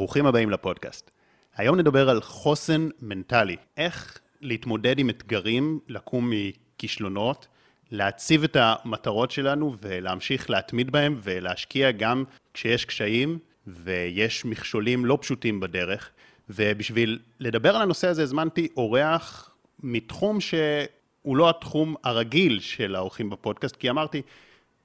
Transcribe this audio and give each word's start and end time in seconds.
ברוכים 0.00 0.26
הבאים 0.26 0.50
לפודקאסט. 0.50 1.10
היום 1.56 1.76
נדבר 1.76 2.10
על 2.10 2.20
חוסן 2.20 2.88
מנטלי, 3.02 3.56
איך 3.76 4.18
להתמודד 4.40 4.98
עם 4.98 5.10
אתגרים, 5.10 5.80
לקום 5.88 6.32
מכישלונות, 6.32 7.46
להציב 7.90 8.44
את 8.44 8.56
המטרות 8.60 9.30
שלנו 9.30 9.76
ולהמשיך 9.82 10.50
להתמיד 10.50 10.90
בהם 10.90 11.20
ולהשקיע 11.22 11.90
גם 11.90 12.24
כשיש 12.54 12.84
קשיים 12.84 13.38
ויש 13.66 14.44
מכשולים 14.44 15.04
לא 15.04 15.18
פשוטים 15.20 15.60
בדרך. 15.60 16.10
ובשביל 16.50 17.18
לדבר 17.40 17.76
על 17.76 17.82
הנושא 17.82 18.08
הזה 18.08 18.22
הזמנתי 18.22 18.68
אורח 18.76 19.50
מתחום 19.82 20.40
שהוא 20.40 21.36
לא 21.36 21.50
התחום 21.50 21.94
הרגיל 22.04 22.60
של 22.60 22.94
האורחים 22.94 23.30
בפודקאסט, 23.30 23.76
כי 23.76 23.90
אמרתי, 23.90 24.22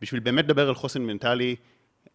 בשביל 0.01 0.19
באמת 0.19 0.45
לדבר 0.45 0.67
על 0.67 0.75
חוסן 0.75 1.01
מנטלי, 1.01 1.55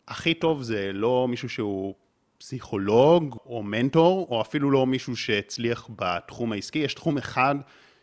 הכי 0.09 0.35
טוב 0.35 0.63
זה 0.63 0.91
לא 0.93 1.27
מישהו 1.29 1.49
שהוא 1.49 1.95
פסיכולוג 2.41 3.39
או 3.47 3.63
מנטור, 3.63 4.27
או 4.31 4.41
אפילו 4.41 4.71
לא 4.71 4.87
מישהו 4.87 5.17
שהצליח 5.17 5.89
בתחום 5.97 6.53
העסקי, 6.53 6.79
יש 6.79 6.95
תחום 6.95 7.19
אחד 7.19 7.55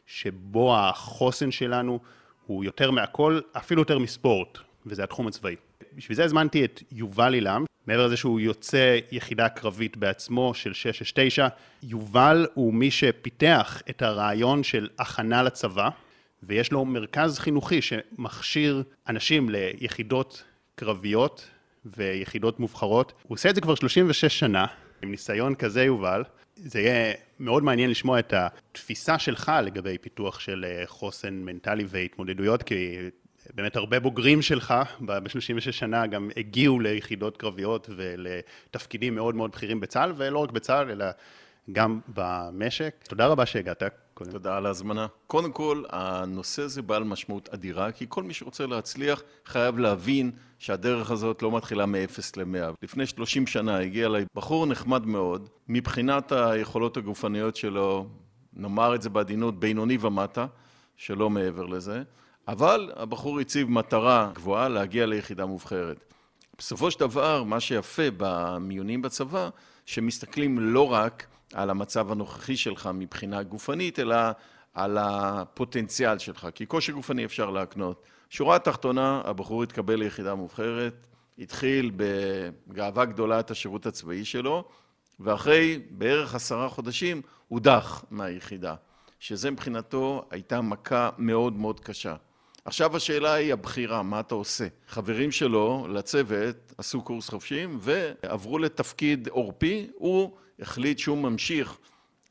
שבו 0.06 0.78
החוסן 0.78 1.52
שלנו 1.52 2.00
הוא 2.46 2.64
יותר 2.64 2.92
מהכל, 2.92 3.40
אפילו 3.52 3.82
יותר 3.82 4.00
מספורט, 4.00 4.58
וזה 4.86 5.04
התחום 5.04 5.28
הצבאי. 5.28 5.56
בשביל 5.96 6.16
זה 6.16 6.24
הזמנתי 6.24 6.66
את 6.66 6.84
יובל 6.92 7.34
אילם, 7.34 7.66
מעבר 7.88 8.06
לזה 8.06 8.18
שהוא 8.18 8.40
יוצא 8.40 8.98
יחידה 9.12 9.50
קרבית 9.50 9.98
בעצמו 9.98 10.54
של 10.54 10.74
669, 10.74 11.48
יובל 11.84 12.48
הוא 12.54 12.74
מי 12.74 12.92
שפיתח 12.92 13.82
את 13.90 14.02
הרעיון 14.02 14.64
של 14.64 14.90
הכנה 15.00 15.44
לצבא, 15.44 15.90
ויש 16.44 16.72
לו 16.72 16.86
מרכז 16.86 17.40
חינוכי 17.40 17.82
שמכשיר 17.82 18.84
אנשים 19.08 19.50
ליחידות 19.50 20.44
קרביות 20.76 21.50
ויחידות 21.98 22.60
מובחרות. 22.60 23.14
הוא 23.24 23.36
עושה 23.36 23.50
את 23.50 23.56
זה 23.56 23.62
כבר 23.62 23.76
36 23.76 24.40
שנה, 24.40 24.66
עם 25.02 25.12
ניסיון 25.12 25.56
כזה, 25.56 25.84
יובל. 25.84 26.24
זה 26.56 26.80
יהיה 26.80 27.14
מאוד 27.40 27.64
מעניין 27.64 27.90
לשמוע 27.90 28.20
את 28.20 28.34
התפיסה 28.34 29.20
שלך 29.20 29.52
לגבי 29.64 29.98
פיתוח 29.98 30.40
של 30.40 30.66
אה, 30.68 30.84
חוסן 30.86 31.34
מנטלי 31.34 31.86
והתמודדויות, 31.88 32.64
כי 32.64 32.98
באמת 33.54 33.76
הרבה 33.76 34.00
בוגרים 34.00 34.42
שלך 34.42 34.74
ב-36 35.06 35.72
שנה 35.72 36.08
גם 36.08 36.30
הגיעו 36.38 36.80
ליחידות 36.80 37.38
קרביות 37.38 37.90
ולתפקידים 37.96 39.16
מאוד 39.16 39.36
מאוד 39.36 39.52
בכירים 39.52 39.80
בצה"ל, 39.80 40.14
ולא 40.18 40.40
רק 40.40 40.52
בצה"ל, 40.52 40.92
אלא 40.92 41.06
גם 41.72 42.00
במשק. 42.08 42.96
תודה 43.08 43.28
רבה 43.28 43.46
שהגעת. 43.46 43.84
קודם. 44.18 44.32
תודה 44.32 44.58
על 44.58 44.66
ההזמנה. 44.66 45.08
קודם 45.28 45.52
כל, 45.52 45.84
הנושא 45.90 46.62
הזה 46.62 46.82
בעל 46.82 47.04
משמעות 47.04 47.50
אדירה, 47.50 47.92
כי 47.92 48.06
כל 48.10 48.24
מי 48.24 48.34
שרוצה 48.34 48.66
להצליח 48.66 49.22
חייב 49.46 49.78
להבין 49.78 50.32
שהדרך 50.60 51.12
הזאת 51.12 51.42
לא 51.42 51.52
מתחילה 51.52 51.86
מ-0 51.86 52.20
ל-100. 52.38 52.74
לפני 52.82 53.06
30 53.06 53.48
שנה 53.48 53.80
הגיע 53.80 54.06
אליי 54.06 54.26
בחור 54.36 54.66
נחמד 54.66 55.06
מאוד, 55.06 55.50
מבחינת 55.68 56.32
היכולות 56.32 56.98
הגופניות 56.98 57.56
שלו, 57.56 58.08
נאמר 58.54 58.96
את 58.96 59.02
זה 59.02 59.10
בעדינות, 59.10 59.60
בינוני 59.60 59.98
ומטה, 60.02 60.46
שלא 60.96 61.30
מעבר 61.30 61.66
לזה, 61.66 62.04
אבל 62.48 62.92
הבחור 62.96 63.40
הציב 63.40 63.70
מטרה 63.70 64.32
גבוהה 64.34 64.70
להגיע 64.70 65.06
ליחידה 65.06 65.46
מובחרת. 65.46 66.14
בסופו 66.58 66.92
של 66.92 67.00
דבר, 67.00 67.44
מה 67.44 67.60
שיפה 67.60 68.08
במיונים 68.18 69.02
בצבא, 69.02 69.50
שמסתכלים 69.86 70.60
לא 70.60 70.94
רק 70.94 71.28
על 71.54 71.70
המצב 71.70 72.12
הנוכחי 72.12 72.58
שלך 72.58 72.90
מבחינה 72.94 73.44
גופנית, 73.44 74.00
אלא 74.00 74.16
על 74.74 74.98
הפוטנציאל 74.98 76.18
שלך, 76.18 76.48
כי 76.56 76.68
כושר 76.68 76.94
גופני 76.94 77.26
אפשר 77.26 77.50
להקנות. 77.50 78.04
שורה 78.30 78.56
התחתונה, 78.56 79.22
הבחור 79.26 79.64
התקבל 79.64 79.96
ליחידה 79.96 80.36
מובחרת, 80.36 81.08
התחיל 81.40 81.92
בגאווה 81.96 83.06
גדולה 83.06 83.40
את 83.40 83.52
השירות 83.52 83.86
הצבאי 83.86 84.26
שלו, 84.26 84.64
ואחרי 85.20 85.80
בערך 85.90 86.36
עשרה 86.36 86.70
חודשים 86.70 87.22
הודח 87.48 88.06
מהיחידה, 88.12 88.76
שזה 89.20 89.52
מבחינתו 89.52 90.26
הייתה 90.32 90.62
מכה 90.62 91.10
מאוד 91.18 91.54
מאוד 91.54 91.80
קשה. 91.80 92.16
עכשיו 92.66 92.96
השאלה 92.96 93.34
היא 93.34 93.54
הבחירה, 93.54 94.04
מה 94.04 94.20
אתה 94.20 94.36
עושה? 94.36 94.68
חברים 94.88 95.32
שלו 95.32 95.88
לצוות 95.90 96.74
עשו 96.78 97.02
קורס 97.02 97.30
חופשים 97.30 97.78
ועברו 97.82 98.60
לתפקיד 98.60 99.28
עורפי, 99.28 99.88
הוא 99.96 100.38
החליט 100.60 101.00
שהוא 101.00 101.18
ממשיך 101.18 101.78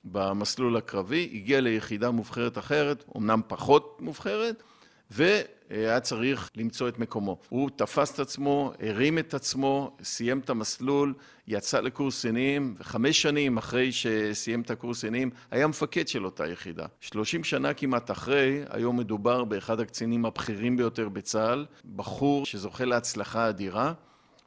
במסלול 0.04 0.76
הקרבי, 0.76 1.30
הגיע 1.34 1.60
ליחידה 1.60 2.10
מובחרת 2.10 2.58
אחרת, 2.58 3.04
אמנם 3.16 3.40
פחות 3.46 3.98
מובחרת, 4.00 4.62
והיה 5.10 6.00
צריך 6.00 6.50
למצוא 6.56 6.88
את 6.88 6.98
מקומו. 6.98 7.38
הוא 7.48 7.70
תפס 7.76 8.14
את 8.14 8.20
עצמו, 8.20 8.72
הרים 8.80 9.18
את 9.18 9.34
עצמו, 9.34 9.96
סיים 10.02 10.38
את 10.38 10.50
המסלול, 10.50 11.14
יצא 11.48 11.80
לקורס 11.80 12.18
קצינים, 12.18 12.74
וחמש 12.78 13.22
שנים 13.22 13.58
אחרי 13.58 13.92
שסיים 13.92 14.60
את 14.60 14.70
הקורס 14.70 14.98
קצינים, 14.98 15.30
היה 15.50 15.66
מפקד 15.66 16.08
של 16.08 16.24
אותה 16.24 16.46
יחידה. 16.46 16.86
שלושים 17.00 17.44
שנה 17.44 17.74
כמעט 17.74 18.10
אחרי, 18.10 18.62
היום 18.70 18.96
מדובר 18.96 19.44
באחד 19.44 19.80
הקצינים 19.80 20.26
הבכירים 20.26 20.76
ביותר 20.76 21.08
בצה"ל, 21.08 21.66
בחור 21.96 22.46
שזוכה 22.46 22.84
להצלחה 22.84 23.48
אדירה, 23.48 23.92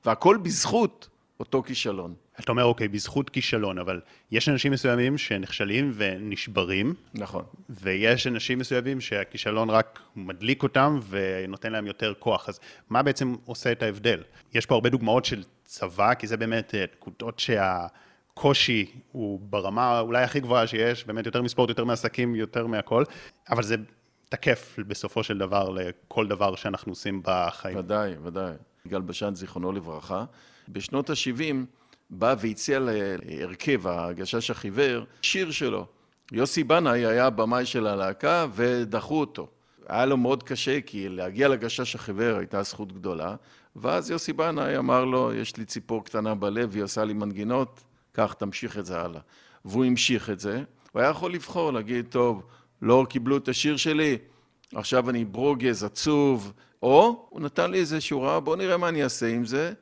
והכל 0.06 0.38
בזכות 0.38 1.09
אותו 1.39 1.63
כישלון. 1.63 2.13
אתה 2.39 2.51
אומר, 2.51 2.63
אוקיי, 2.63 2.88
בזכות 2.88 3.29
כישלון, 3.29 3.77
אבל 3.77 4.00
יש 4.31 4.50
אנשים 4.50 4.72
מסוימים 4.72 5.17
שנכשלים 5.17 5.91
ונשברים. 5.95 6.94
נכון. 7.13 7.44
ויש 7.69 8.27
אנשים 8.27 8.59
מסוימים 8.59 9.01
שהכישלון 9.01 9.69
רק 9.69 10.00
מדליק 10.16 10.63
אותם 10.63 11.00
ונותן 11.09 11.72
להם 11.72 11.88
יותר 11.88 12.13
כוח. 12.19 12.50
אז 12.50 12.59
מה 12.89 13.03
בעצם 13.03 13.35
עושה 13.45 13.72
את 13.72 13.83
ההבדל? 13.83 14.23
יש 14.53 14.66
פה 14.66 14.75
הרבה 14.75 14.89
דוגמאות 14.89 15.25
של 15.25 15.44
צבא, 15.63 16.13
כי 16.13 16.27
זה 16.27 16.38
באמת 16.38 16.75
אה, 16.75 16.85
נקודות 16.95 17.39
שהקושי 17.39 18.91
הוא 19.11 19.39
ברמה 19.44 20.00
אולי 20.00 20.23
הכי 20.23 20.39
גבוהה 20.39 20.67
שיש, 20.67 21.06
באמת 21.06 21.25
יותר 21.25 21.41
מספורט, 21.41 21.69
יותר 21.69 21.83
מעסקים, 21.83 22.35
יותר 22.35 22.67
מהכל, 22.67 23.03
אבל 23.50 23.63
זה 23.63 23.75
תקף 24.29 24.79
בסופו 24.88 25.23
של 25.23 25.38
דבר 25.38 25.69
לכל 25.69 26.27
דבר 26.27 26.56
שאנחנו 26.56 26.91
עושים 26.91 27.21
בחיים. 27.23 27.77
ודאי, 27.77 28.13
ודאי. 28.23 28.53
יגאל 28.85 29.01
בשן, 29.01 29.35
זיכרונו 29.35 29.71
לברכה. 29.71 30.25
בשנות 30.69 31.09
ה-70 31.09 31.78
בא 32.09 32.35
והציע 32.39 32.79
להרכב 32.79 33.87
הגשש 33.87 34.51
החיוור 34.51 35.03
שיר 35.21 35.51
שלו. 35.51 35.85
יוסי 36.31 36.63
בנאי 36.63 37.05
היה 37.05 37.25
הבמאי 37.25 37.65
של 37.65 37.87
הלהקה 37.87 38.45
ודחו 38.55 39.19
אותו. 39.19 39.47
היה 39.89 40.05
לו 40.05 40.17
מאוד 40.17 40.43
קשה 40.43 40.81
כי 40.81 41.09
להגיע 41.09 41.47
לגשש 41.47 41.95
החיוור 41.95 42.37
הייתה 42.37 42.63
זכות 42.63 42.93
גדולה 42.93 43.35
ואז 43.75 44.11
יוסי 44.11 44.33
בנאי 44.33 44.77
אמר 44.77 45.05
לו 45.05 45.33
יש 45.33 45.57
לי 45.57 45.65
ציפור 45.65 46.05
קטנה 46.05 46.35
בלב 46.35 46.75
היא 46.75 46.83
עושה 46.83 47.05
לי 47.05 47.13
מנגינות 47.13 47.83
קח 48.11 48.33
תמשיך 48.33 48.77
את 48.77 48.85
זה 48.85 49.01
הלאה 49.01 49.21
והוא 49.65 49.85
המשיך 49.85 50.29
את 50.29 50.39
זה 50.39 50.63
הוא 50.91 51.01
היה 51.01 51.09
יכול 51.09 51.33
לבחור 51.33 51.73
להגיד 51.73 52.05
טוב 52.09 52.43
לא 52.81 53.05
קיבלו 53.09 53.37
את 53.37 53.47
השיר 53.47 53.77
שלי 53.77 54.17
עכשיו 54.75 55.09
אני 55.09 55.25
ברוגז 55.25 55.83
עצוב 55.83 56.53
או 56.83 57.27
הוא 57.29 57.41
נתן 57.41 57.71
לי 57.71 57.79
איזה 57.79 58.01
שורה 58.01 58.39
בוא 58.39 58.55
נראה 58.55 58.77
מה 58.77 58.89
אני 58.89 59.03
אעשה 59.03 59.27
עם 59.27 59.45
זה 59.45 59.73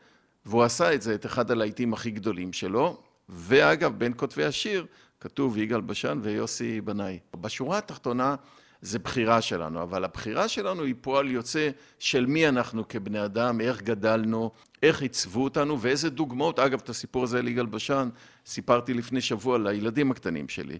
והוא 0.47 0.63
עשה 0.63 0.93
את 0.93 1.01
זה, 1.01 1.15
את 1.15 1.25
אחד 1.25 1.51
הלהיטים 1.51 1.93
הכי 1.93 2.11
גדולים 2.11 2.53
שלו, 2.53 3.01
ואגב, 3.29 3.93
בין 3.97 4.13
כותבי 4.15 4.45
השיר 4.45 4.85
כתוב 5.19 5.57
יגאל 5.57 5.81
בשן 5.81 6.19
ויוסי 6.23 6.81
בנאי. 6.81 7.19
בשורה 7.41 7.77
התחתונה 7.77 8.35
זה 8.81 8.99
בחירה 8.99 9.41
שלנו, 9.41 9.81
אבל 9.83 10.03
הבחירה 10.03 10.47
שלנו 10.47 10.83
היא 10.83 10.95
פועל 11.01 11.31
יוצא 11.31 11.69
של 11.99 12.25
מי 12.25 12.47
אנחנו 12.47 12.87
כבני 12.87 13.25
אדם, 13.25 13.61
איך 13.61 13.81
גדלנו, 13.81 14.51
איך 14.83 15.01
עיצבו 15.01 15.43
אותנו 15.43 15.81
ואיזה 15.81 16.09
דוגמאות, 16.09 16.59
אגב, 16.59 16.79
את 16.83 16.89
הסיפור 16.89 17.23
הזה 17.23 17.39
על 17.39 17.47
יגאל 17.47 17.65
בשן 17.65 18.09
סיפרתי 18.45 18.93
לפני 18.93 19.21
שבוע 19.21 19.57
לילדים 19.57 20.11
הקטנים 20.11 20.49
שלי. 20.49 20.77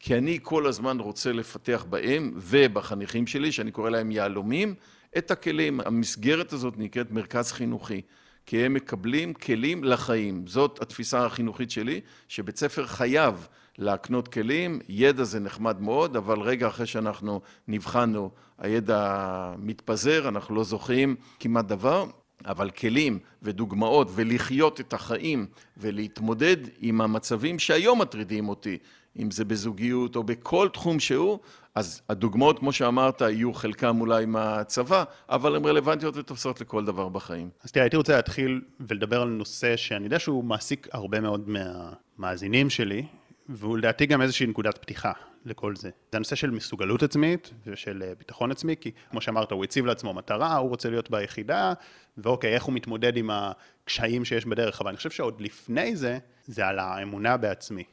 כי 0.00 0.18
אני 0.18 0.38
כל 0.42 0.66
הזמן 0.66 1.00
רוצה 1.00 1.32
לפתח 1.32 1.86
בהם 1.90 2.32
ובחניכים 2.36 3.26
שלי, 3.26 3.52
שאני 3.52 3.70
קורא 3.70 3.90
להם 3.90 4.10
יהלומים, 4.10 4.74
את 5.18 5.30
הכלים. 5.30 5.80
המסגרת 5.84 6.52
הזאת 6.52 6.74
נקראת 6.78 7.10
מרכז 7.10 7.52
חינוכי. 7.52 8.02
כי 8.46 8.58
הם 8.58 8.74
מקבלים 8.74 9.34
כלים 9.34 9.84
לחיים. 9.84 10.46
זאת 10.46 10.82
התפיסה 10.82 11.26
החינוכית 11.26 11.70
שלי, 11.70 12.00
שבית 12.28 12.56
ספר 12.56 12.86
חייב 12.86 13.48
להקנות 13.78 14.28
כלים, 14.28 14.78
ידע 14.88 15.24
זה 15.24 15.40
נחמד 15.40 15.80
מאוד, 15.80 16.16
אבל 16.16 16.40
רגע 16.40 16.68
אחרי 16.68 16.86
שאנחנו 16.86 17.40
נבחנו, 17.68 18.30
הידע 18.58 19.52
מתפזר, 19.58 20.28
אנחנו 20.28 20.54
לא 20.54 20.64
זוכרים 20.64 21.16
כמעט 21.40 21.64
דבר, 21.64 22.06
אבל 22.44 22.70
כלים 22.70 23.18
ודוגמאות 23.42 24.08
ולחיות 24.14 24.80
את 24.80 24.92
החיים 24.92 25.46
ולהתמודד 25.76 26.56
עם 26.80 27.00
המצבים 27.00 27.58
שהיום 27.58 28.00
מטרידים 28.00 28.48
אותי, 28.48 28.78
אם 29.18 29.30
זה 29.30 29.44
בזוגיות 29.44 30.16
או 30.16 30.24
בכל 30.24 30.68
תחום 30.72 31.00
שהוא, 31.00 31.38
אז 31.76 32.02
הדוגמאות, 32.08 32.58
כמו 32.58 32.72
שאמרת, 32.72 33.20
יהיו 33.20 33.54
חלקם 33.54 34.00
אולי 34.00 34.26
מהצבא, 34.26 35.04
אבל 35.28 35.56
הן 35.56 35.64
רלוונטיות 35.64 36.16
ותופסות 36.16 36.60
לכל 36.60 36.84
דבר 36.84 37.08
בחיים. 37.08 37.50
אז 37.64 37.72
תראה, 37.72 37.84
הייתי 37.84 37.96
רוצה 37.96 38.16
להתחיל 38.16 38.60
ולדבר 38.80 39.22
על 39.22 39.28
נושא 39.28 39.76
שאני 39.76 40.04
יודע 40.04 40.18
שהוא 40.18 40.44
מעסיק 40.44 40.88
הרבה 40.92 41.20
מאוד 41.20 41.48
מהמאזינים 41.48 42.70
שלי, 42.70 43.06
והוא 43.48 43.78
לדעתי 43.78 44.06
גם 44.06 44.22
איזושהי 44.22 44.46
נקודת 44.46 44.78
פתיחה 44.78 45.12
לכל 45.44 45.76
זה. 45.76 45.90
זה 46.12 46.16
הנושא 46.16 46.36
של 46.36 46.50
מסוגלות 46.50 47.02
עצמית 47.02 47.50
ושל 47.66 48.02
אה, 48.06 48.12
ביטחון 48.18 48.50
עצמי, 48.50 48.74
כי 48.80 48.90
כמו 49.10 49.20
שאמרת, 49.20 49.52
הוא 49.52 49.64
הציב 49.64 49.86
לעצמו 49.86 50.14
מטרה, 50.14 50.56
הוא 50.56 50.68
רוצה 50.68 50.90
להיות 50.90 51.10
ביחידה, 51.10 51.72
ואוקיי, 52.18 52.54
איך 52.54 52.64
הוא 52.64 52.74
מתמודד 52.74 53.16
עם 53.16 53.30
הקשיים 53.32 54.24
שיש 54.24 54.46
בדרך, 54.46 54.80
אבל 54.80 54.88
אני 54.88 54.96
חושב 54.96 55.10
שעוד 55.10 55.40
לפני 55.40 55.96
זה, 55.96 56.18
זה 56.44 56.66
על 56.66 56.78
האמונה 56.78 57.36
בעצמי, 57.36 57.84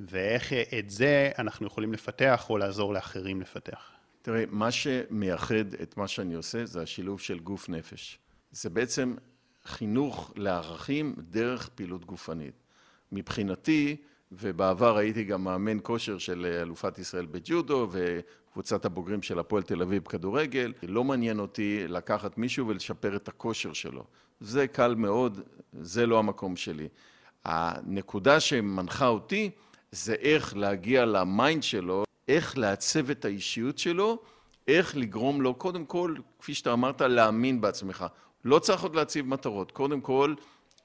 ואיך 0.00 0.52
את 0.52 0.90
זה 0.90 1.30
אנחנו 1.38 1.66
יכולים 1.66 1.92
לפתח 1.92 2.46
או 2.50 2.58
לעזור 2.58 2.94
לאחרים 2.94 3.40
לפתח. 3.40 3.90
תראה, 4.22 4.44
מה 4.50 4.70
שמייחד 4.70 5.74
את 5.82 5.96
מה 5.96 6.08
שאני 6.08 6.34
עושה 6.34 6.66
זה 6.66 6.82
השילוב 6.82 7.20
של 7.20 7.38
גוף 7.38 7.68
נפש. 7.68 8.18
זה 8.52 8.70
בעצם 8.70 9.14
חינוך 9.64 10.32
לערכים 10.36 11.14
דרך 11.18 11.68
פעילות 11.68 12.04
גופנית. 12.04 12.54
מבחינתי, 13.12 13.96
ובעבר 14.32 14.96
הייתי 14.96 15.24
גם 15.24 15.44
מאמן 15.44 15.78
כושר 15.82 16.18
של 16.18 16.46
אלופת 16.62 16.98
ישראל 16.98 17.26
בג'ודו 17.26 17.88
וקבוצת 17.90 18.84
הבוגרים 18.84 19.22
של 19.22 19.38
הפועל 19.38 19.62
תל 19.62 19.82
אביב 19.82 20.02
כדורגל. 20.02 20.72
לא 20.82 21.04
מעניין 21.04 21.38
אותי 21.38 21.88
לקחת 21.88 22.38
מישהו 22.38 22.68
ולשפר 22.68 23.16
את 23.16 23.28
הכושר 23.28 23.72
שלו. 23.72 24.04
זה 24.40 24.66
קל 24.66 24.94
מאוד, 24.94 25.40
זה 25.72 26.06
לא 26.06 26.18
המקום 26.18 26.56
שלי. 26.56 26.88
הנקודה 27.44 28.40
שמנחה 28.40 29.06
אותי 29.06 29.50
זה 29.94 30.14
איך 30.14 30.56
להגיע 30.56 31.04
ל 31.04 31.16
mind 31.16 31.62
שלו, 31.62 32.04
איך 32.28 32.58
לעצב 32.58 33.10
את 33.10 33.24
האישיות 33.24 33.78
שלו, 33.78 34.22
איך 34.68 34.96
לגרום 34.96 35.42
לו, 35.42 35.54
קודם 35.54 35.84
כל, 35.84 36.14
כפי 36.38 36.54
שאתה 36.54 36.72
אמרת, 36.72 37.00
להאמין 37.00 37.60
בעצמך. 37.60 38.06
לא 38.44 38.58
צריך 38.58 38.82
עוד 38.82 38.94
להציב 38.94 39.26
מטרות, 39.26 39.72
קודם 39.72 40.00
כל, 40.00 40.34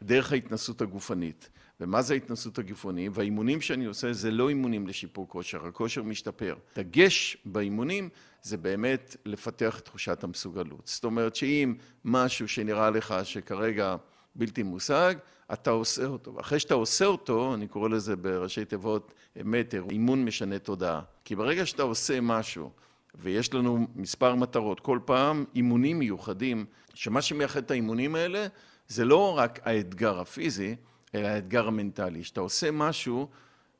דרך 0.02 0.32
ההתנסות 0.32 0.82
הגופנית. 0.82 1.50
ומה 1.80 2.02
זה 2.02 2.14
ההתנסות 2.14 2.60
הגופנית? 2.60 3.12
והאימונים 3.16 3.62
שאני 3.62 3.86
עושה 3.86 4.14
זה 4.14 4.32
לא 4.32 4.50
אימונים 4.50 4.88
לשיפור 4.88 5.30
כושר, 5.30 5.66
הכושר 5.66 6.04
משתפר. 6.04 6.56
דגש 6.76 7.38
באימונים 7.46 8.10
זה 8.42 8.58
באמת 8.58 9.16
לפתח 9.26 9.80
את 9.80 9.86
תחושת 9.86 10.24
המסוגלות. 10.24 10.82
זאת 10.88 11.04
אומרת 11.04 11.36
שאם 11.36 11.76
משהו 12.06 12.48
שנראה 12.48 12.90
לך 12.90 13.16
שכרגע 13.24 13.96
בלתי 14.40 14.64
מושג, 14.64 15.16
אתה 15.54 15.70
עושה 15.70 16.06
אותו. 16.06 16.36
ואחרי 16.36 16.60
שאתה 16.60 16.74
עושה 16.74 17.06
אותו, 17.06 17.54
אני 17.54 17.68
קורא 17.68 17.90
לזה 17.90 18.16
בראשי 18.16 18.66
תיבות 18.66 19.14
מטר, 19.36 19.84
אימון 19.90 20.26
משנה 20.26 20.60
תודעה. 20.60 21.02
כי 21.26 21.36
ברגע 21.36 21.66
שאתה 21.66 21.84
עושה 21.84 22.22
משהו, 22.22 22.72
ויש 23.16 23.54
לנו 23.54 23.88
מספר 23.96 24.36
מטרות, 24.36 24.80
כל 24.80 25.00
פעם 25.06 25.46
אימונים 25.56 26.00
מיוחדים, 26.00 26.66
שמה 26.94 27.22
שמייחד 27.22 27.64
את 27.64 27.72
האימונים 27.72 28.16
האלה 28.16 28.48
זה 28.88 29.06
לא 29.06 29.38
רק 29.38 29.60
האתגר 29.64 30.20
הפיזי, 30.20 30.76
אלא 31.16 31.28
האתגר 31.28 31.68
המנטלי. 31.68 32.24
שאתה 32.24 32.42
עושה 32.42 32.72
משהו 32.72 33.28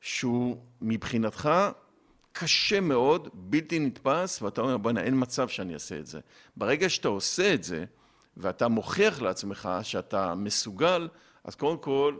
שהוא 0.00 0.56
מבחינתך 0.80 1.50
קשה 2.32 2.80
מאוד, 2.80 3.28
בלתי 3.34 3.78
נתפס, 3.78 4.42
ואתה 4.42 4.60
אומר, 4.60 4.76
בוא'נה, 4.76 5.00
אין 5.00 5.14
מצב 5.16 5.48
שאני 5.48 5.74
אעשה 5.74 5.98
את 5.98 6.06
זה. 6.06 6.20
ברגע 6.56 6.88
שאתה 6.88 7.08
עושה 7.08 7.54
את 7.54 7.64
זה, 7.64 7.84
ואתה 8.36 8.68
מוכיח 8.68 9.22
לעצמך 9.22 9.68
שאתה 9.82 10.34
מסוגל, 10.34 11.08
אז 11.44 11.54
קודם 11.54 11.78
כל, 11.78 12.16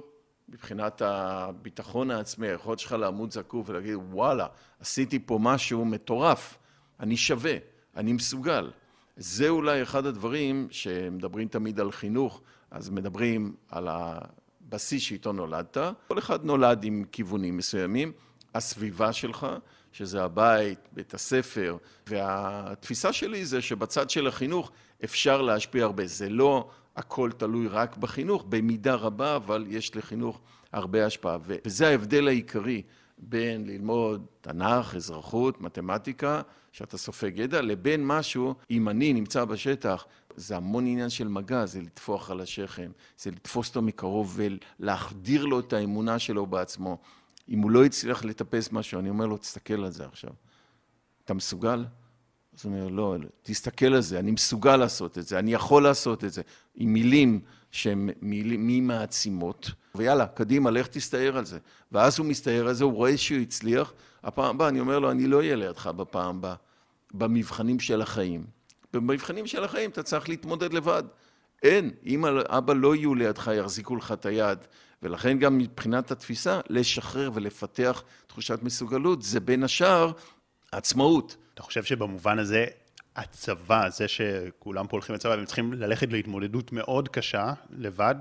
מבחינת 0.48 1.02
הביטחון 1.04 2.10
העצמי, 2.10 2.48
היכולת 2.48 2.78
שלך 2.78 2.92
לעמוד 2.92 3.30
זקוף 3.30 3.68
ולהגיד, 3.68 3.94
וואלה, 4.10 4.46
עשיתי 4.80 5.18
פה 5.26 5.38
משהו 5.42 5.84
מטורף, 5.84 6.58
אני 7.00 7.16
שווה, 7.16 7.54
אני 7.96 8.12
מסוגל. 8.12 8.70
זה 9.16 9.48
אולי 9.48 9.82
אחד 9.82 10.06
הדברים 10.06 10.68
שמדברים 10.70 11.48
תמיד 11.48 11.80
על 11.80 11.92
חינוך, 11.92 12.40
אז 12.70 12.90
מדברים 12.90 13.54
על 13.68 13.88
הבסיס 13.90 15.02
שאיתו 15.02 15.32
נולדת. 15.32 15.76
כל 16.08 16.18
אחד 16.18 16.44
נולד 16.44 16.84
עם 16.84 17.04
כיוונים 17.12 17.56
מסוימים, 17.56 18.12
הסביבה 18.54 19.12
שלך, 19.12 19.46
שזה 19.92 20.22
הבית, 20.22 20.78
בית 20.92 21.14
הספר, 21.14 21.76
והתפיסה 22.06 23.12
שלי 23.12 23.44
זה 23.44 23.62
שבצד 23.62 24.10
של 24.10 24.26
החינוך 24.26 24.70
אפשר 25.04 25.42
להשפיע 25.42 25.84
הרבה. 25.84 26.06
זה 26.06 26.28
לא 26.28 26.68
הכל 26.96 27.30
תלוי 27.36 27.68
רק 27.68 27.96
בחינוך, 27.96 28.44
במידה 28.48 28.94
רבה, 28.94 29.36
אבל 29.36 29.66
יש 29.68 29.96
לחינוך 29.96 30.40
הרבה 30.72 31.06
השפעה. 31.06 31.38
וזה 31.46 31.88
ההבדל 31.88 32.28
העיקרי 32.28 32.82
בין 33.18 33.66
ללמוד 33.66 34.26
תנ"ך, 34.40 34.94
אזרחות, 34.94 35.60
מתמטיקה, 35.60 36.42
שאתה 36.72 36.98
סופג 36.98 37.32
ידע, 37.36 37.60
לבין 37.60 38.06
משהו, 38.06 38.54
אם 38.70 38.88
אני 38.88 39.12
נמצא 39.12 39.44
בשטח, 39.44 40.06
זה 40.36 40.56
המון 40.56 40.86
עניין 40.86 41.10
של 41.10 41.28
מגע, 41.28 41.66
זה 41.66 41.80
לטפוח 41.80 42.30
על 42.30 42.40
השכם, 42.40 42.90
זה 43.18 43.30
לתפוס 43.30 43.68
אותו 43.68 43.82
מקרוב 43.82 44.38
ולהחדיר 44.80 45.44
לו 45.44 45.60
את 45.60 45.72
האמונה 45.72 46.18
שלו 46.18 46.46
בעצמו. 46.46 46.98
אם 47.48 47.58
הוא 47.58 47.70
לא 47.70 47.84
הצליח 47.84 48.24
לטפס 48.24 48.72
משהו, 48.72 49.00
אני 49.00 49.08
אומר 49.08 49.26
לו, 49.26 49.36
תסתכל 49.36 49.84
על 49.84 49.90
זה 49.90 50.06
עכשיו. 50.06 50.30
אתה 51.24 51.34
מסוגל? 51.34 51.84
אז 52.60 52.66
הוא 52.66 52.74
אומר, 52.74 52.88
לא, 52.88 53.16
תסתכל 53.42 53.94
על 53.94 54.00
זה, 54.00 54.18
אני 54.18 54.30
מסוגל 54.30 54.76
לעשות 54.76 55.18
את 55.18 55.26
זה, 55.26 55.38
אני 55.38 55.52
יכול 55.52 55.82
לעשות 55.82 56.24
את 56.24 56.32
זה, 56.32 56.42
עם 56.74 56.92
מילים 56.92 57.40
שהן 57.70 58.10
מילים 58.22 58.86
מעצימות, 58.86 59.70
ויאללה, 59.94 60.26
קדימה, 60.26 60.70
לך 60.70 60.86
תסתער 60.86 61.38
על 61.38 61.44
זה. 61.44 61.58
ואז 61.92 62.18
הוא 62.18 62.26
מסתער 62.26 62.68
על 62.68 62.74
זה, 62.74 62.84
הוא 62.84 62.92
רואה 62.92 63.16
שהוא 63.16 63.40
הצליח, 63.40 63.92
הפעם 64.22 64.54
הבאה, 64.54 64.68
אני 64.68 64.80
אומר 64.80 64.98
לו, 64.98 65.10
אני 65.10 65.26
לא 65.26 65.36
אהיה 65.36 65.56
לידך 65.56 65.86
בפעם 65.86 66.36
הבאה, 66.36 66.54
במבחנים 67.14 67.80
של 67.80 68.02
החיים. 68.02 68.44
במבחנים 68.92 69.46
של 69.46 69.64
החיים 69.64 69.90
אתה 69.90 70.02
צריך 70.02 70.28
להתמודד 70.28 70.72
לבד. 70.72 71.02
אין, 71.62 71.90
אם 72.06 72.24
אבא 72.26 72.74
לא 72.74 72.94
יהיו 72.94 73.14
לידך, 73.14 73.50
יחזיקו 73.54 73.96
לך 73.96 74.12
את 74.12 74.26
היד. 74.26 74.58
ולכן 75.02 75.38
גם 75.38 75.58
מבחינת 75.58 76.10
התפיסה, 76.10 76.60
לשחרר 76.68 77.30
ולפתח 77.34 78.02
תחושת 78.26 78.58
מסוגלות, 78.62 79.22
זה 79.22 79.40
בין 79.40 79.64
השאר 79.64 80.12
עצמאות. 80.72 81.36
אתה 81.54 81.62
חושב 81.62 81.84
שבמובן 81.84 82.38
הזה, 82.38 82.66
הצבא, 83.16 83.88
זה 83.88 84.08
שכולם 84.08 84.86
פה 84.86 84.96
הולכים 84.96 85.14
לצבא, 85.14 85.30
והם 85.30 85.44
צריכים 85.44 85.72
ללכת 85.72 86.12
להתמודדות 86.12 86.72
מאוד 86.72 87.08
קשה, 87.08 87.52
לבד, 87.70 88.14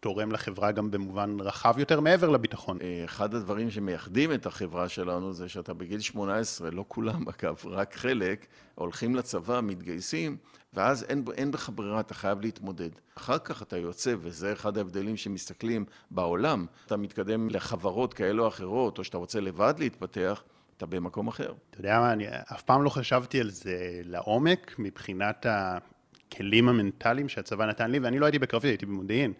תורם 0.00 0.32
לחברה 0.32 0.72
גם 0.72 0.90
במובן 0.90 1.40
רחב 1.40 1.78
יותר 1.78 2.00
מעבר 2.00 2.28
לביטחון. 2.28 2.78
אחד 3.04 3.34
הדברים 3.34 3.70
שמייחדים 3.70 4.32
את 4.32 4.46
החברה 4.46 4.88
שלנו 4.88 5.32
זה 5.32 5.48
שאתה 5.48 5.74
בגיל 5.74 6.00
18, 6.00 6.70
לא 6.70 6.84
כולם 6.88 7.24
אגב, 7.28 7.56
רק 7.64 7.94
חלק, 7.94 8.46
הולכים 8.74 9.14
לצבא, 9.14 9.60
מתגייסים, 9.60 10.36
ואז 10.72 11.02
אין, 11.02 11.24
אין 11.34 11.50
בך 11.50 11.70
ברירה, 11.74 12.00
אתה 12.00 12.14
חייב 12.14 12.40
להתמודד. 12.40 12.90
אחר 13.14 13.38
כך 13.38 13.62
אתה 13.62 13.76
יוצא, 13.76 14.14
וזה 14.20 14.52
אחד 14.52 14.78
ההבדלים 14.78 15.16
שמסתכלים 15.16 15.84
בעולם, 16.10 16.66
אתה 16.86 16.96
מתקדם 16.96 17.50
לחברות 17.50 18.14
כאלו 18.14 18.42
או 18.42 18.48
אחרות, 18.48 18.98
או 18.98 19.04
שאתה 19.04 19.18
רוצה 19.18 19.40
לבד 19.40 19.74
להתפתח, 19.78 20.42
אתה 20.78 20.86
במקום 20.86 21.28
אחר. 21.28 21.52
אתה 21.70 21.80
יודע 21.80 22.00
מה, 22.00 22.12
אני 22.12 22.26
אף 22.28 22.62
פעם 22.62 22.82
לא 22.82 22.90
חשבתי 22.90 23.40
על 23.40 23.50
זה 23.50 24.00
לעומק, 24.04 24.74
מבחינת 24.78 25.46
הכלים 25.48 26.68
המנטליים 26.68 27.28
שהצבא 27.28 27.66
נתן 27.66 27.90
לי, 27.90 27.98
ואני 27.98 28.18
לא 28.18 28.26
הייתי 28.26 28.38
בקרבי, 28.38 28.68
הייתי 28.68 28.86
במודיעין. 28.86 29.32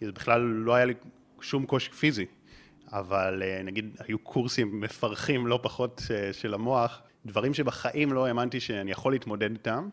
זה 0.00 0.12
בכלל 0.12 0.40
לא 0.40 0.74
היה 0.74 0.84
לי 0.84 0.94
שום 1.40 1.66
קושי 1.66 1.90
פיזי, 1.90 2.26
אבל 2.92 3.42
אה, 3.42 3.62
נגיד 3.62 3.96
היו 3.98 4.18
קורסים 4.18 4.80
מפרכים 4.80 5.46
לא 5.46 5.58
פחות 5.62 6.02
אה, 6.10 6.32
של 6.32 6.54
המוח, 6.54 7.02
דברים 7.26 7.54
שבחיים 7.54 8.12
לא 8.12 8.26
האמנתי 8.26 8.60
שאני 8.60 8.90
יכול 8.90 9.12
להתמודד 9.12 9.50
איתם, 9.50 9.88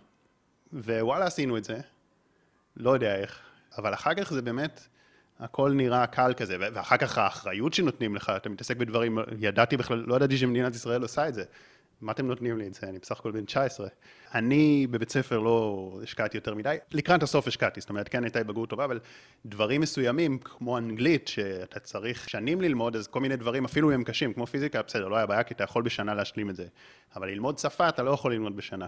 ווואלה 0.73 1.25
עשינו 1.25 1.57
את 1.57 1.63
זה, 1.63 1.79
לא 2.77 2.89
יודע 2.89 3.15
איך, 3.15 3.39
אבל 3.77 3.93
אחר 3.93 4.13
כך 4.13 4.33
זה 4.33 4.41
באמת, 4.41 4.87
הכל 5.39 5.71
נראה 5.71 6.07
קל 6.07 6.33
כזה, 6.37 6.55
ואחר 6.59 6.97
כך 6.97 7.17
האחריות 7.17 7.73
שנותנים 7.73 8.15
לך, 8.15 8.31
אתה 8.37 8.49
מתעסק 8.49 8.77
בדברים, 8.77 9.17
ידעתי 9.39 9.77
בכלל, 9.77 10.03
לא 10.07 10.15
ידעתי 10.15 10.37
שמדינת 10.37 10.75
ישראל 10.75 11.01
עושה 11.01 11.27
את 11.27 11.33
זה. 11.33 11.43
מה 12.01 12.11
אתם 12.11 12.27
נותנים 12.27 12.57
לי 12.57 12.67
את 12.67 12.73
זה? 12.73 12.87
אני 12.87 12.99
בסך 12.99 13.19
הכל 13.19 13.31
בן 13.31 13.45
19. 13.45 13.87
אני 14.33 14.87
בבית 14.91 15.09
ספר 15.09 15.39
לא 15.39 15.99
השקעתי 16.03 16.37
יותר 16.37 16.55
מדי, 16.55 16.77
לקראת 16.91 17.23
הסוף 17.23 17.47
השקעתי, 17.47 17.81
זאת 17.81 17.89
אומרת, 17.89 18.09
כן 18.09 18.23
הייתה 18.23 18.43
בגרות 18.43 18.69
טובה, 18.69 18.85
אבל 18.85 18.99
דברים 19.45 19.81
מסוימים, 19.81 20.39
כמו 20.39 20.77
אנגלית, 20.77 21.27
שאתה 21.27 21.79
צריך 21.79 22.29
שנים 22.29 22.61
ללמוד, 22.61 22.95
אז 22.95 23.07
כל 23.07 23.19
מיני 23.19 23.35
דברים, 23.35 23.65
אפילו 23.65 23.89
אם 23.89 23.93
הם 23.93 24.03
קשים, 24.03 24.33
כמו 24.33 24.47
פיזיקה, 24.47 24.81
בסדר, 24.81 25.07
לא 25.07 25.15
היה 25.15 25.25
בעיה, 25.25 25.43
כי 25.43 25.53
אתה 25.53 25.63
יכול 25.63 25.83
בשנה 25.83 26.13
להשלים 26.13 26.49
את 26.49 26.55
זה. 26.55 26.65
אבל 27.15 27.27
ללמוד 27.27 27.57
שפה, 27.57 27.89
אתה 27.89 28.03
לא 28.03 28.11
יכול 28.11 28.33
ללמוד 28.33 28.55
בשנה. 28.55 28.87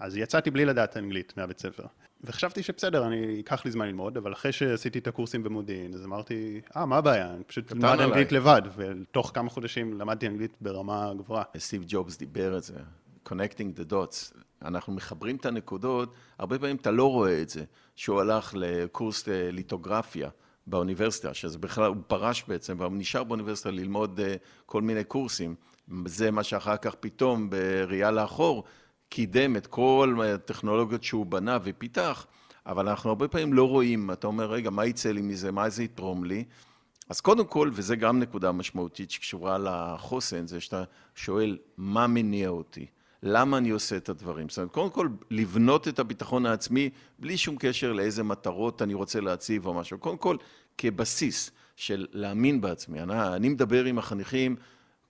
אז 0.00 0.16
יצאתי 0.16 0.50
בלי 0.50 0.64
לדעת 0.64 0.96
אנגלית 0.96 1.36
מהבית 1.36 1.58
ספר. 1.58 1.84
וחשבתי 2.24 2.62
שבסדר, 2.62 3.06
אני, 3.06 3.16
ייקח 3.16 3.64
לי 3.64 3.70
זמן 3.70 3.86
ללמוד, 3.86 4.16
אבל 4.16 4.32
אחרי 4.32 4.52
שעשיתי 4.52 4.98
את 4.98 5.06
הקורסים 5.06 5.42
במודיעין, 5.42 5.94
אז 5.94 6.04
אמרתי, 6.04 6.60
אה, 6.76 6.86
מה 6.86 6.96
הבעיה? 6.96 7.34
אני 7.34 7.44
פשוט 7.44 7.72
למד 7.72 8.00
אנגלית 8.00 8.32
לבד, 8.32 8.62
ותוך 8.76 9.30
כמה 9.34 9.50
חודשים 9.50 10.00
למדתי 10.00 10.26
אנגלית 10.26 10.56
ברמה 10.60 11.12
גבוהה. 11.18 11.42
סטיב 11.58 11.84
ג'ובס 11.86 12.16
דיבר 12.16 12.58
את 12.58 12.62
זה, 12.62 12.74
connecting 13.28 13.80
the 13.80 13.92
dots. 13.92 14.38
אנחנו 14.64 14.92
מחברים 14.92 15.36
את 15.36 15.46
הנקודות, 15.46 16.14
הרבה 16.38 16.58
פעמים 16.58 16.76
אתה 16.76 16.90
לא 16.90 17.10
רואה 17.10 17.42
את 17.42 17.48
זה, 17.48 17.64
שהוא 17.96 18.20
הלך 18.20 18.54
לקורס 18.56 19.24
ליטוגרפיה 19.28 20.28
באוניברסיטה, 20.66 21.34
שזה 21.34 21.58
בכלל, 21.58 21.84
הוא 21.84 21.96
פרש 22.06 22.44
בעצם, 22.48 22.76
והוא 22.78 22.92
נשאר 22.94 23.24
באוניברסיטה 23.24 23.70
ללמוד 23.70 24.20
אה, 24.20 24.34
כל 24.66 24.82
מיני 24.82 25.04
קורסים. 25.04 25.54
זה 26.06 26.30
מה 26.30 26.42
שאחר 26.42 26.76
כך 26.76 26.94
פתאום, 26.94 27.50
בראייה 27.50 28.10
לאחור, 28.10 28.64
קידם 29.10 29.56
את 29.56 29.66
כל 29.66 30.20
הטכנולוגיות 30.34 31.04
שהוא 31.04 31.26
בנה 31.26 31.58
ופיתח, 31.62 32.26
אבל 32.66 32.88
אנחנו 32.88 33.10
הרבה 33.10 33.28
פעמים 33.28 33.52
לא 33.52 33.68
רואים, 33.68 34.10
אתה 34.10 34.26
אומר, 34.26 34.50
רגע, 34.50 34.70
מה 34.70 34.86
יצא 34.86 35.10
לי 35.12 35.22
מזה, 35.22 35.52
מה 35.52 35.68
זה 35.68 35.82
יתרום 35.82 36.24
לי? 36.24 36.44
אז 37.08 37.20
קודם 37.20 37.46
כל, 37.46 37.70
וזו 37.72 37.96
גם 37.96 38.18
נקודה 38.18 38.52
משמעותית 38.52 39.10
שקשורה 39.10 39.58
לחוסן, 39.58 40.46
זה 40.46 40.60
שאתה 40.60 40.84
שואל, 41.14 41.58
מה 41.76 42.06
מניע 42.06 42.48
אותי? 42.48 42.86
למה 43.22 43.58
אני 43.58 43.70
עושה 43.70 43.96
את 43.96 44.08
הדברים? 44.08 44.48
זאת 44.48 44.58
אומרת, 44.58 44.70
קודם 44.72 44.90
כל, 44.90 45.08
לבנות 45.30 45.88
את 45.88 45.98
הביטחון 45.98 46.46
העצמי 46.46 46.90
בלי 47.18 47.36
שום 47.36 47.56
קשר 47.58 47.92
לאיזה 47.92 48.22
מטרות 48.22 48.82
אני 48.82 48.94
רוצה 48.94 49.20
להציב 49.20 49.66
או 49.66 49.74
משהו. 49.74 49.98
קודם 49.98 50.16
כל, 50.16 50.36
כבסיס 50.78 51.50
של 51.76 52.06
להאמין 52.12 52.60
בעצמי. 52.60 53.00
אני, 53.02 53.36
אני 53.36 53.48
מדבר 53.48 53.84
עם 53.84 53.98
החניכים 53.98 54.56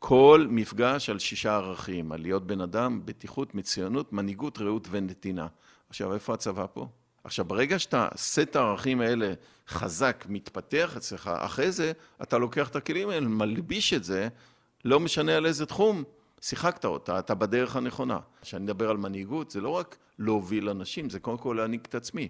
כל 0.02 0.46
מפגש 0.50 1.10
על 1.10 1.18
שישה 1.18 1.56
ערכים, 1.56 2.12
על 2.12 2.20
להיות 2.20 2.46
בן 2.46 2.60
אדם, 2.60 3.00
בטיחות, 3.04 3.54
מצוינות, 3.54 4.12
מנהיגות, 4.12 4.58
רעות 4.58 4.88
ונתינה. 4.90 5.46
עכשיו, 5.88 6.14
איפה 6.14 6.34
הצבא 6.34 6.66
פה? 6.72 6.88
עכשיו, 7.24 7.44
ברגע 7.44 7.78
שאתה, 7.78 8.08
סט 8.16 8.56
הערכים 8.56 9.00
האלה 9.00 9.32
חזק, 9.68 10.24
מתפתח 10.28 10.96
אצלך, 10.96 11.30
אחרי 11.34 11.72
זה 11.72 11.92
אתה 12.22 12.38
לוקח 12.38 12.68
את 12.68 12.76
הכלים 12.76 13.08
האלה, 13.08 13.28
מלביש 13.28 13.94
את 13.94 14.04
זה, 14.04 14.28
לא 14.84 15.00
משנה 15.00 15.36
על 15.36 15.46
איזה 15.46 15.66
תחום, 15.66 16.04
שיחקת 16.40 16.84
אותה, 16.84 17.18
אתה 17.18 17.34
בדרך 17.34 17.76
הנכונה. 17.76 18.18
כשאני 18.42 18.64
מדבר 18.64 18.90
על 18.90 18.96
מנהיגות, 18.96 19.50
זה 19.50 19.60
לא 19.60 19.68
רק 19.68 19.96
להוביל 20.18 20.68
אנשים, 20.68 21.10
זה 21.10 21.20
קודם 21.20 21.38
כל 21.38 21.56
להנהיג 21.58 21.80
את 21.88 21.94
עצמי. 21.94 22.28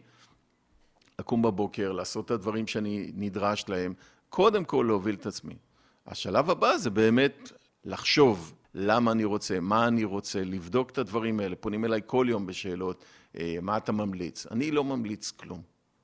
לקום 1.19 1.43
בבוקר, 1.43 1.93
לעשות 1.93 2.25
את 2.25 2.31
הדברים 2.31 2.67
שאני 2.67 3.13
נדרש 3.15 3.65
להם, 3.69 3.95
קודם 4.29 4.65
כל 4.65 4.85
להוביל 4.89 5.15
את 5.15 5.27
עצמי. 5.27 5.57
השלב 6.07 6.51
הבא 6.51 6.77
זה 6.77 6.91
באמת 6.91 7.53
לחשוב 7.85 8.55
למה 8.75 9.13
אני 9.13 9.25
רוצה, 9.25 9.61
מה 9.61 9.89
אני 9.89 10.05
רוצה, 10.05 10.45
לבדוק 10.45 10.91
את 10.91 10.99
הדברים 10.99 11.41
האלה. 11.41 11.57
פונים 11.57 11.85
אליי 11.85 12.01
כל 12.07 12.27
יום 12.29 12.47
בשאלות, 12.47 13.05
אה, 13.39 13.57
מה 13.63 13.77
אתה 13.77 13.93
ממליץ? 13.93 14.47
אני 14.51 14.71
לא 14.71 14.85
ממליץ 14.85 15.31
כלום. 15.31 15.63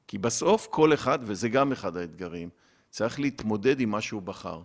כי 0.09 0.19
בסוף 0.19 0.67
כל 0.71 0.95
אחד, 0.95 1.19
וזה 1.23 1.49
גם 1.49 1.73
אחד 1.73 1.97
האתגרים, 1.97 2.49
צריך 2.91 3.21
להתמודד 3.21 3.81
עם 3.81 3.91
מה 3.91 4.01
שהוא 4.01 4.23
בחר. 4.23 4.61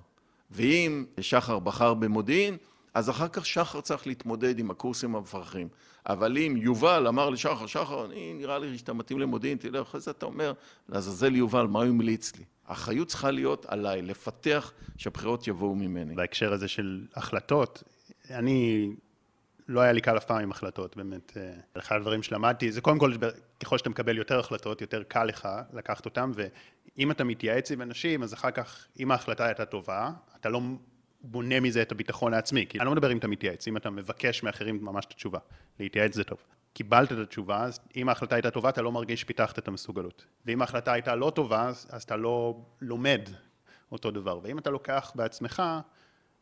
ואם 0.51 1.05
שחר 1.21 1.59
בחר 1.59 1.93
במודיעין, 1.93 2.57
אז 2.93 3.09
אחר 3.09 3.27
כך 3.27 3.45
שחר 3.45 3.81
צריך 3.81 4.07
להתמודד 4.07 4.59
עם 4.59 4.71
הקורסים 4.71 5.15
המפרכים. 5.15 5.67
אבל 6.05 6.37
אם 6.37 6.57
יובל 6.57 7.07
אמר 7.07 7.29
לשחר, 7.29 7.65
שחר, 7.65 8.05
אני 8.05 8.33
נראה 8.33 8.59
לי 8.59 8.77
שאתה 8.77 8.93
מתאים 8.93 9.19
למודיעין, 9.19 9.57
תלך, 9.57 9.81
אחרי 9.87 10.01
זה 10.01 10.11
אתה 10.11 10.25
אומר, 10.25 10.53
לעזאזל 10.89 11.35
יובל, 11.35 11.67
מה 11.67 11.79
הוא 11.79 11.87
המליץ 11.87 12.35
לי? 12.35 12.43
האחריות 12.71 13.07
צריכה 13.07 13.31
להיות 13.31 13.65
עליי, 13.65 14.01
לפתח 14.01 14.73
שהבחירות 14.97 15.47
יבואו 15.47 15.75
ממני. 15.75 16.15
בהקשר 16.15 16.53
הזה 16.53 16.67
של 16.67 17.05
החלטות, 17.15 17.83
אני, 18.29 18.89
לא 19.67 19.81
היה 19.81 19.91
לי 19.91 20.01
קל 20.01 20.17
אף 20.17 20.25
פעם 20.25 20.41
עם 20.41 20.51
החלטות, 20.51 20.97
באמת. 20.97 21.37
אה, 21.37 21.53
אחד 21.77 21.95
הדברים 21.95 22.23
שלמדתי, 22.23 22.71
זה 22.71 22.81
קודם 22.81 22.99
כל, 22.99 23.13
ככל 23.59 23.77
שאתה 23.77 23.89
מקבל 23.89 24.17
יותר 24.17 24.39
החלטות, 24.39 24.81
יותר 24.81 25.03
קל 25.03 25.23
לך 25.23 25.47
לקחת 25.73 26.05
אותן, 26.05 26.31
ואם 26.35 27.11
אתה 27.11 27.23
מתייעץ 27.23 27.71
עם 27.71 27.81
אנשים, 27.81 28.23
אז 28.23 28.33
אחר 28.33 28.51
כך, 28.51 28.87
אם 28.99 29.11
ההחלטה 29.11 29.45
הייתה 29.45 29.65
טובה, 29.65 30.11
אתה 30.39 30.49
לא 30.49 30.61
בונה 31.21 31.59
מזה 31.59 31.81
את 31.81 31.91
הביטחון 31.91 32.33
העצמי. 32.33 32.65
כי 32.69 32.79
אני 32.79 32.85
לא 32.85 32.91
מדבר 32.91 33.11
אם 33.11 33.17
אתה 33.17 33.27
מתייעץ, 33.27 33.67
אם 33.67 33.77
אתה 33.77 33.89
מבקש 33.89 34.43
מאחרים 34.43 34.85
ממש 34.85 35.05
את 35.05 35.11
התשובה. 35.11 35.39
להתייעץ 35.79 36.15
זה 36.15 36.23
טוב. 36.23 36.37
קיבלת 36.73 37.11
את 37.11 37.17
התשובה, 37.17 37.63
אז 37.63 37.79
אם 37.95 38.09
ההחלטה 38.09 38.35
הייתה 38.35 38.51
טובה, 38.51 38.69
אתה 38.69 38.81
לא 38.81 38.91
מרגיש 38.91 39.21
שפיתחת 39.21 39.59
את 39.59 39.67
המסוגלות. 39.67 40.25
ואם 40.45 40.61
ההחלטה 40.61 40.93
הייתה 40.93 41.15
לא 41.15 41.31
טובה, 41.35 41.67
אז 41.67 42.03
אתה 42.03 42.15
לא 42.15 42.61
לומד 42.81 43.21
אותו 43.91 44.11
דבר. 44.11 44.39
ואם 44.43 44.57
אתה 44.57 44.69
לוקח 44.69 45.11
בעצמך, 45.15 45.63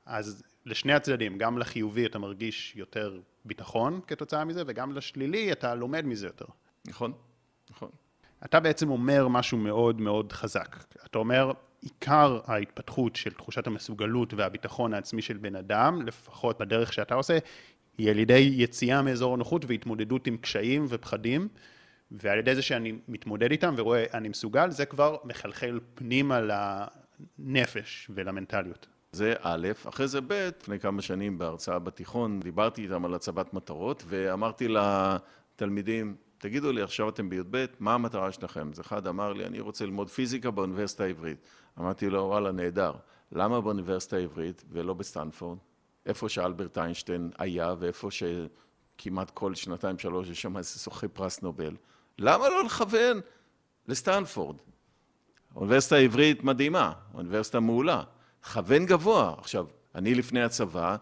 אז 0.06 0.44
לשני 0.66 0.94
הצדדים, 0.94 1.38
גם 1.38 1.58
לחיובי 1.58 2.06
אתה 2.06 2.20
מרגיש 2.20 2.76
יותר 2.76 3.20
ביטחון 3.46 4.00
כתוצאה 4.08 4.46
מזה, 4.46 4.64
וגם 4.68 4.92
לשלילי 4.92 5.52
אתה 5.52 5.76
לומד 5.76 6.06
מזה 6.06 6.28
יותר. 6.28 6.46
נכון, 6.88 7.14
נכון. 7.70 7.90
אתה 8.46 8.60
בעצם 8.60 8.90
אומר 8.90 9.28
משהו 9.28 9.58
מאוד 9.58 10.02
מאוד 10.02 10.32
חזק. 10.32 10.84
אתה 11.06 11.18
אומר, 11.18 11.52
עיקר 11.82 12.40
ההתפתחות 12.46 13.16
של 13.16 13.32
תחושת 13.32 13.68
המסוגלות 13.68 14.34
והביטחון 14.34 14.94
העצמי 14.94 15.22
של 15.22 15.38
בן 15.38 15.56
אדם, 15.56 16.02
לפחות 16.02 16.60
בדרך 16.60 16.94
שאתה 16.94 17.16
עושה, 17.16 17.38
היא 18.00 18.10
על 18.10 18.20
ידי 18.20 18.54
יציאה 18.54 19.02
מאזור 19.02 19.34
הנוחות 19.34 19.66
והתמודדות 19.68 20.28
עם 20.28 20.38
קשיים 20.38 20.86
ופחדים, 20.90 21.48
ועל 22.12 22.40
ידי 22.40 22.56
זה 22.56 22.62
שאני 22.62 22.94
מתמודד 23.08 23.52
איתם 23.52 23.74
ורואה 23.78 24.06
אני 24.14 24.30
מסוגל, 24.30 24.72
זה 24.72 24.86
כבר 24.86 25.18
מחלחל 25.24 25.80
פנימה 25.96 26.40
לנפש 27.40 28.12
ולמנטליות. 28.16 28.88
זה 29.12 29.34
א', 29.42 29.68
אחרי 29.90 30.08
זה 30.08 30.22
ב', 30.22 30.50
לפני 30.62 30.80
כמה 30.80 31.02
שנים 31.02 31.38
בהרצאה 31.38 31.80
בתיכון, 31.80 32.40
דיברתי 32.40 32.84
איתם 32.84 33.06
על 33.06 33.14
הצבת 33.14 33.54
מטרות, 33.54 34.04
ואמרתי 34.08 34.68
לתלמידים, 34.68 36.16
תגידו 36.38 36.72
לי, 36.72 36.82
עכשיו 36.82 37.10
אתם 37.10 37.30
בי"ב, 37.30 37.66
מה 37.80 37.94
המטרה 37.94 38.32
שלכם? 38.32 38.70
אז 38.74 38.80
אחד 38.80 39.08
אמר 39.08 39.34
לי, 39.34 39.46
אני 39.46 39.60
רוצה 39.60 39.86
ללמוד 39.86 40.10
פיזיקה 40.10 40.52
באוניברסיטה 40.52 41.04
העברית. 41.04 41.38
אמרתי 41.80 42.10
לו, 42.10 42.20
וואלה, 42.24 42.52
נהדר. 42.52 42.92
למה 43.32 43.62
באוניברסיטה 43.62 44.16
העברית 44.16 44.64
ולא 44.72 44.94
בסטנפורד? 44.94 45.58
איפה 46.06 46.30
שאלברט 46.30 46.78
איינשטיין 46.78 47.32
היה, 47.38 47.74
ואיפה 47.80 48.10
שכמעט 48.12 49.32
כל 49.32 49.56
שנתיים 49.56 50.00
שלוש 50.00 50.30
יש 50.30 50.42
שם 50.42 50.58
איזה 50.58 50.80
זוכה 50.80 51.08
פרס 51.08 51.42
נובל. 51.42 51.76
למה 52.20 52.50
לא 52.50 52.64
לכוון 52.64 53.20
לסטנפורד? 53.88 54.56
האוניברסיטה 55.56 55.96
העברית 55.96 56.44
מדהימה, 56.44 56.92
אוניברסיטה 57.14 57.60
מעולה. 57.60 58.04
כוון 58.54 58.86
גבוה. 58.86 59.34
עכשיו, 59.38 59.66
אני 59.96 60.16
לפני 60.16 60.44
הצבא 60.44 60.96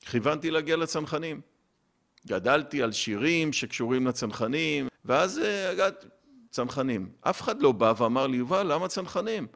כיוונתי 0.00 0.50
להגיע 0.50 0.76
לצנחנים. 0.76 1.40
גדלתי 2.26 2.82
על 2.82 2.92
שירים 2.92 3.52
שקשורים 3.52 4.06
לצנחנים, 4.06 4.88
ואז 5.04 5.38
אה, 5.38 5.70
הגעתי, 5.70 6.06
צנחנים. 6.50 7.12
אף 7.20 7.40
אחד 7.40 7.62
לא 7.62 7.72
בא 7.72 7.92
ואמר 7.96 8.26
לי, 8.26 8.36
יובל, 8.36 8.72
למה 8.72 8.88
צנחנים? 8.88 9.46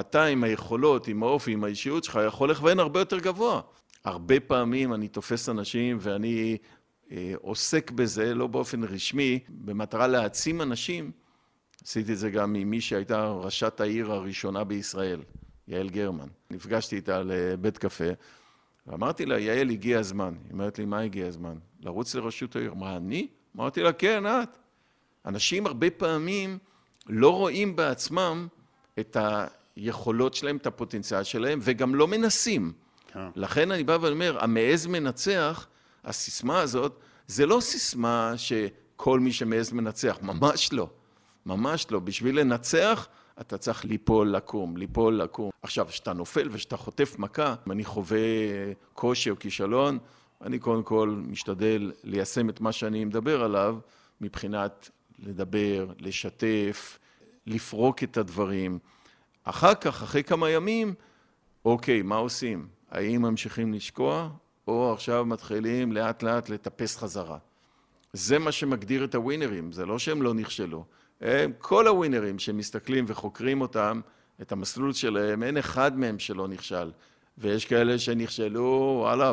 אתה 0.00 0.24
עם 0.24 0.44
היכולות, 0.44 1.08
עם 1.08 1.22
האופי, 1.22 1.52
עם 1.52 1.64
האישיות 1.64 2.04
שלך, 2.04 2.18
יכול 2.26 2.50
לכוון 2.50 2.80
הרבה 2.80 3.00
יותר 3.00 3.18
גבוה. 3.18 3.60
הרבה 4.04 4.40
פעמים 4.40 4.94
אני 4.94 5.08
תופס 5.08 5.48
אנשים 5.48 5.98
ואני 6.00 6.56
אה, 7.12 7.32
עוסק 7.40 7.90
בזה, 7.90 8.34
לא 8.34 8.46
באופן 8.46 8.84
רשמי, 8.84 9.38
במטרה 9.48 10.06
להעצים 10.06 10.62
אנשים. 10.62 11.10
עשיתי 11.84 12.12
את 12.12 12.18
זה 12.18 12.30
גם 12.30 12.54
עם 12.54 12.70
מי 12.70 12.80
שהייתה 12.80 13.28
ראשת 13.28 13.80
העיר 13.80 14.12
הראשונה 14.12 14.64
בישראל, 14.64 15.22
יעל 15.68 15.90
גרמן. 15.90 16.28
נפגשתי 16.50 16.96
איתה 16.96 17.22
לבית 17.22 17.78
קפה, 17.78 18.10
ואמרתי 18.86 19.26
לה, 19.26 19.38
יעל, 19.38 19.70
הגיע 19.70 19.98
הזמן. 19.98 20.34
היא 20.44 20.52
אומרת 20.52 20.78
לי, 20.78 20.84
מה 20.84 21.00
הגיע 21.00 21.26
הזמן? 21.26 21.58
לרוץ 21.80 22.14
לראשות 22.14 22.56
העיר. 22.56 22.74
מה, 22.74 22.96
אני? 22.96 23.28
אמרתי 23.56 23.82
לה, 23.82 23.92
כן, 23.92 24.26
את. 24.26 24.58
אנשים 25.26 25.66
הרבה 25.66 25.90
פעמים 25.90 26.58
לא 27.06 27.36
רואים 27.36 27.76
בעצמם 27.76 28.48
את 28.98 29.16
היכולות 29.76 30.34
שלהם, 30.34 30.56
את 30.56 30.66
הפוטנציאל 30.66 31.22
שלהם, 31.22 31.58
וגם 31.62 31.94
לא 31.94 32.08
מנסים. 32.08 32.72
כן. 33.12 33.28
לכן 33.36 33.70
אני 33.70 33.84
בא 33.84 33.98
ואומר, 34.00 34.44
המעז 34.44 34.86
מנצח, 34.86 35.66
הסיסמה 36.04 36.60
הזאת, 36.60 36.98
זה 37.26 37.46
לא 37.46 37.60
סיסמה 37.60 38.32
שכל 38.36 39.20
מי 39.20 39.32
שמעז 39.32 39.72
מנצח, 39.72 40.18
ממש 40.22 40.72
לא. 40.72 40.88
ממש 41.46 41.86
לא. 41.90 41.98
בשביל 41.98 42.40
לנצח, 42.40 43.08
אתה 43.40 43.58
צריך 43.58 43.84
ליפול, 43.84 44.36
לקום, 44.36 44.76
ליפול, 44.76 45.14
לקום. 45.22 45.50
עכשיו, 45.62 45.86
כשאתה 45.86 46.12
נופל 46.12 46.48
וכשאתה 46.52 46.76
חוטף 46.76 47.18
מכה, 47.18 47.54
אם 47.66 47.72
אני 47.72 47.84
חווה 47.84 48.18
קושי 48.94 49.30
או 49.30 49.38
כישלון, 49.38 49.98
אני 50.40 50.58
קודם 50.58 50.82
כל 50.82 51.20
משתדל 51.28 51.92
ליישם 52.04 52.48
את 52.48 52.60
מה 52.60 52.72
שאני 52.72 53.04
מדבר 53.04 53.42
עליו, 53.42 53.78
מבחינת 54.20 54.90
לדבר, 55.18 55.86
לשתף, 55.98 56.98
לפרוק 57.46 58.02
את 58.02 58.16
הדברים. 58.16 58.78
אחר 59.44 59.74
כך, 59.74 60.02
אחרי 60.02 60.24
כמה 60.24 60.50
ימים, 60.50 60.94
אוקיי, 61.64 62.02
מה 62.02 62.16
עושים? 62.16 62.68
האם 62.92 63.22
ממשיכים 63.22 63.74
לשקוע, 63.74 64.28
או 64.68 64.92
עכשיו 64.92 65.24
מתחילים 65.24 65.92
לאט 65.92 66.22
לאט 66.22 66.48
לטפס 66.48 66.96
חזרה? 66.96 67.38
זה 68.12 68.38
מה 68.38 68.52
שמגדיר 68.52 69.04
את 69.04 69.14
הווינרים, 69.14 69.72
זה 69.72 69.86
לא 69.86 69.98
שהם 69.98 70.22
לא 70.22 70.34
נכשלו. 70.34 70.84
הם, 71.20 71.52
כל 71.58 71.86
הווינרים 71.86 72.38
שמסתכלים 72.38 73.04
וחוקרים 73.08 73.60
אותם, 73.60 74.00
את 74.42 74.52
המסלול 74.52 74.92
שלהם, 74.92 75.42
אין 75.42 75.56
אחד 75.56 75.98
מהם 75.98 76.18
שלא 76.18 76.48
נכשל. 76.48 76.90
ויש 77.38 77.64
כאלה 77.64 77.98
שנכשלו, 77.98 78.96
וואלה, 79.00 79.32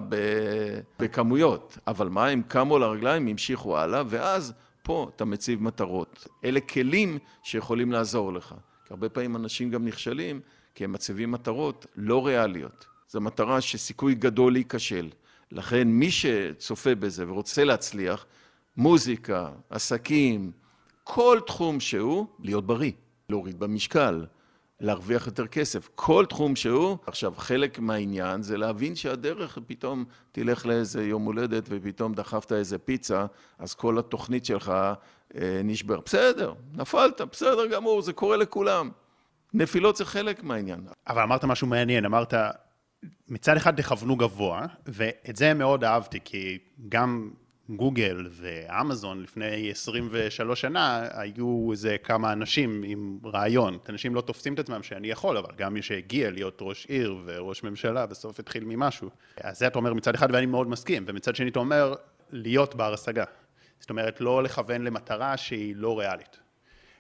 בכמויות. 0.99 1.77
אבל 1.87 2.09
מה, 2.09 2.27
הם 2.27 2.41
קמו 2.47 2.79
לרגליים, 2.79 3.27
המשיכו 3.27 3.77
הלאה, 3.77 4.03
ואז 4.07 4.53
פה 4.83 5.11
אתה 5.15 5.25
מציב 5.25 5.63
מטרות. 5.63 6.27
אלה 6.45 6.59
כלים 6.59 7.17
שיכולים 7.43 7.91
לעזור 7.91 8.33
לך. 8.33 8.55
כי 8.85 8.93
הרבה 8.93 9.09
פעמים 9.09 9.35
אנשים 9.35 9.69
גם 9.69 9.85
נכשלים, 9.85 10.39
כי 10.75 10.83
הם 10.83 10.91
מציבים 10.91 11.31
מטרות 11.31 11.85
לא 11.95 12.27
ריאליות. 12.27 12.88
זו 13.09 13.21
מטרה 13.21 13.61
שסיכוי 13.61 14.15
גדול 14.15 14.53
להיכשל. 14.53 15.09
לכן 15.51 15.87
מי 15.87 16.11
שצופה 16.11 16.95
בזה 16.95 17.29
ורוצה 17.29 17.63
להצליח, 17.63 18.25
מוזיקה, 18.77 19.49
עסקים, 19.69 20.51
כל 21.03 21.39
תחום 21.45 21.79
שהוא, 21.79 22.25
להיות 22.39 22.67
בריא, 22.67 22.91
להוריד 23.29 23.59
במשקל, 23.59 24.25
להרוויח 24.79 25.25
יותר 25.25 25.47
כסף, 25.47 25.89
כל 25.95 26.25
תחום 26.29 26.55
שהוא. 26.55 26.97
עכשיו, 27.07 27.33
חלק 27.37 27.79
מהעניין 27.79 28.41
זה 28.41 28.57
להבין 28.57 28.95
שהדרך 28.95 29.57
פתאום 29.67 30.05
תלך 30.31 30.65
לאיזה 30.65 31.03
יום 31.03 31.23
הולדת 31.23 31.63
ופתאום 31.69 32.13
דחפת 32.13 32.51
איזה 32.51 32.77
פיצה, 32.77 33.25
אז 33.59 33.73
כל 33.73 33.99
התוכנית 33.99 34.45
שלך 34.45 34.73
אה, 35.35 35.61
נשבר. 35.63 35.99
בסדר, 36.05 36.53
נפלת, 36.73 37.21
בסדר 37.21 37.67
גמור, 37.67 38.01
זה 38.01 38.13
קורה 38.13 38.37
לכולם. 38.37 38.91
נפילות 39.53 39.95
זה 39.95 40.05
חלק 40.05 40.43
מהעניין. 40.43 40.87
אבל 41.07 41.21
אמרת 41.21 41.45
משהו 41.45 41.67
מעניין, 41.67 42.05
אמרת, 42.05 42.33
מצד 43.27 43.57
אחד 43.57 43.75
תכוונו 43.75 44.15
גבוה, 44.15 44.65
ואת 44.85 45.35
זה 45.35 45.53
מאוד 45.53 45.83
אהבתי, 45.83 46.19
כי 46.23 46.57
גם 46.89 47.31
גוגל 47.69 48.27
ואמזון 48.31 49.23
לפני 49.23 49.71
23 49.71 50.61
שנה, 50.61 51.07
היו 51.11 51.71
איזה 51.71 51.95
כמה 52.03 52.33
אנשים 52.33 52.83
עם 52.85 53.19
רעיון. 53.25 53.77
אנשים 53.89 54.15
לא 54.15 54.21
תופסים 54.21 54.53
את 54.53 54.59
עצמם 54.59 54.83
שאני 54.83 55.07
יכול, 55.07 55.37
אבל 55.37 55.49
גם 55.57 55.73
מי 55.73 55.81
שהגיע 55.81 56.31
להיות 56.31 56.57
ראש 56.61 56.85
עיר 56.85 57.17
וראש 57.25 57.63
ממשלה, 57.63 58.05
בסוף 58.05 58.39
התחיל 58.39 58.63
ממשהו. 58.65 59.09
אז 59.41 59.59
זה 59.59 59.67
אתה 59.67 59.79
אומר 59.79 59.93
מצד 59.93 60.15
אחד, 60.15 60.27
ואני 60.31 60.45
מאוד 60.45 60.67
מסכים, 60.67 61.03
ומצד 61.07 61.35
שני 61.35 61.49
אתה 61.49 61.59
אומר, 61.59 61.95
להיות 62.31 62.75
בר 62.75 62.93
השגה. 62.93 63.23
זאת 63.79 63.89
אומרת, 63.89 64.21
לא 64.21 64.43
לכוון 64.43 64.81
למטרה 64.81 65.37
שהיא 65.37 65.75
לא 65.75 65.99
ריאלית. 65.99 66.39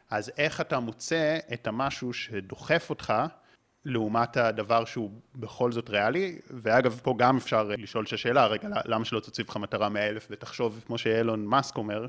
אז 0.09 0.31
איך 0.37 0.61
אתה 0.61 0.79
מוצא 0.79 1.37
את 1.53 1.67
המשהו 1.67 2.13
שדוחף 2.13 2.89
אותך 2.89 3.13
לעומת 3.89 4.37
הדבר 4.37 4.85
שהוא 4.85 5.11
בכל 5.35 5.71
זאת 5.71 5.89
ריאלי, 5.89 6.39
ואגב, 6.49 6.99
פה 7.03 7.15
גם 7.17 7.37
אפשר 7.37 7.63
לשאול 7.63 8.05
את 8.07 8.13
השאלה, 8.13 8.47
רגע, 8.47 8.69
למה 8.85 9.05
שלא 9.05 9.19
תציב 9.19 9.45
לך 9.49 9.57
מטרה 9.57 9.89
מאה 9.89 10.09
אלף 10.09 10.27
ותחשוב, 10.31 10.83
כמו 10.87 10.97
שאילון 10.97 11.45
מאסק 11.45 11.77
אומר, 11.77 11.99
הוא 11.99 12.07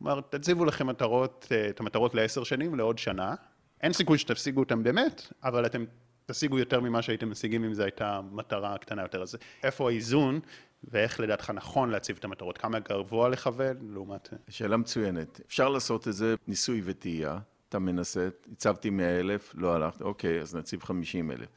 אומר, 0.00 0.20
תציבו 0.20 0.64
לכם 0.64 0.86
מטרות, 0.86 1.52
את 1.70 1.80
המטרות 1.80 2.14
לעשר 2.14 2.44
שנים, 2.44 2.74
לעוד 2.74 2.98
שנה, 2.98 3.34
אין 3.80 3.92
סיכוי 3.92 4.18
שתשיגו 4.18 4.60
אותם 4.60 4.82
באמת, 4.82 5.32
אבל 5.42 5.66
אתם 5.66 5.84
תשיגו 6.26 6.58
יותר 6.58 6.80
ממה 6.80 7.02
שהייתם 7.02 7.30
משיגים 7.30 7.64
אם 7.64 7.74
זו 7.74 7.82
הייתה 7.82 8.20
מטרה 8.32 8.78
קטנה 8.78 9.02
יותר. 9.02 9.22
אז 9.22 9.36
איפה 9.62 9.90
האיזון, 9.90 10.40
ואיך 10.84 11.20
לדעתך 11.20 11.50
נכון 11.50 11.90
להציב 11.90 12.16
את 12.18 12.24
המטרות? 12.24 12.58
כמה 12.58 12.78
גבוה 12.78 13.28
לכוון 13.28 13.76
לעומת... 13.92 14.28
שאלה 14.48 14.76
מצוינת. 14.76 15.40
אפשר 15.46 15.68
לעשות 15.68 16.06
איזה 16.06 16.34
ניסוי 16.48 16.82
וטעייה. 16.84 17.38
אתה 17.68 17.78
מנסה, 17.78 18.28
הצבתי 18.52 18.90
100 18.90 19.20
אלף, 19.20 19.52
לא 19.54 19.74
הלכת, 19.74 20.02
אוקיי, 20.02 20.40
אז 20.40 20.54
נציב 20.54 20.82
50 20.82 21.30
אלף. 21.30 21.48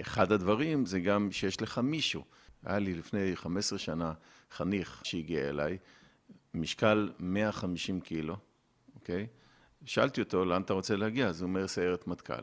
אחד 0.00 0.32
הדברים 0.32 0.86
זה 0.86 1.00
גם 1.00 1.32
שיש 1.32 1.62
לך 1.62 1.78
מישהו. 1.78 2.24
היה 2.64 2.78
לי 2.78 2.94
לפני 2.94 3.36
15 3.36 3.78
שנה 3.78 4.12
חניך 4.50 5.00
שהגיע 5.04 5.48
אליי, 5.48 5.78
משקל 6.54 7.12
150 7.18 8.00
קילו, 8.00 8.36
אוקיי? 8.94 9.26
שאלתי 9.84 10.20
אותו, 10.20 10.44
לאן 10.44 10.62
אתה 10.62 10.72
רוצה 10.72 10.96
להגיע? 10.96 11.28
אז 11.28 11.40
הוא 11.40 11.48
אומר, 11.48 11.68
סיירת 11.68 12.06
מטכ"ל. 12.06 12.42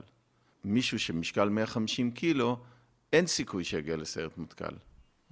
מישהו 0.63 0.99
שמשקל 0.99 1.49
150 1.49 2.11
קילו, 2.11 2.59
אין 3.13 3.27
סיכוי 3.27 3.63
שיגיע 3.63 3.97
לסיירת 3.97 4.37
מטכ"ל, 4.37 4.75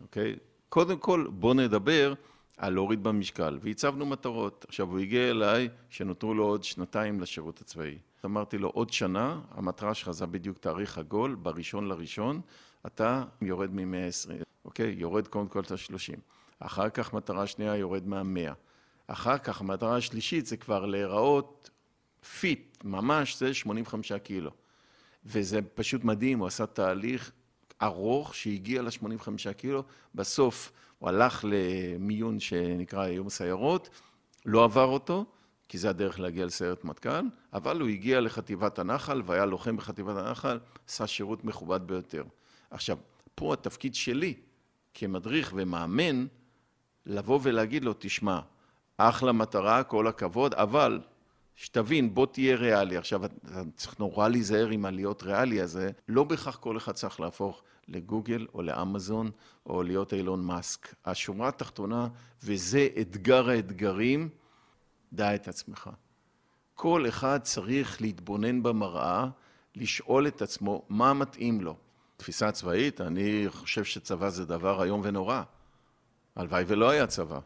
אוקיי? 0.01 0.35
קודם 0.69 0.97
כל, 0.97 1.27
בוא 1.29 1.53
נדבר 1.53 2.13
על 2.57 2.73
להוריד 2.73 3.03
במשקל, 3.03 3.57
והצבנו 3.61 4.05
מטרות. 4.05 4.65
עכשיו, 4.67 4.87
הוא 4.87 4.99
הגיע 4.99 5.29
אליי, 5.29 5.69
שנותרו 5.89 6.33
לו 6.33 6.43
עוד 6.43 6.63
שנתיים 6.63 7.19
לשירות 7.21 7.61
הצבאי. 7.61 7.97
אמרתי 8.25 8.57
לו, 8.57 8.69
עוד 8.69 8.93
שנה, 8.93 9.41
המטרה 9.51 9.93
שלך 9.93 10.11
זה 10.11 10.25
בדיוק 10.25 10.57
תאריך 10.57 10.97
עגול, 10.97 11.35
בראשון 11.35 11.87
לראשון, 11.87 12.41
אתה 12.85 13.23
יורד 13.41 13.73
מ-120, 13.73 14.43
אוקיי? 14.65 14.95
יורד 14.97 15.27
קודם 15.27 15.47
כל 15.47 15.59
את 15.59 15.71
ה-30. 15.71 16.19
אחר 16.59 16.89
כך 16.89 17.13
מטרה 17.13 17.47
שנייה 17.47 17.75
יורד 17.75 18.07
מה-100. 18.07 18.53
אחר 19.07 19.37
כך 19.37 19.61
המטרה 19.61 19.95
השלישית 19.95 20.45
זה 20.45 20.57
כבר 20.57 20.85
להיראות 20.85 21.69
fit, 22.39 22.77
ממש, 22.83 23.39
זה 23.39 23.53
85 23.53 24.11
קילו. 24.11 24.51
וזה 25.25 25.59
פשוט 25.61 26.03
מדהים, 26.03 26.39
הוא 26.39 26.47
עשה 26.47 26.65
תהליך 26.65 27.31
ארוך 27.81 28.35
שהגיע 28.35 28.81
ל-85 28.81 29.53
קילו, 29.57 29.83
בסוף 30.15 30.71
הוא 31.05 31.09
הלך 31.09 31.45
למיון 31.47 32.39
שנקרא 32.39 33.07
יום 33.07 33.29
סיירות, 33.29 33.89
לא 34.45 34.63
עבר 34.63 34.85
אותו, 34.85 35.25
כי 35.69 35.77
זה 35.77 35.89
הדרך 35.89 36.19
להגיע 36.19 36.45
לסיירת 36.45 36.83
מטכ"ל, 36.83 37.25
אבל 37.53 37.81
הוא 37.81 37.89
הגיע 37.89 38.21
לחטיבת 38.21 38.79
הנחל 38.79 39.21
והיה 39.25 39.45
לוחם 39.45 39.77
בחטיבת 39.77 40.17
הנחל, 40.17 40.59
עשה 40.87 41.07
שירות 41.07 41.45
מכובד 41.45 41.87
ביותר. 41.87 42.23
עכשיו, 42.71 42.97
פה 43.35 43.53
התפקיד 43.53 43.95
שלי 43.95 44.33
כמדריך 44.93 45.53
ומאמן, 45.55 46.25
לבוא 47.05 47.39
ולהגיד 47.43 47.83
לו, 47.83 47.93
תשמע, 47.99 48.39
אחלה 48.97 49.31
מטרה, 49.31 49.83
כל 49.83 50.07
הכבוד, 50.07 50.53
אבל 50.53 51.01
שתבין, 51.55 52.13
בוא 52.13 52.25
תהיה 52.25 52.55
ריאלי. 52.55 52.97
עכשיו, 52.97 53.25
אתה 53.25 53.61
צריך 53.75 53.99
נורא 53.99 54.27
להיזהר 54.27 54.69
עם 54.69 54.85
הלהיות 54.85 55.23
ריאלי 55.23 55.61
הזה, 55.61 55.91
לא 56.07 56.23
בהכרח 56.23 56.55
כל 56.55 56.77
אחד 56.77 56.91
צריך 56.91 57.19
להפוך 57.19 57.63
לגוגל 57.87 58.47
או 58.53 58.61
לאמזון 58.61 59.31
או 59.65 59.83
להיות 59.83 60.13
אילון 60.13 60.45
מאסק. 60.45 60.95
השורה 61.05 61.47
התחתונה, 61.47 62.07
וזה 62.43 62.87
אתגר 63.01 63.49
האתגרים, 63.49 64.29
דע 65.13 65.35
את 65.35 65.47
עצמך. 65.47 65.89
כל 66.75 67.07
אחד 67.07 67.39
צריך 67.43 68.01
להתבונן 68.01 68.63
במראה, 68.63 69.27
לשאול 69.75 70.27
את 70.27 70.41
עצמו 70.41 70.85
מה 70.89 71.13
מתאים 71.13 71.61
לו. 71.61 71.75
תפיסה 72.17 72.51
צבאית, 72.51 73.01
אני 73.01 73.45
חושב 73.49 73.83
שצבא 73.83 74.29
זה 74.29 74.45
דבר 74.45 74.83
איום 74.83 75.01
ונורא. 75.03 75.41
הלוואי 76.35 76.63
ולא 76.67 76.89
היה 76.89 77.07
צבא. 77.07 77.39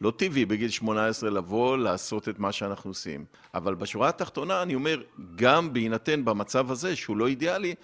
לא 0.00 0.12
טבעי 0.16 0.44
בגיל 0.44 0.70
18 0.70 1.30
לבוא 1.30 1.78
לעשות 1.78 2.28
את 2.28 2.38
מה 2.38 2.52
שאנחנו 2.52 2.90
עושים. 2.90 3.24
אבל 3.54 3.74
בשורה 3.74 4.08
התחתונה 4.08 4.62
אני 4.62 4.74
אומר, 4.74 5.02
גם 5.34 5.72
בהינתן 5.72 6.24
במצב 6.24 6.70
הזה, 6.70 6.96
שהוא 6.96 7.16
לא 7.16 7.26
אידיאלי, 7.26 7.74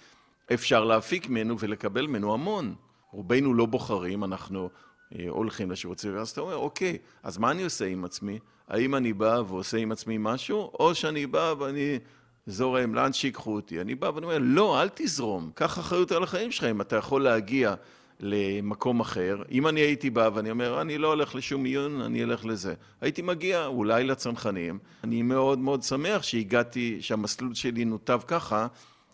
אפשר 0.53 0.83
להפיק 0.83 1.29
ממנו 1.29 1.59
ולקבל 1.59 2.07
ממנו 2.07 2.33
המון. 2.33 2.75
רובנו 3.11 3.53
לא 3.53 3.65
בוחרים, 3.65 4.23
אנחנו 4.23 4.69
אה, 5.15 5.25
הולכים 5.29 5.71
לשירות 5.71 5.97
צבאי, 5.97 6.19
אז 6.19 6.29
אתה 6.29 6.41
אומר, 6.41 6.55
אוקיי, 6.55 6.97
אז 7.23 7.37
מה 7.37 7.51
אני 7.51 7.63
עושה 7.63 7.85
עם 7.85 8.05
עצמי? 8.05 8.39
האם 8.67 8.95
אני 8.95 9.13
בא 9.13 9.41
ועושה 9.47 9.77
עם 9.77 9.91
עצמי 9.91 10.17
משהו, 10.19 10.71
או 10.79 10.95
שאני 10.95 11.27
בא 11.27 11.53
ואני 11.59 11.99
זורם, 12.45 12.95
לאן 12.95 13.13
שיקחו 13.13 13.55
אותי? 13.55 13.81
אני 13.81 13.95
בא 13.95 14.11
ואני 14.15 14.25
אומר, 14.25 14.37
לא, 14.41 14.81
אל 14.81 14.89
תזרום, 14.93 15.51
קח 15.55 15.79
אחריות 15.79 16.11
על 16.11 16.23
החיים 16.23 16.51
שלך, 16.51 16.63
אם 16.63 16.81
אתה 16.81 16.95
יכול 16.95 17.23
להגיע 17.23 17.75
למקום 18.19 18.99
אחר. 18.99 19.43
אם 19.51 19.67
אני 19.67 19.79
הייתי 19.79 20.09
בא 20.09 20.29
ואני 20.33 20.51
אומר, 20.51 20.81
אני 20.81 20.97
לא 20.97 21.07
הולך 21.07 21.35
לשום 21.35 21.63
עיון, 21.63 22.01
אני 22.01 22.23
אלך 22.23 22.45
לזה. 22.45 22.73
הייתי 23.01 23.21
מגיע 23.21 23.65
אולי 23.65 24.03
לצנחנים. 24.03 24.79
אני 25.03 25.21
מאוד 25.21 25.59
מאוד 25.59 25.83
שמח 25.83 26.23
שהגעתי, 26.23 26.97
שהמסלול 27.01 27.53
שלי 27.53 27.85
נותב 27.85 28.19
ככה, 28.27 28.67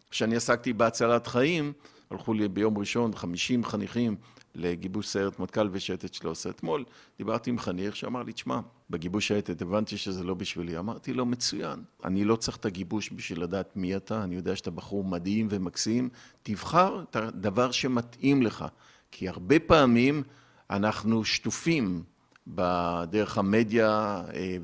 כשאני 0.10 0.36
עסקתי 0.36 0.74
בהצלת 0.74 1.28
חיים, 1.28 1.74
הלכו 2.12 2.34
לי 2.34 2.48
ביום 2.48 2.78
ראשון 2.78 3.16
50 3.16 3.64
חניכים 3.64 4.16
לגיבוש 4.56 5.08
סיירת 5.08 5.40
מטכ"ל 5.40 5.70
ושייטת 5.72 6.14
13. 6.14 6.52
אתמול 6.52 6.86
דיברתי 7.18 7.50
עם 7.50 7.60
חניך 7.60 7.96
שאמר 7.96 8.24
לי, 8.24 8.34
תשמע, 8.34 8.60
בגיבוש 8.90 9.28
שייטת 9.28 9.62
הבנתי 9.62 9.98
שזה 9.98 10.24
לא 10.24 10.34
בשבילי. 10.34 10.78
אמרתי 10.78 11.14
לו, 11.14 11.26
מצוין, 11.26 11.84
אני 12.06 12.26
לא 12.26 12.36
צריך 12.36 12.58
את 12.58 12.66
הגיבוש 12.66 13.10
בשביל 13.16 13.44
לדעת 13.44 13.76
מי 13.76 13.96
אתה, 13.96 14.24
אני 14.24 14.36
יודע 14.36 14.56
שאתה 14.56 14.72
בחור 14.72 15.04
מדהים 15.04 15.48
ומקסים, 15.50 16.10
תבחר 16.44 17.04
את 17.10 17.16
הדבר 17.16 17.72
שמתאים 17.72 18.42
לך. 18.42 18.66
כי 19.12 19.30
הרבה 19.30 19.60
פעמים 19.60 20.24
אנחנו 20.70 21.26
שטופים 21.26 22.04
בדרך 22.48 23.38
המדיה, 23.38 24.22
אה, 24.34 24.58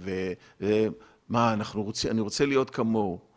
ומה, 0.61 1.53
אנחנו 1.53 1.83
רוצים, 1.83 2.11
אני 2.11 2.21
רוצה 2.21 2.45
להיות 2.45 2.69
כמוהו. 2.69 3.32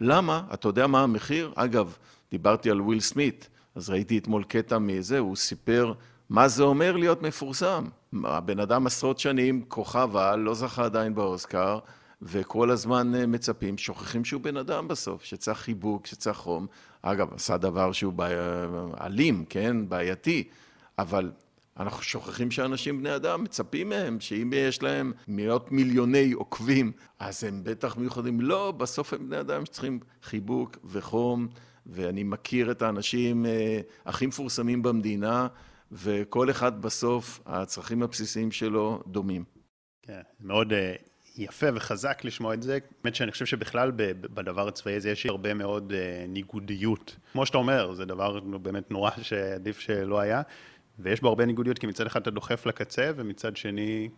למה? 0.00 0.42
אתה 0.54 0.68
יודע 0.68 0.86
מה 0.86 1.02
המחיר? 1.02 1.52
אגב, 1.54 1.96
דיברתי 2.30 2.70
על 2.70 2.80
וויל 2.80 3.00
סמית, 3.00 3.48
אז 3.74 3.90
ראיתי 3.90 4.18
אתמול 4.18 4.44
קטע 4.44 4.78
מזה, 4.78 5.18
הוא 5.18 5.36
סיפר 5.36 5.92
מה 6.30 6.48
זה 6.48 6.62
אומר 6.62 6.96
להיות 6.96 7.22
מפורסם. 7.22 7.84
הבן 8.24 8.60
אדם 8.60 8.86
עשרות 8.86 9.18
שנים, 9.18 9.64
כוכב 9.68 10.16
על, 10.16 10.40
לא 10.40 10.54
זכה 10.54 10.84
עדיין 10.84 11.14
באוסקר, 11.14 11.78
וכל 12.22 12.70
הזמן 12.70 13.14
אה, 13.14 13.26
מצפים, 13.26 13.78
שוכחים 13.78 14.24
שהוא 14.24 14.42
בן 14.42 14.56
אדם 14.56 14.88
בסוף, 14.88 15.24
שצריך 15.24 15.58
חיבוק, 15.58 16.06
שצריך 16.06 16.36
חום. 16.36 16.66
אגב, 17.02 17.34
עשה 17.34 17.56
דבר 17.56 17.92
שהוא 17.92 18.12
אלים, 19.00 19.44
כן? 19.48 19.88
בעייתי, 19.88 20.44
אבל 20.98 21.30
אנחנו 21.80 22.02
שוכחים 22.02 22.50
שאנשים 22.50 22.98
בני 22.98 23.16
אדם, 23.16 23.44
מצפים 23.44 23.88
מהם 23.88 24.20
שאם 24.20 24.52
יש 24.56 24.82
להם 24.82 25.12
מאות 25.28 25.72
מיליוני 25.72 26.32
עוקבים, 26.32 26.92
אז 27.18 27.44
הם 27.44 27.64
בטח 27.64 27.96
מיוחדים. 27.96 28.40
לא, 28.40 28.72
בסוף 28.72 29.12
הם 29.12 29.26
בני 29.26 29.40
אדם 29.40 29.64
שצריכים 29.64 30.00
חיבוק 30.22 30.76
וחום, 30.84 31.48
ואני 31.86 32.22
מכיר 32.22 32.70
את 32.70 32.82
האנשים 32.82 33.46
אה, 33.46 33.80
הכי 34.06 34.26
מפורסמים 34.26 34.82
במדינה, 34.82 35.46
וכל 35.92 36.50
אחד 36.50 36.82
בסוף, 36.82 37.40
הצרכים 37.46 38.02
הבסיסיים 38.02 38.52
שלו 38.52 39.02
דומים. 39.06 39.44
כן, 40.02 40.20
מאוד 40.40 40.72
אה, 40.72 40.94
יפה 41.38 41.66
וחזק 41.74 42.24
לשמוע 42.24 42.54
את 42.54 42.62
זה. 42.62 42.78
באמת 43.04 43.14
שאני 43.14 43.32
חושב 43.32 43.46
שבכלל 43.46 43.92
בדבר 43.96 44.68
הצבאי 44.68 44.94
הזה 44.94 45.10
יש 45.10 45.26
הרבה 45.26 45.54
מאוד 45.54 45.92
אה, 45.92 46.24
ניגודיות. 46.28 47.16
כמו 47.32 47.46
שאתה 47.46 47.58
אומר, 47.58 47.94
זה 47.94 48.04
דבר 48.04 48.40
באמת 48.40 48.90
נורא 48.90 49.10
שעדיף 49.22 49.80
שלא 49.80 50.20
היה. 50.20 50.42
ויש 50.98 51.20
בו 51.20 51.28
הרבה 51.28 51.46
ניגודיות, 51.46 51.78
כי 51.78 51.86
מצד 51.86 52.06
אחד 52.06 52.20
אתה 52.20 52.30
דוחף 52.30 52.66
לקצה, 52.66 53.10
ומצד 53.16 53.56
שני 53.56 54.08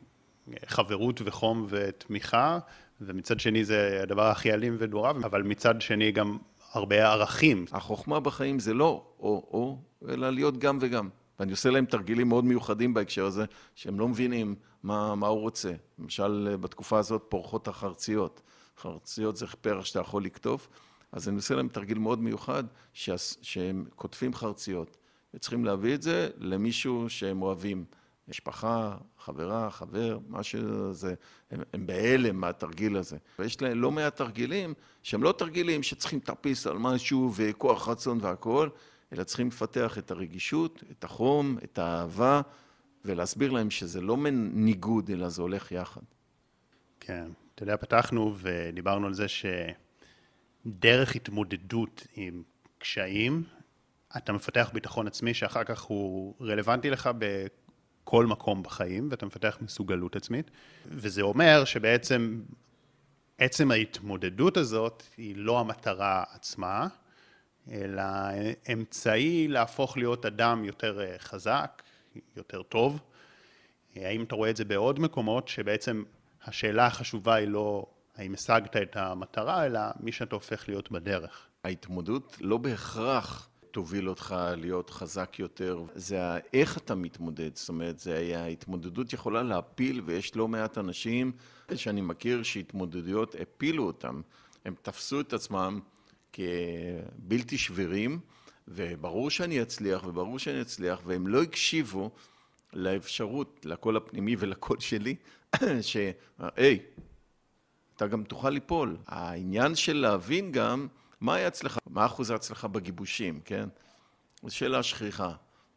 חברות 0.67 1.21
וחום 1.25 1.67
ותמיכה, 1.69 2.59
ומצד 3.01 3.41
שני 3.41 3.65
זה 3.65 4.01
הדבר 4.03 4.27
הכי 4.27 4.53
אלים 4.53 4.77
ונורא, 4.79 5.11
אבל 5.11 5.43
מצד 5.43 5.81
שני 5.81 6.13
גם 6.13 6.39
הרבה 6.73 7.13
ערכים. 7.13 7.65
החוכמה 7.73 8.21
בחיים 8.21 8.59
זה 8.59 8.75
לא 8.75 9.05
או-או, 9.21 9.79
אלא 10.09 10.31
להיות 10.31 10.59
גם 10.59 10.79
וגם. 10.81 11.09
ואני 11.41 11.51
עושה 11.51 11.71
להם 11.71 11.85
תרגילים 11.85 12.29
מאוד 12.29 12.45
מיוחדים 12.45 12.95
בהקשר 12.95 13.25
הזה, 13.25 13.45
שהם 13.75 14.01
לא 14.01 14.09
מבינים 14.09 14.55
מה, 14.83 15.15
מה 15.15 15.27
הוא 15.27 15.41
רוצה. 15.41 15.73
למשל, 15.99 16.57
בתקופה 16.61 16.99
הזאת 16.99 17.25
פורחות 17.29 17.69
החרציות. 17.69 18.41
חרציות 18.79 19.37
זה 19.37 19.47
פרח 19.47 19.85
שאתה 19.85 20.01
יכול 20.01 20.25
לקטוף, 20.25 20.69
אז 21.13 21.29
אני 21.29 21.37
עושה 21.37 21.55
להם 21.55 21.69
תרגיל 21.69 21.99
מאוד 21.99 22.23
מיוחד, 22.23 22.65
שהם 22.93 23.85
כותבים 23.97 24.35
חרציות, 24.35 24.97
וצריכים 25.39 25.65
להביא 25.65 25.95
את 25.95 26.03
זה 26.03 26.29
למישהו 26.39 27.09
שהם 27.09 27.43
אוהבים. 27.43 27.85
משפחה, 28.29 28.97
חברה, 29.19 29.71
חבר, 29.71 30.19
מה 30.29 30.43
שזה, 30.43 31.15
הם, 31.51 31.61
הם 31.73 31.87
בהלם 31.87 32.37
מהתרגיל 32.37 32.97
הזה. 32.97 33.17
ויש 33.39 33.63
להם 33.63 33.81
לא 33.81 33.91
מעט 33.91 34.17
תרגילים 34.17 34.75
שהם 35.03 35.23
לא 35.23 35.33
תרגילים 35.33 35.83
שצריכים 35.83 36.19
לטפיס 36.19 36.67
על 36.67 36.79
משהו 36.79 37.33
וכוח 37.35 37.89
רצון 37.89 38.19
והכול, 38.23 38.71
אלא 39.13 39.25
צריכים 39.25 39.49
לפתח 39.49 39.99
את 39.99 40.11
הרגישות, 40.11 40.85
את 40.91 41.05
החום, 41.05 41.59
את 41.65 41.79
האהבה, 41.79 42.41
ולהסביר 43.05 43.51
להם 43.51 43.71
שזה 43.71 44.01
לא 44.01 44.17
ניגוד, 44.53 45.11
אלא 45.11 45.29
זה 45.29 45.43
הולך 45.43 45.73
יחד. 45.73 46.03
כן, 47.01 47.29
אתה 47.55 47.63
יודע, 47.63 47.77
פתחנו 47.77 48.35
ודיברנו 48.39 49.07
על 49.07 49.15
זה 49.15 49.27
שדרך 49.29 51.17
התמודדות 51.17 52.07
עם 52.15 52.43
קשיים, 52.79 53.43
אתה 54.19 54.33
מפתח 54.33 54.71
ביטחון 54.73 55.07
עצמי 55.07 55.35
שאחר 55.35 55.65
כך 55.65 55.83
הוא 55.83 56.35
רלוונטי 56.41 56.91
לך 56.91 57.11
בכל 57.19 58.27
מקום 58.27 58.63
בחיים, 58.63 59.09
ואתה 59.11 59.27
מפתח 59.27 59.59
מסוגלות 59.61 60.17
עצמית, 60.17 60.51
וזה 60.87 61.23
אומר 61.23 61.65
שבעצם 61.65 62.41
עצם 63.39 63.71
ההתמודדות 63.71 64.57
הזאת 64.57 65.03
היא 65.17 65.37
לא 65.37 65.61
המטרה 65.61 66.25
עצמה, 66.33 66.87
אלא 67.71 68.03
אמצעי 68.73 69.49
להפוך 69.49 69.97
להיות 69.97 70.27
אדם 70.27 70.65
יותר 70.65 71.01
אה, 71.01 71.19
חזק, 71.19 71.83
יותר 72.37 72.63
טוב. 72.63 73.01
האם 73.97 74.23
אתה 74.23 74.35
רואה 74.35 74.51
את 74.51 74.57
זה 74.57 74.65
בעוד 74.65 75.01
מקומות 75.01 75.49
שבעצם 75.49 76.03
השאלה 76.45 76.87
החשובה 76.87 77.35
היא 77.35 77.49
לא 77.49 77.87
האם 78.17 78.35
השגת 78.35 78.77
את 78.77 78.97
המטרה, 78.97 79.67
אלא 79.67 79.81
מי 80.01 80.13
שאתה 80.13 80.35
הופך 80.35 80.69
להיות 80.69 80.91
בדרך. 80.91 81.47
ההתמודדות 81.65 82.37
לא 82.41 82.57
בהכרח 82.57 83.49
תוביל 83.79 84.09
אותך 84.09 84.37
להיות 84.57 84.91
חזק 84.91 85.39
יותר, 85.39 85.83
זה 85.95 86.19
איך 86.53 86.79
אתה 86.79 86.95
מתמודד, 86.95 87.51
זאת 87.55 87.69
אומרת, 87.69 87.99
זה 87.99 88.33
ההתמודדות 88.37 89.13
יכולה 89.13 89.43
להפיל, 89.43 90.03
ויש 90.05 90.37
לא 90.37 90.49
מעט 90.49 90.79
אנשים 90.79 91.33
שאני 91.75 92.01
מכיר 92.01 92.43
שהתמודדויות 92.43 93.35
הפילו 93.43 93.87
אותם, 93.87 94.21
הם 94.65 94.75
תפסו 94.83 95.21
את 95.21 95.33
עצמם 95.33 95.81
כבלתי 96.33 97.59
שבירים, 97.59 98.21
וברור 98.69 99.31
שאני 99.31 99.63
אצליח, 99.63 100.05
וברור 100.07 100.39
שאני 100.39 100.61
אצליח, 100.61 101.01
והם 101.05 101.27
לא 101.27 101.43
הקשיבו 101.43 102.11
לאפשרות, 102.73 103.61
לקול 103.65 103.97
הפנימי 103.97 104.37
ולקול 104.39 104.81
שלי, 104.81 105.15
שהי, 105.81 106.79
אתה 107.97 108.07
גם 108.07 108.25
תוכל 108.25 108.51
ליפול. 108.51 108.97
העניין 109.07 109.75
של 109.75 109.97
להבין 109.97 110.53
גם 110.53 110.89
מה 111.21 111.35
היה 111.35 111.49
אצלך, 111.49 111.79
מה 111.91 112.07
אחוז 112.07 112.31
ההצלחה 112.31 112.69
בגיבושים, 112.69 113.41
כן? 113.45 113.69
זו 114.43 114.55
שאלה 114.55 114.83
שכיחה. 114.83 115.33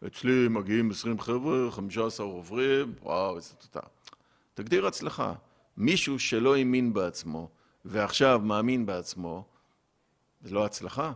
אצלי 0.07 0.47
מגיעים 0.47 0.91
20 0.91 1.19
חבר'ה, 1.19 1.71
15 1.71 2.25
עוברים, 2.25 2.93
וואו, 3.01 3.35
איזה 3.35 3.53
תודה. 3.53 3.87
תגדיר 4.53 4.87
הצלחה. 4.87 5.33
מישהו 5.77 6.19
שלא 6.19 6.55
האמין 6.55 6.93
בעצמו, 6.93 7.49
ועכשיו 7.85 8.39
מאמין 8.43 8.85
בעצמו, 8.85 9.45
זה 10.41 10.55
לא 10.55 10.65
הצלחה. 10.65 11.13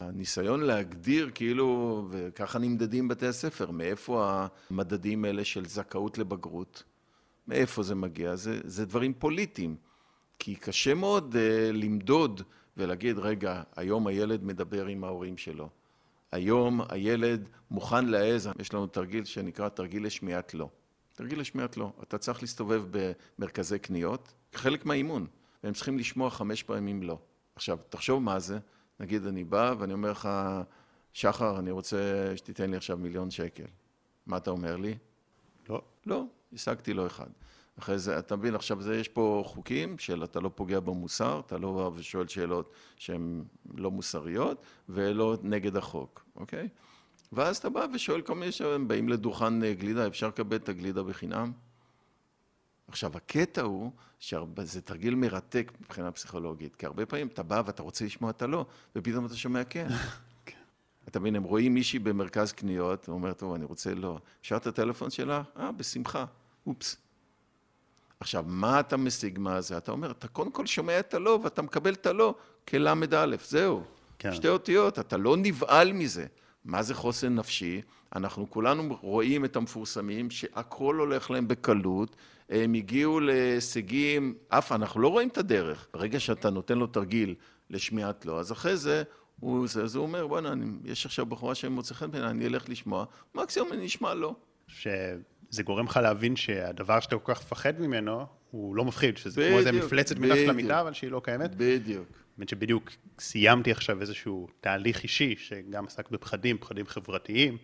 הניסיון 0.00 0.60
להגדיר 0.60 1.30
כאילו, 1.34 2.06
וככה 2.10 2.58
נמדדים 2.58 3.08
בתי 3.08 3.26
הספר, 3.26 3.70
מאיפה 3.70 4.46
המדדים 4.70 5.24
האלה 5.24 5.44
של 5.44 5.66
זכאות 5.66 6.18
לבגרות, 6.18 6.82
מאיפה 7.48 7.82
זה 7.82 7.94
מגיע? 7.94 8.36
זה, 8.36 8.60
זה 8.64 8.86
דברים 8.86 9.14
פוליטיים. 9.14 9.76
כי 10.38 10.54
קשה 10.54 10.94
מאוד 10.94 11.34
uh, 11.34 11.72
למדוד 11.72 12.42
ולהגיד, 12.78 13.18
רגע, 13.18 13.62
היום 13.76 14.06
הילד 14.06 14.44
מדבר 14.44 14.86
עם 14.86 15.04
ההורים 15.04 15.36
שלו. 15.36 15.68
היום 16.32 16.80
הילד 16.88 17.48
מוכן 17.70 18.06
להעז, 18.06 18.48
יש 18.58 18.74
לנו 18.74 18.86
תרגיל 18.86 19.24
שנקרא 19.24 19.68
תרגיל 19.68 20.06
לשמיעת 20.06 20.54
לא. 20.54 20.68
תרגיל 21.14 21.40
לשמיעת 21.40 21.76
לא. 21.76 21.92
אתה 22.02 22.18
צריך 22.18 22.42
להסתובב 22.42 22.84
במרכזי 22.90 23.78
קניות, 23.78 24.32
חלק 24.54 24.86
מהאימון, 24.86 25.26
והם 25.64 25.72
צריכים 25.72 25.98
לשמוע 25.98 26.30
חמש 26.30 26.62
פעמים 26.62 27.02
לא. 27.02 27.18
עכשיו, 27.56 27.78
תחשוב 27.88 28.22
מה 28.22 28.38
זה, 28.38 28.58
נגיד 29.00 29.26
אני 29.26 29.44
בא 29.44 29.74
ואני 29.78 29.92
אומר 29.92 30.10
לך, 30.10 30.28
שחר, 31.12 31.58
אני 31.58 31.70
רוצה 31.70 32.32
שתיתן 32.36 32.70
לי 32.70 32.76
עכשיו 32.76 32.98
מיליון 32.98 33.30
שקל. 33.30 33.66
מה 34.26 34.36
אתה 34.36 34.50
אומר 34.50 34.76
לי? 34.76 34.98
לא. 35.68 35.82
לא, 36.06 36.24
השגתי 36.52 36.94
לו 36.94 37.06
אחד. 37.06 37.28
אחרי 37.78 37.98
זה, 37.98 38.18
אתה 38.18 38.36
מבין, 38.36 38.54
עכשיו 38.54 38.82
זה, 38.82 38.96
יש 38.96 39.08
פה 39.08 39.42
חוקים 39.46 39.98
של 39.98 40.24
אתה 40.24 40.40
לא 40.40 40.50
פוגע 40.54 40.80
במוסר, 40.80 41.40
אתה 41.46 41.58
לא 41.58 41.72
בא 41.72 41.98
ושואל 41.98 42.28
שאלות 42.28 42.72
שהן 42.96 43.44
לא 43.74 43.90
מוסריות 43.90 44.62
ולא 44.88 45.36
נגד 45.42 45.76
החוק, 45.76 46.24
אוקיי? 46.36 46.68
ואז 47.32 47.56
אתה 47.56 47.68
בא 47.68 47.86
ושואל 47.94 48.22
כל 48.22 48.34
מיני 48.34 48.52
שהם 48.52 48.88
באים 48.88 49.08
לדוכן 49.08 49.62
אה, 49.62 49.74
גלידה, 49.74 50.06
אפשר 50.06 50.28
לקבל 50.28 50.56
את 50.56 50.68
הגלידה 50.68 51.02
בחינם? 51.02 51.52
עכשיו, 52.88 53.16
הקטע 53.16 53.62
הוא 53.62 53.92
שזה 54.20 54.80
תרגיל 54.84 55.14
מרתק 55.14 55.72
מבחינה 55.80 56.12
פסיכולוגית, 56.12 56.76
כי 56.76 56.86
הרבה 56.86 57.06
פעמים 57.06 57.26
אתה 57.26 57.42
בא 57.42 57.62
ואתה 57.66 57.82
רוצה 57.82 58.04
לשמוע 58.04 58.30
את 58.30 58.42
הלא, 58.42 58.66
ופתאום 58.96 59.26
אתה 59.26 59.36
שומע 59.36 59.64
כן. 59.64 59.88
כן. 60.46 60.58
אתה 61.08 61.20
מבין, 61.20 61.36
הם 61.36 61.42
רואים 61.42 61.74
מישהי 61.74 61.98
במרכז 61.98 62.52
קניות, 62.52 63.06
הוא 63.06 63.14
אומר, 63.14 63.32
טוב, 63.32 63.54
אני 63.54 63.64
רוצה 63.64 63.94
לא. 63.94 64.18
אפשר 64.40 64.56
את 64.56 64.66
הטלפון 64.66 65.10
שלה? 65.10 65.42
אה, 65.56 65.72
בשמחה. 65.72 66.24
אופס. 66.66 67.07
עכשיו, 68.20 68.44
מה 68.46 68.80
אתה 68.80 68.96
משיג 68.96 69.38
מה 69.38 69.60
זה? 69.60 69.76
אתה 69.76 69.92
אומר, 69.92 70.10
אתה 70.10 70.28
קודם 70.28 70.50
כל 70.50 70.66
שומע 70.66 71.00
את 71.00 71.14
הלא, 71.14 71.38
ואתה 71.42 71.62
מקבל 71.62 71.92
את 71.92 72.06
הלא 72.06 72.34
כל"א, 72.68 73.26
זהו. 73.44 73.82
כן. 74.18 74.34
שתי 74.34 74.48
אותיות, 74.48 74.98
אתה 74.98 75.16
לא 75.16 75.36
נבהל 75.36 75.92
מזה. 75.92 76.26
מה 76.64 76.82
זה 76.82 76.94
חוסן 76.94 77.34
נפשי? 77.34 77.80
אנחנו 78.16 78.50
כולנו 78.50 78.98
רואים 79.00 79.44
את 79.44 79.56
המפורסמים 79.56 80.30
שהכל 80.30 80.96
הולך 80.96 81.30
להם 81.30 81.48
בקלות, 81.48 82.16
הם 82.50 82.74
הגיעו 82.74 83.20
להישגים, 83.20 84.34
אף 84.48 84.72
אנחנו 84.72 85.00
לא 85.00 85.08
רואים 85.08 85.28
את 85.28 85.38
הדרך. 85.38 85.86
ברגע 85.94 86.20
שאתה 86.20 86.50
נותן 86.50 86.78
לו 86.78 86.86
תרגיל 86.86 87.34
לשמיעת 87.70 88.26
לו, 88.26 88.40
אז 88.40 88.52
אחרי 88.52 88.76
זה 88.76 89.02
הוא, 89.40 89.68
זה, 89.68 89.82
אז 89.82 89.94
הוא 89.94 90.02
אומר, 90.02 90.26
בוא'נה, 90.26 90.54
יש 90.84 91.06
עכשיו 91.06 91.26
בחורה 91.26 91.54
שמוצא 91.54 91.94
חן 91.94 92.10
בעיניי, 92.10 92.30
אני 92.30 92.46
אלך 92.46 92.68
לשמוע, 92.68 93.04
מקסימום 93.34 93.72
אני 93.72 93.86
אשמע 93.86 94.14
לו. 94.14 94.34
שזה 95.50 95.62
גורם 95.62 95.86
לך 95.86 95.96
להבין 95.96 96.36
שהדבר 96.36 97.00
שאתה 97.00 97.18
כל 97.18 97.34
כך 97.34 97.40
מפחד 97.40 97.80
ממנו, 97.80 98.26
הוא 98.50 98.76
לא 98.76 98.84
מפחיד, 98.84 99.16
שזה 99.16 99.40
בדיוק, 99.40 99.48
כמו 99.50 99.58
איזה 99.58 99.72
מפלצת 99.72 100.18
מתחת 100.18 100.38
למיטה, 100.38 100.80
אבל 100.80 100.92
שהיא 100.92 101.10
לא 101.10 101.20
קיימת. 101.24 101.54
בדיוק. 101.54 102.08
האמת 102.38 102.48
שבדיוק 102.48 102.90
סיימתי 103.18 103.72
עכשיו 103.72 104.00
איזשהו 104.00 104.48
תהליך 104.60 105.02
אישי, 105.02 105.34
שגם 105.38 105.86
עסק 105.86 106.10
בפחדים, 106.10 106.58
פחדים 106.58 106.86
חברתיים, 106.86 107.58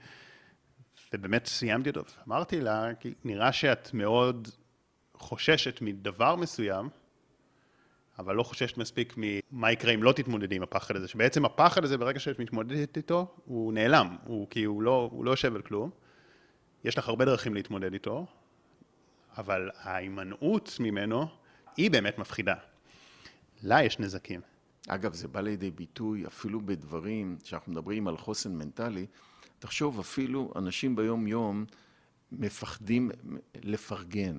ובאמת 1.12 1.46
סיימתי 1.46 1.88
אותו. 1.88 2.02
אמרתי 2.28 2.60
לה, 2.60 2.94
כי 3.00 3.14
נראה 3.24 3.52
שאת 3.52 3.94
מאוד 3.94 4.48
חוששת 5.14 5.78
מדבר 5.82 6.36
מסוים, 6.36 6.88
אבל 8.18 8.34
לא 8.34 8.42
חוששת 8.42 8.78
מספיק 8.78 9.14
ממה 9.16 9.72
יקרה 9.72 9.94
אם 9.94 10.02
לא 10.02 10.12
תתמודדי 10.12 10.56
עם 10.56 10.62
הפחד 10.62 10.96
הזה, 10.96 11.08
שבעצם 11.08 11.44
הפחד 11.44 11.84
הזה, 11.84 11.98
ברגע 11.98 12.20
שאת 12.20 12.38
מתמודדת 12.38 12.96
איתו, 12.96 13.34
הוא 13.44 13.72
נעלם, 13.72 14.16
הוא 14.24 14.46
כי 14.50 14.64
הוא 14.64 14.82
לא, 14.82 15.08
הוא 15.12 15.24
לא 15.24 15.30
יושב 15.30 15.54
על 15.54 15.62
כלום. 15.62 15.90
יש 16.84 16.98
לך 16.98 17.08
הרבה 17.08 17.24
דרכים 17.24 17.54
להתמודד 17.54 17.92
איתו, 17.92 18.26
אבל 19.36 19.70
ההימנעות 19.74 20.76
ממנו 20.80 21.26
היא 21.76 21.90
באמת 21.90 22.18
מפחידה. 22.18 22.54
לה 23.62 23.82
יש 23.82 23.98
נזקים. 23.98 24.40
אגב, 24.88 25.14
זה 25.14 25.28
בא 25.28 25.40
לידי 25.40 25.70
ביטוי 25.70 26.26
אפילו 26.26 26.60
בדברים 26.60 27.38
שאנחנו 27.44 27.72
מדברים 27.72 28.08
על 28.08 28.16
חוסן 28.16 28.56
מנטלי. 28.56 29.06
תחשוב, 29.58 30.00
אפילו 30.00 30.52
אנשים 30.56 30.96
ביום-יום 30.96 31.64
מפחדים 32.32 33.10
לפרגן. 33.62 34.38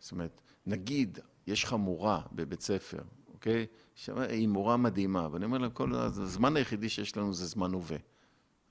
זאת 0.00 0.12
אומרת, 0.12 0.40
נגיד, 0.66 1.18
יש 1.46 1.64
לך 1.64 1.72
מורה 1.72 2.20
בבית 2.32 2.60
ספר, 2.60 3.02
אוקיי? 3.32 3.66
היא 4.06 4.48
מורה 4.48 4.76
מדהימה, 4.76 5.28
ואני 5.32 5.44
אומר 5.44 5.58
לה, 5.58 5.70
כל 5.70 5.94
הזמן 5.94 6.56
היחידי 6.56 6.88
שיש 6.88 7.16
לנו 7.16 7.34
זה 7.34 7.46
זמן 7.46 7.72
הווה. 7.72 7.96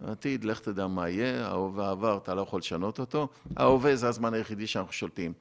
העתיד, 0.06 0.44
לך 0.44 0.60
תדע 0.60 0.88
מה 0.88 1.10
יהיה, 1.10 1.48
ההווה 1.48 1.92
עבר, 1.92 2.18
אתה 2.18 2.36
לא 2.36 2.42
יכול 2.42 2.60
לשנות 2.60 3.00
אותו, 3.00 3.28
ההווה 3.56 3.96
זה 3.96 4.08
הזמן 4.08 4.34
היחידי 4.34 4.68
שאנחנו 4.68 4.94
שולטים. 4.94 5.34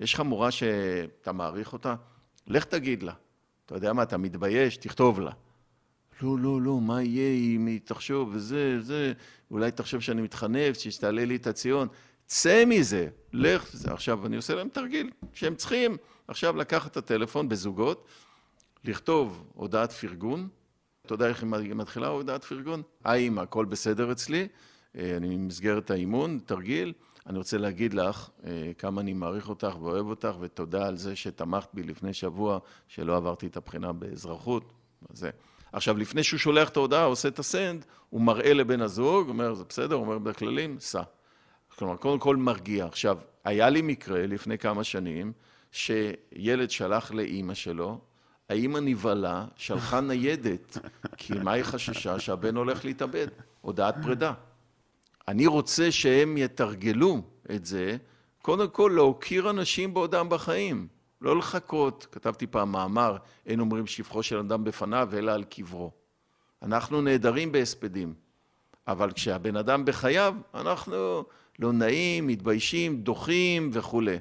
יש 0.00 0.14
לך 0.14 0.20
מורה 0.20 0.50
שאתה 0.50 1.32
מעריך 1.32 1.72
אותה? 1.72 1.94
לך 2.46 2.64
תגיד 2.64 3.02
לה. 3.02 3.12
אתה 3.66 3.74
יודע 3.74 3.92
מה, 3.92 4.02
אתה 4.02 4.16
מתבייש, 4.16 4.76
תכתוב 4.76 5.20
לה. 5.20 5.30
לא, 6.22 6.38
לא, 6.38 6.62
לא, 6.62 6.80
מה 6.80 7.02
יהיה 7.02 7.56
אם 7.56 7.66
היא 7.66 7.80
תחשוב 7.84 8.30
וזה, 8.32 8.80
זה, 8.80 9.12
אולי 9.50 9.70
תחשוב 9.70 10.00
שאני 10.00 10.22
מתחנף, 10.22 10.78
שתעלה 10.78 11.24
לי 11.24 11.36
את 11.36 11.46
הציון. 11.46 11.88
צא 12.26 12.64
מזה, 12.66 13.08
לך, 13.32 13.74
עכשיו 13.86 14.26
אני 14.26 14.36
עושה 14.36 14.54
להם 14.54 14.68
תרגיל, 14.68 15.10
שהם 15.32 15.54
צריכים 15.54 15.96
עכשיו 16.28 16.56
לקחת 16.56 16.90
את 16.90 16.96
הטלפון 16.96 17.48
בזוגות, 17.48 18.06
לכתוב 18.84 19.44
הודעת 19.54 19.92
פרגון, 19.92 20.48
אתה 21.08 21.14
יודע 21.14 21.26
איך 21.26 21.42
היא 21.42 21.74
מתחילה 21.74 22.06
הודעת 22.06 22.44
פרגון? 22.44 22.82
היי 23.04 23.28
אמא, 23.28 23.40
הכל 23.40 23.64
בסדר 23.64 24.12
אצלי, 24.12 24.48
אה, 24.96 25.16
אני 25.16 25.36
במסגרת 25.36 25.90
האימון, 25.90 26.38
תרגיל, 26.46 26.92
אני 27.26 27.38
רוצה 27.38 27.58
להגיד 27.58 27.94
לך 27.94 28.30
אה, 28.44 28.72
כמה 28.78 29.00
אני 29.00 29.12
מעריך 29.12 29.48
אותך 29.48 29.76
ואוהב 29.80 30.06
אותך, 30.06 30.32
ותודה 30.40 30.86
על 30.86 30.96
זה 30.96 31.16
שתמכת 31.16 31.68
בי 31.74 31.82
לפני 31.82 32.12
שבוע, 32.12 32.58
שלא 32.88 33.16
עברתי 33.16 33.46
את 33.46 33.56
הבחינה 33.56 33.92
באזרחות, 33.92 34.72
זה. 35.12 35.30
עכשיו, 35.72 35.98
לפני 35.98 36.22
שהוא 36.22 36.38
שולח 36.38 36.68
את 36.68 36.76
ההודעה, 36.76 37.04
עושה 37.04 37.28
את 37.28 37.38
הסנד, 37.38 37.84
הוא 38.10 38.20
מראה 38.20 38.54
לבן 38.54 38.80
הזוג, 38.80 39.28
אומר, 39.28 39.54
זה 39.54 39.64
בסדר, 39.68 39.94
הוא 39.94 40.04
אומר 40.04 40.18
בכללים, 40.18 40.76
סע. 40.80 41.02
כלומר, 41.78 41.96
קודם 41.96 42.18
כל 42.18 42.36
מרגיע. 42.36 42.86
עכשיו, 42.86 43.18
היה 43.44 43.70
לי 43.70 43.82
מקרה 43.82 44.26
לפני 44.26 44.58
כמה 44.58 44.84
שנים, 44.84 45.32
שילד 45.72 46.70
שלח 46.70 47.12
לאימא 47.12 47.54
שלו, 47.54 48.00
האימא 48.48 48.78
נבהלה, 48.78 49.44
שלחה 49.56 50.00
ניידת, 50.00 50.78
כי 51.16 51.32
מה 51.32 51.52
היא 51.52 51.64
חששה? 51.64 52.18
שהבן 52.18 52.56
הולך 52.56 52.84
להתאבד, 52.84 53.26
הודעת 53.60 53.94
פרידה. 54.02 54.32
אני 55.28 55.46
רוצה 55.46 55.92
שהם 55.92 56.36
יתרגלו 56.36 57.22
את 57.54 57.66
זה, 57.66 57.96
קודם 58.42 58.68
כל 58.68 58.92
להוקיר 58.94 59.50
אנשים 59.50 59.94
בעודם 59.94 60.28
בחיים, 60.28 60.88
לא 61.20 61.36
לחכות. 61.36 62.06
כתבתי 62.12 62.46
פעם 62.46 62.72
מאמר, 62.72 63.16
אין 63.46 63.60
אומרים 63.60 63.86
שבחו 63.86 64.22
של 64.22 64.38
אדם 64.38 64.64
בפניו, 64.64 65.08
אלא 65.12 65.32
על 65.32 65.44
קברו. 65.44 65.90
אנחנו 66.62 67.00
נהדרים 67.00 67.52
בהספדים, 67.52 68.14
אבל 68.86 69.12
כשהבן 69.12 69.56
אדם 69.56 69.84
בחייו, 69.84 70.34
אנחנו 70.54 71.24
לא 71.58 71.72
נעים, 71.72 72.26
מתביישים, 72.26 73.02
דוחים 73.02 73.70
וכולי. 73.72 74.16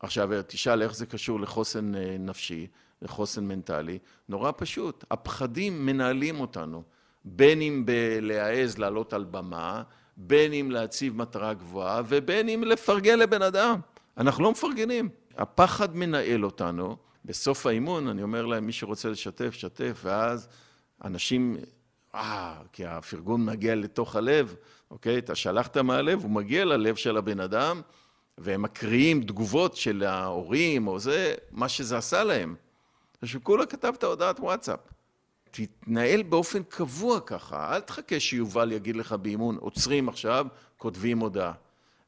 עכשיו, 0.00 0.30
תשאל 0.46 0.82
איך 0.82 0.94
זה 0.94 1.06
קשור 1.06 1.40
לחוסן 1.40 1.94
אה, 1.94 2.16
נפשי, 2.18 2.66
לחוסן 3.02 3.44
מנטלי. 3.44 3.98
נורא 4.28 4.52
פשוט, 4.56 5.04
הפחדים 5.10 5.86
מנהלים 5.86 6.40
אותנו, 6.40 6.82
בין 7.24 7.62
אם 7.62 7.82
בלהעז 7.86 8.78
לעלות 8.78 9.12
על 9.12 9.24
במה, 9.24 9.82
בין 10.16 10.52
אם 10.52 10.70
להציב 10.70 11.16
מטרה 11.16 11.54
גבוהה, 11.54 12.02
ובין 12.08 12.48
אם 12.48 12.64
לפרגן 12.66 13.18
לבן 13.18 13.42
אדם. 13.42 13.80
אנחנו 14.16 14.44
לא 14.44 14.50
מפרגנים. 14.50 15.08
הפחד 15.36 15.96
מנהל 15.96 16.44
אותנו. 16.44 16.96
בסוף 17.24 17.66
האימון 17.66 18.08
אני 18.08 18.22
אומר 18.22 18.46
להם, 18.46 18.66
מי 18.66 18.72
שרוצה 18.72 19.08
לשתף, 19.08 19.54
שתף, 19.54 20.00
ואז 20.04 20.48
אנשים, 21.04 21.56
אה, 22.14 22.54
כי 22.72 22.86
הפרגון 22.86 23.44
מגיע 23.44 23.74
לתוך 23.74 24.16
הלב, 24.16 24.54
אוקיי? 24.90 25.18
אתה 25.18 25.34
שלחת 25.34 25.76
מהלב, 25.76 26.22
הוא 26.22 26.30
מגיע 26.30 26.64
ללב 26.64 26.96
של 26.96 27.16
הבן 27.16 27.40
אדם, 27.40 27.80
והם 28.38 28.62
מקריאים 28.62 29.22
תגובות 29.22 29.76
של 29.76 30.02
ההורים, 30.02 30.86
או 30.86 30.98
זה, 30.98 31.34
מה 31.50 31.68
שזה 31.68 31.98
עשה 31.98 32.24
להם. 32.24 32.54
שכולה 33.24 33.66
כתבת 33.66 34.04
הודעת 34.04 34.40
וואטסאפ. 34.40 34.80
תתנהל 35.50 36.22
באופן 36.22 36.62
קבוע 36.62 37.20
ככה, 37.20 37.74
אל 37.74 37.80
תחכה 37.80 38.20
שיובל 38.20 38.72
יגיד 38.72 38.96
לך 38.96 39.12
באימון, 39.12 39.56
עוצרים 39.56 40.08
עכשיו, 40.08 40.46
כותבים 40.76 41.18
הודעה. 41.18 41.52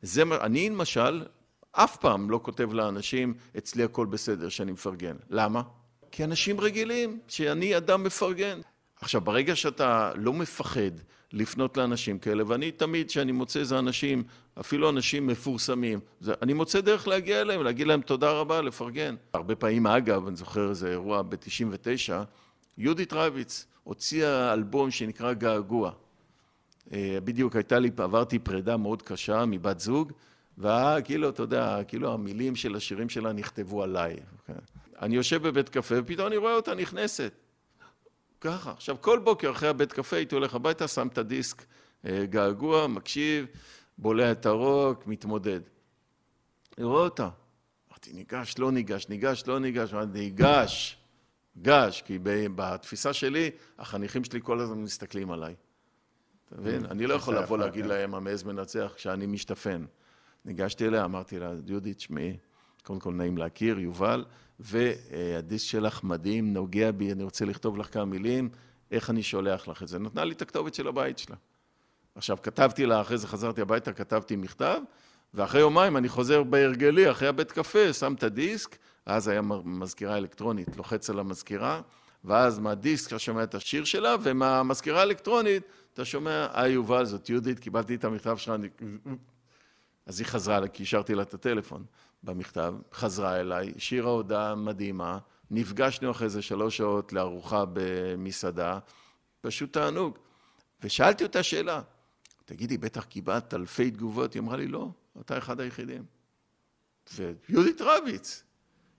זה, 0.03 0.23
אני 0.41 0.71
למשל, 0.71 1.25
אף 1.73 1.97
פעם 1.97 2.31
לא 2.31 2.41
כותב 2.43 2.73
לאנשים, 2.73 3.35
אצלי 3.59 3.83
הכל 3.83 4.07
בסדר, 4.07 4.49
שאני 4.49 4.73
מפרגן. 4.73 5.17
למה? 5.31 5.63
כי 6.11 6.25
אנשים 6.25 6.61
רגילים, 6.61 7.21
שאני 7.29 7.77
אדם 7.77 8.05
מפרגן. 8.05 8.61
עכשיו, 9.01 9.21
ברגע 9.21 9.57
שאתה 9.57 10.13
לא 10.17 10.33
מפחד 10.33 10.91
לפנות 11.33 11.77
לאנשים 11.77 12.19
כאלה, 12.19 12.43
ואני 12.47 12.71
תמיד, 12.71 13.09
כשאני 13.09 13.33
מוצא 13.33 13.61
איזה 13.61 13.79
אנשים, 13.79 14.25
אפילו 14.61 14.91
אנשים 14.91 15.27
מפורסמים, 15.27 16.01
זה, 16.21 16.35
אני 16.43 16.53
מוצא 16.53 16.81
דרך 16.81 17.09
להגיע 17.09 17.41
אליהם, 17.41 17.63
להגיד 17.63 17.87
להם 17.87 18.01
תודה 18.01 18.33
רבה, 18.33 18.63
לפרגן. 18.63 19.15
הרבה 19.33 19.55
פעמים, 19.55 19.87
אגב, 19.87 20.27
אני 20.27 20.37
זוכר 20.37 20.71
איזה 20.71 20.91
אירוע 20.91 21.23
ב-99, 21.23 22.13
יהודית 22.79 23.13
רביץ 23.13 23.67
הוציאה 23.85 24.53
אלבום 24.53 24.91
שנקרא 24.91 25.33
געגוע. 25.33 25.93
אה, 26.93 27.19
בדיוק 27.25 27.57
הייתה 27.57 27.79
לי, 27.79 27.91
עברתי 27.97 28.39
פרידה 28.39 28.77
מאוד 28.77 29.03
קשה 29.03 29.45
מבת 29.47 29.81
זוג, 29.81 30.13
וכאילו, 30.59 31.29
אתה 31.29 31.43
יודע, 31.43 31.79
כאילו 31.89 32.13
המילים 32.13 32.57
של 32.57 32.77
השירים 32.77 33.09
שלה 33.09 33.33
נכתבו 33.33 33.83
עליי. 33.83 34.17
אני 35.03 35.17
יושב 35.17 35.49
בבית 35.49 35.69
קפה, 35.69 35.95
ופתאום 35.99 36.27
אני 36.27 36.37
רואה 36.37 36.55
אותה 36.55 36.75
נכנסת. 36.75 37.33
ככה. 38.43 38.71
עכשיו, 38.71 38.97
כל 39.01 39.19
בוקר 39.19 39.51
אחרי 39.51 39.69
הבית 39.69 39.93
קפה 39.93 40.17
הייתי 40.17 40.35
הולך 40.35 40.55
הביתה, 40.55 40.89
שם 40.89 41.07
את 41.07 41.19
הדיסק 41.19 41.65
אה, 42.07 42.27
געגוע, 42.27 42.87
מקשיב, 42.87 43.47
בולע 43.99 44.33
את 44.33 44.47
הרוק, 44.47 45.07
מתמודד. 45.07 45.61
אני 46.79 46.87
רואה 46.87 47.03
אותה. 47.03 47.29
אמרתי, 47.91 48.13
ניגש, 48.13 48.55
לא 48.59 48.73
ניגש, 48.73 49.09
ניגש, 49.09 49.43
לא 49.47 49.59
ניגש, 49.59 49.95
אמרתי, 49.95 50.11
ניגש, 50.13 50.97
ניגש, 51.57 52.03
כי 52.03 52.19
בתפיסה 52.55 53.13
שלי, 53.13 53.51
החניכים 53.79 54.25
שלי 54.25 54.41
כל 54.43 54.61
הזמן 54.61 54.79
מסתכלים 54.79 55.31
עליי. 55.31 55.55
אתה 56.49 56.61
מבין? 56.61 56.85
אני 56.85 57.07
לא 57.07 57.15
יכול 57.15 57.39
לבוא 57.39 57.59
להגיד 57.59 57.85
כן. 57.85 57.89
להם, 57.89 58.15
המעז 58.15 58.43
מנצח, 58.43 58.93
כשאני 58.97 59.27
משתפן. 59.27 59.85
ניגשתי 60.45 60.87
אליה, 60.87 61.05
אמרתי 61.05 61.39
לה, 61.39 61.53
יהודית, 61.67 62.01
שמעי, 62.01 62.37
קודם 62.83 63.01
כל 63.01 63.13
נעים 63.13 63.39
להכיר, 63.39 63.79
יובל, 63.79 64.25
והדיסק 64.63 65.67
שלך 65.67 66.05
מדהים, 66.05 66.53
נוגע 66.53 66.91
בי, 66.91 67.13
אני 67.13 67.23
רוצה 67.23 67.45
לכתוב 67.45 67.79
לך 67.79 67.95
כמה 67.95 68.05
מילים, 68.05 68.49
איך 68.91 69.11
אני 69.11 69.23
שולח 69.23 69.69
לך 69.69 69.83
את 69.83 69.89
זה? 69.89 69.99
נתנה 69.99 70.25
לי 70.25 70.35
את 70.35 70.43
הכתובת 70.43 70.75
של 70.75 70.89
הבית 70.89 71.19
שלה. 71.19 71.37
עכשיו, 72.15 72.37
כתבתי 72.43 72.87
לה, 72.87 73.01
אחרי 73.01 73.19
זה 73.19 73.27
חזרתי 73.29 73.61
הביתה, 73.61 73.93
כתבתי 73.93 74.37
מכתב, 74.37 74.81
ואחרי 75.35 75.61
יומיים 75.61 75.97
אני 75.97 76.09
חוזר 76.09 76.43
בהרגלי, 76.43 77.11
אחרי 77.11 77.29
הבית 77.29 77.53
קפה, 77.53 77.93
שם 77.93 78.15
את 78.15 78.23
הדיסק, 78.23 78.77
אז 79.07 79.29
היה 79.29 79.43
מזכירה 79.65 80.17
אלקטרונית, 80.17 80.77
לוחץ 80.77 81.11
על 81.11 81.19
המזכירה, 81.19 81.81
ואז 82.25 82.59
מהדיסק 82.59 83.09
אתה 83.09 83.19
שומע 83.19 83.43
את 83.43 83.55
השיר 83.55 83.85
שלה, 83.85 84.17
ומהמזכירה 84.23 85.01
האלקטרונית 85.01 85.63
אתה 85.95 86.05
שומע, 86.05 86.47
היי 86.53 86.73
יובל, 86.73 87.05
זאת 87.05 87.29
יהודית, 87.31 87.59
קיבלתי 87.59 87.95
את 87.95 88.05
המכתב 88.05 88.37
שלך, 88.37 88.55
אני... 88.55 88.69
אז 90.07 90.21
היא 90.21 90.27
חזרה, 90.27 90.69
כי 90.69 90.83
השארתי 90.83 91.15
לה 91.15 91.23
את 91.23 91.35
הטלפון 91.35 91.85
במכתב, 92.25 92.75
חזרה 92.93 93.41
אליי, 93.41 93.73
השאירה 93.77 94.11
הודעה 94.11 94.55
מדהימה, 94.55 95.19
נפגשנו 95.51 96.11
אחרי 96.11 96.29
זה 96.29 96.43
שלוש 96.43 96.77
שעות 96.77 97.13
לארוחה 97.13 97.65
במסעדה, 97.73 98.79
פשוט 99.41 99.73
תענוג. 99.73 100.19
ושאלתי 100.83 101.25
אותה 101.25 101.43
שאלה, 101.43 101.83
תגידי, 102.45 102.79
בטח 102.79 103.05
קיבלת 103.05 103.55
אלפי 103.55 103.91
תגובות? 103.91 104.35
היא 104.35 104.41
אמרה 104.41 104.57
לי, 104.57 104.67
לא, 104.67 104.89
אתה 105.21 105.39
אחד 105.39 105.61
היחידים. 105.61 106.05
ויהודית 107.15 107.81
רביץ. 107.81 108.43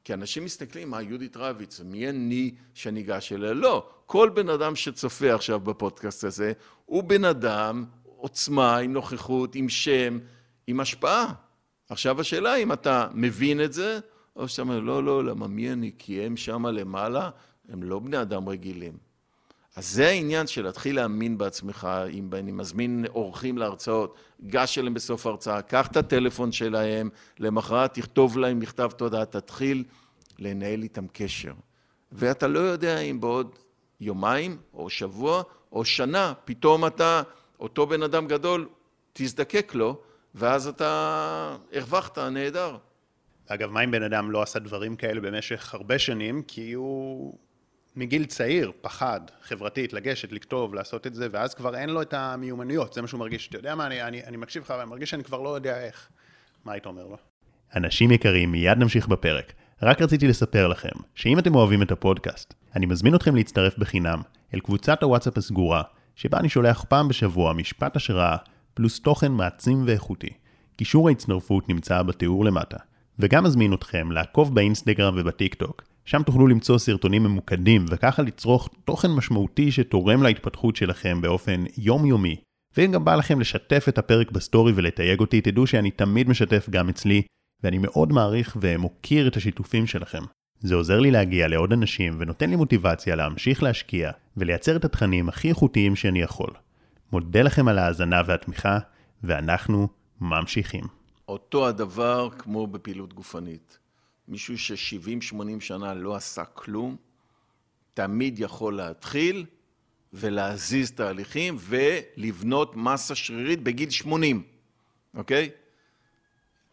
כי 0.04 0.14
אנשים 0.14 0.46
מסתכלים, 0.46 0.90
מה, 0.90 1.02
יהודית 1.02 1.38
רביץ, 1.38 1.80
מי 1.80 2.10
אני 2.10 2.56
שניגש 2.74 3.34
אליה? 3.34 3.54
לא, 3.54 3.90
כל 4.06 4.30
בן 4.34 4.50
אדם 4.50 4.76
שצופה 4.76 5.36
עכשיו 5.36 5.60
בפודקאסט 5.60 6.24
הזה, 6.24 6.54
הוא 6.86 7.04
בן 7.04 7.26
אדם, 7.26 7.86
עוצמה, 8.04 8.78
עם 8.78 8.94
נוכחות, 8.94 9.56
עם 9.56 9.70
שם, 9.70 10.20
עם 10.68 10.80
השפעה. 10.80 11.34
עכשיו 11.94 12.22
השאלה 12.22 12.56
אם 12.56 12.72
אתה 12.74 13.08
מבין 13.14 13.62
את 13.62 13.74
זה, 13.74 14.00
או 14.36 14.48
שאתה 14.48 14.62
אומר, 14.62 14.80
לא, 14.80 15.04
לא, 15.04 15.24
למה 15.24 15.48
מי 15.48 15.72
אני? 15.72 15.92
כי 15.98 16.22
הם 16.22 16.38
שמה 16.38 16.72
למעלה, 16.72 17.30
הם 17.70 17.84
לא 17.84 18.00
בני 18.00 18.22
אדם 18.22 18.50
רגילים. 18.50 18.98
אז 19.76 19.90
זה 19.90 20.08
העניין 20.08 20.48
של 20.48 20.64
להתחיל 20.64 20.96
להאמין 20.96 21.38
בעצמך, 21.38 21.88
אם 22.12 22.30
אני 22.34 22.52
מזמין 22.52 23.06
אורחים 23.10 23.58
להרצאות, 23.58 24.16
גש 24.46 24.78
אליהם 24.78 24.94
בסוף 24.94 25.26
ההרצאה, 25.26 25.62
קח 25.62 25.88
את 25.88 25.98
הטלפון 25.98 26.52
שלהם, 26.52 27.10
למחרת 27.40 27.94
תכתוב 27.94 28.38
להם 28.38 28.60
מכתב 28.60 28.92
תודה, 28.98 29.26
תתחיל 29.26 29.84
לנהל 30.40 30.84
איתם 30.84 31.06
קשר. 31.14 31.54
ואתה 32.12 32.48
לא 32.48 32.60
יודע 32.60 33.00
אם 33.00 33.22
בעוד 33.22 33.56
יומיים, 34.02 34.58
או 34.74 34.90
שבוע, 34.90 35.44
או 35.72 35.86
שנה, 35.86 36.34
פתאום 36.46 36.86
אתה, 36.86 37.22
אותו 37.60 37.88
בן 37.88 38.04
אדם 38.04 38.28
גדול, 38.28 38.68
תזדקק 39.14 39.76
לו, 39.76 40.02
ואז 40.36 40.68
אתה 40.68 41.56
הרווחת, 41.74 42.18
נהדר. 42.18 42.78
אגב, 43.48 43.70
מה 43.70 43.84
אם 43.84 43.92
בן 43.92 44.04
אדם 44.04 44.32
לא 44.32 44.42
עשה 44.42 44.60
דברים 44.60 44.96
כאלה 44.96 45.22
במשך 45.22 45.74
הרבה 45.74 46.00
שנים, 46.00 46.44
כי 46.48 46.74
הוא 46.74 47.38
מגיל 47.96 48.26
צעיר 48.26 48.72
פחד 48.82 49.22
חברתית 49.42 49.94
לגשת, 49.94 50.32
לכתוב, 50.32 50.76
לעשות 50.76 51.08
את 51.08 51.16
זה, 51.16 51.28
ואז 51.32 51.54
כבר 51.54 51.76
אין 51.76 51.90
לו 51.90 52.02
את 52.02 52.14
המיומנויות, 52.14 52.94
זה 52.94 53.02
מה 53.02 53.08
שהוא 53.08 53.20
מרגיש. 53.20 53.48
אתה 53.48 53.58
יודע 53.58 53.76
מה, 53.76 53.86
אני, 53.86 54.04
אני, 54.04 54.24
אני 54.24 54.38
מקשיב 54.38 54.64
לך, 54.64 54.74
ואני 54.78 54.90
מרגיש 54.90 55.10
שאני 55.10 55.24
כבר 55.24 55.42
לא 55.42 55.56
יודע 55.56 55.82
איך. 55.82 56.10
מה 56.66 56.72
היית 56.72 56.86
אומר 56.86 57.08
לו? 57.08 57.18
אנשים 57.76 58.12
יקרים, 58.12 58.52
מיד 58.52 58.78
נמשיך 58.78 59.08
בפרק. 59.08 59.54
רק 59.82 60.02
רציתי 60.02 60.28
לספר 60.28 60.68
לכם, 60.68 60.90
שאם 61.16 61.40
אתם 61.40 61.56
אוהבים 61.56 61.82
את 61.82 61.92
הפודקאסט, 61.92 62.54
אני 62.76 62.86
מזמין 62.86 63.16
אתכם 63.16 63.36
להצטרף 63.36 63.78
בחינם 63.78 64.22
אל 64.54 64.60
קבוצת 64.60 65.04
הוואטסאפ 65.04 65.38
הסגורה, 65.38 65.82
שבה 66.16 66.40
אני 66.40 66.50
שולח 66.50 66.86
פעם 66.90 67.08
בשבוע 67.08 67.54
משפט 67.54 67.96
השראה, 67.96 68.38
פלוס 68.74 69.00
תוכן 69.00 69.32
מעצים 69.32 69.84
ואיכותי. 69.86 70.30
קישור 70.78 71.10
ההצטרפות 71.10 71.70
נמצא 71.70 72.04
בתיאור 72.04 72.46
למטה. 72.46 72.78
וגם 73.20 73.44
מזמין 73.44 73.74
אתכם 73.74 74.12
לעקוב 74.12 74.56
באינסטגרם 74.56 75.16
ובטיק 75.18 75.56
טוק, 75.56 75.84
שם 76.06 76.24
תוכלו 76.24 76.48
למצוא 76.48 76.78
סרטונים 76.78 77.24
ממוקדים 77.24 77.86
וככה 77.90 78.22
לצרוך 78.22 78.70
תוכן 78.86 79.12
משמעותי 79.12 79.72
שתורם 79.72 80.24
להתפתחות 80.24 80.76
שלכם 80.76 81.22
באופן 81.22 81.64
יומיומי. 81.78 82.36
ואם 82.78 82.92
גם 82.92 83.06
בא 83.06 83.16
לכם 83.16 83.40
לשתף 83.40 83.86
את 83.90 83.98
הפרק 83.98 84.32
בסטורי 84.32 84.74
ולתייג 84.76 85.20
אותי, 85.20 85.42
תדעו 85.42 85.68
שאני 85.68 85.92
תמיד 85.92 86.30
משתף 86.30 86.70
גם 86.70 86.90
אצלי, 86.90 87.22
ואני 87.64 87.78
מאוד 87.78 88.12
מעריך 88.12 88.58
ומוקיר 88.62 89.28
את 89.28 89.38
השיתופים 89.38 89.88
שלכם. 89.88 90.24
זה 90.60 90.76
עוזר 90.76 91.00
לי 91.00 91.12
להגיע 91.12 91.48
לעוד 91.48 91.74
אנשים 91.74 92.16
ונותן 92.20 92.50
לי 92.50 92.56
מוטיבציה 92.56 93.16
להמשיך 93.16 93.64
להשקיע 93.64 94.12
ולייצר 94.38 94.76
את 94.76 94.86
התכנים 94.86 95.30
הכי 95.30 95.50
איכותיים 95.50 95.96
שאני 95.96 96.22
יכול. 96.22 96.50
מודה 97.14 97.42
לכם 97.42 97.68
על 97.68 97.80
ההאזנה 97.80 98.22
והתמיכה, 98.26 98.80
ואנחנו 99.24 99.88
ממשיכים. 100.22 100.84
אותו 101.28 101.68
הדבר 101.68 102.30
כמו 102.38 102.68
בפעילות 102.68 103.14
גופנית. 103.14 103.78
מישהו 104.28 104.58
ש-70-80 104.58 105.36
שנה 105.60 105.94
לא 105.94 106.16
עשה 106.16 106.46
כלום, 106.46 106.96
תמיד 107.94 108.40
יכול 108.40 108.76
להתחיל 108.76 109.46
ולהזיז 110.14 110.92
תהליכים 110.92 111.58
ולבנות 111.60 112.76
מסה 112.76 113.16
שרירית 113.16 113.64
בגיל 113.64 113.90
80, 113.90 114.44
אוקיי? 115.16 115.50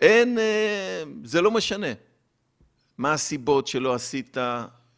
אין, 0.01 0.39
אה, 0.39 1.03
זה 1.25 1.41
לא 1.41 1.51
משנה. 1.51 1.93
מה 2.99 3.13
הסיבות 3.13 3.67
שלא 3.67 3.95
עשית 3.95 4.37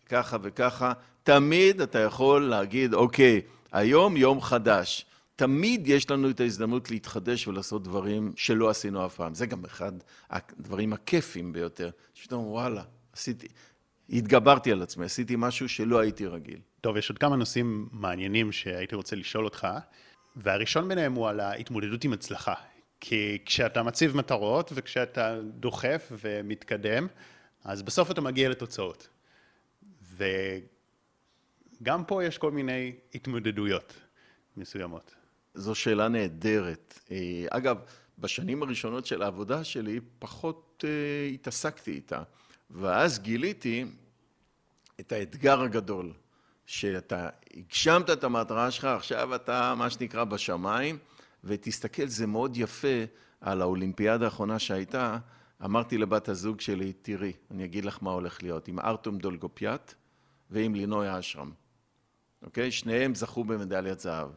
ככה 0.06 0.36
וככה, 0.42 0.92
תמיד 1.22 1.80
אתה 1.80 1.98
יכול 1.98 2.48
להגיד, 2.48 2.94
אוקיי, 2.94 3.40
היום 3.72 4.16
יום 4.16 4.40
חדש. 4.40 5.06
תמיד 5.42 5.88
יש 5.88 6.10
לנו 6.10 6.30
את 6.30 6.40
ההזדמנות 6.40 6.90
להתחדש 6.90 7.48
ולעשות 7.48 7.82
דברים 7.82 8.32
שלא 8.36 8.70
עשינו 8.70 9.06
אף 9.06 9.14
פעם. 9.14 9.34
זה 9.34 9.46
גם 9.46 9.64
אחד 9.64 9.92
הדברים 10.30 10.92
הכיפים 10.92 11.52
ביותר. 11.52 11.90
שפתאום, 12.14 12.46
וואלה, 12.46 12.82
עשיתי, 13.12 13.48
התגברתי 14.10 14.72
על 14.72 14.82
עצמי, 14.82 15.04
עשיתי 15.04 15.34
משהו 15.38 15.68
שלא 15.68 16.00
הייתי 16.00 16.26
רגיל. 16.26 16.58
טוב, 16.80 16.96
יש 16.96 17.10
עוד 17.10 17.18
כמה 17.18 17.36
נושאים 17.36 17.88
מעניינים 17.92 18.52
שהייתי 18.52 18.94
רוצה 18.94 19.16
לשאול 19.16 19.44
אותך, 19.44 19.68
והראשון 20.36 20.88
ביניהם 20.88 21.14
הוא 21.14 21.28
על 21.28 21.40
ההתמודדות 21.40 22.04
עם 22.04 22.12
הצלחה. 22.12 22.54
כי 23.00 23.38
כשאתה 23.46 23.82
מציב 23.82 24.16
מטרות 24.16 24.72
וכשאתה 24.74 25.40
דוחף 25.42 26.12
ומתקדם, 26.20 27.06
אז 27.64 27.82
בסוף 27.82 28.10
אתה 28.10 28.20
מגיע 28.20 28.48
לתוצאות. 28.48 29.08
וגם 31.80 32.04
פה 32.04 32.24
יש 32.24 32.38
כל 32.38 32.50
מיני 32.50 32.92
התמודדויות 33.14 33.94
מסוימות. 34.56 35.21
זו 35.54 35.74
שאלה 35.74 36.08
נהדרת. 36.08 37.00
אה, 37.10 37.46
אגב, 37.50 37.76
בשנים 38.18 38.62
הראשונות 38.62 39.06
של 39.06 39.22
העבודה 39.22 39.64
שלי 39.64 40.00
פחות 40.18 40.84
uh, 40.84 41.34
התעסקתי 41.34 41.90
איתה, 41.90 42.22
ואז 42.70 43.18
גיליתי 43.18 43.84
את 45.00 45.12
האתגר 45.12 45.60
הגדול, 45.60 46.12
שאתה 46.66 47.28
הגשמת 47.56 48.10
את 48.10 48.24
המטרה 48.24 48.70
שלך, 48.70 48.84
עכשיו 48.84 49.34
אתה 49.34 49.74
מה 49.76 49.90
שנקרא 49.90 50.24
בשמיים, 50.24 50.98
ותסתכל, 51.44 52.06
זה 52.06 52.26
מאוד 52.26 52.56
יפה 52.56 53.04
על 53.40 53.62
האולימפיאדה 53.62 54.24
האחרונה 54.24 54.58
שהייתה, 54.58 55.18
אמרתי 55.64 55.98
לבת 55.98 56.28
הזוג 56.28 56.60
שלי, 56.60 56.92
תראי, 56.92 57.32
אני 57.50 57.64
אגיד 57.64 57.84
לך 57.84 57.98
מה 58.02 58.10
הולך 58.10 58.42
להיות, 58.42 58.68
עם 58.68 58.78
ארתום 58.78 59.18
דולגופיאט 59.18 59.94
ועם 60.50 60.74
לינוי 60.74 61.18
אשרם, 61.18 61.52
אוקיי? 62.42 62.70
שניהם 62.70 63.14
זכו 63.14 63.44
במדליית 63.44 64.00
זהב. 64.00 64.28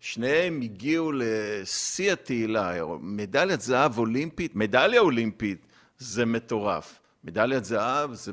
שניהם 0.00 0.60
הגיעו 0.60 1.12
לשיא 1.14 2.12
התהילה, 2.12 2.72
מדליית 3.00 3.60
זהב 3.60 3.98
אולימפית, 3.98 4.56
מדליה 4.56 5.00
אולימפית 5.00 5.66
זה 5.98 6.26
מטורף, 6.26 7.00
מדליית 7.24 7.64
זהב 7.64 8.14
זה 8.14 8.32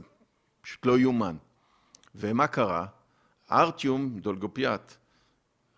פשוט 0.61 0.85
לא 0.85 0.99
יאומן. 0.99 1.35
ומה 2.15 2.47
קרה? 2.47 2.85
ארטיום 3.51 4.19
דולגופיאט 4.19 4.93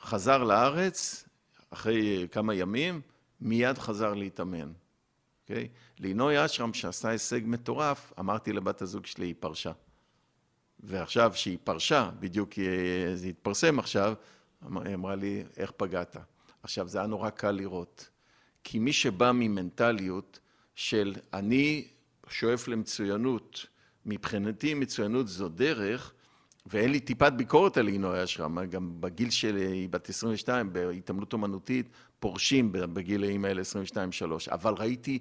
חזר 0.01 0.43
לארץ 0.43 1.25
אחרי 1.69 2.27
כמה 2.31 2.53
ימים, 2.53 3.01
מיד 3.41 3.77
חזר 3.77 4.13
להתאמן, 4.13 4.71
אוקיי? 5.43 5.67
Okay? 5.73 5.99
לינוי 5.99 6.45
אשרם 6.45 6.73
שעשה 6.73 7.09
הישג 7.09 7.41
מטורף, 7.43 8.13
אמרתי 8.19 8.53
לבת 8.53 8.81
הזוג 8.81 9.05
שלי, 9.05 9.25
היא 9.25 9.35
פרשה. 9.39 9.71
ועכשיו 10.79 11.31
שהיא 11.35 11.57
פרשה, 11.63 12.09
בדיוק 12.19 12.53
זה 13.15 13.27
התפרסם 13.27 13.79
עכשיו, 13.79 14.13
היא 14.61 14.93
אמרה 14.93 15.15
לי, 15.15 15.43
איך 15.57 15.71
פגעת? 15.77 16.17
עכשיו, 16.63 16.87
זה 16.87 16.97
היה 16.97 17.07
נורא 17.07 17.29
קל 17.29 17.51
לראות. 17.51 18.09
כי 18.63 18.79
מי 18.79 18.93
שבא 18.93 19.31
ממנטליות 19.31 20.39
של 20.75 21.15
אני 21.33 21.87
שואף 22.29 22.67
למצוינות, 22.67 23.65
מבחינתי 24.05 24.73
מצוינות 24.73 25.27
זו 25.27 25.49
דרך, 25.49 26.13
ואין 26.65 26.91
לי 26.91 26.99
טיפת 26.99 27.33
ביקורת 27.33 27.77
על 27.77 27.87
עינוי 27.87 28.23
אשרם, 28.23 28.65
גם 28.65 29.01
בגיל 29.01 29.29
שלי, 29.29 29.65
היא 29.65 29.89
בת 29.89 30.09
22, 30.09 30.73
בהתעמלות 30.73 31.33
אומנותית, 31.33 31.89
פורשים 32.19 32.71
בגילאים 32.71 33.45
האלה 33.45 33.61
22-3, 34.47 34.51
אבל 34.51 34.73
ראיתי, 34.77 35.19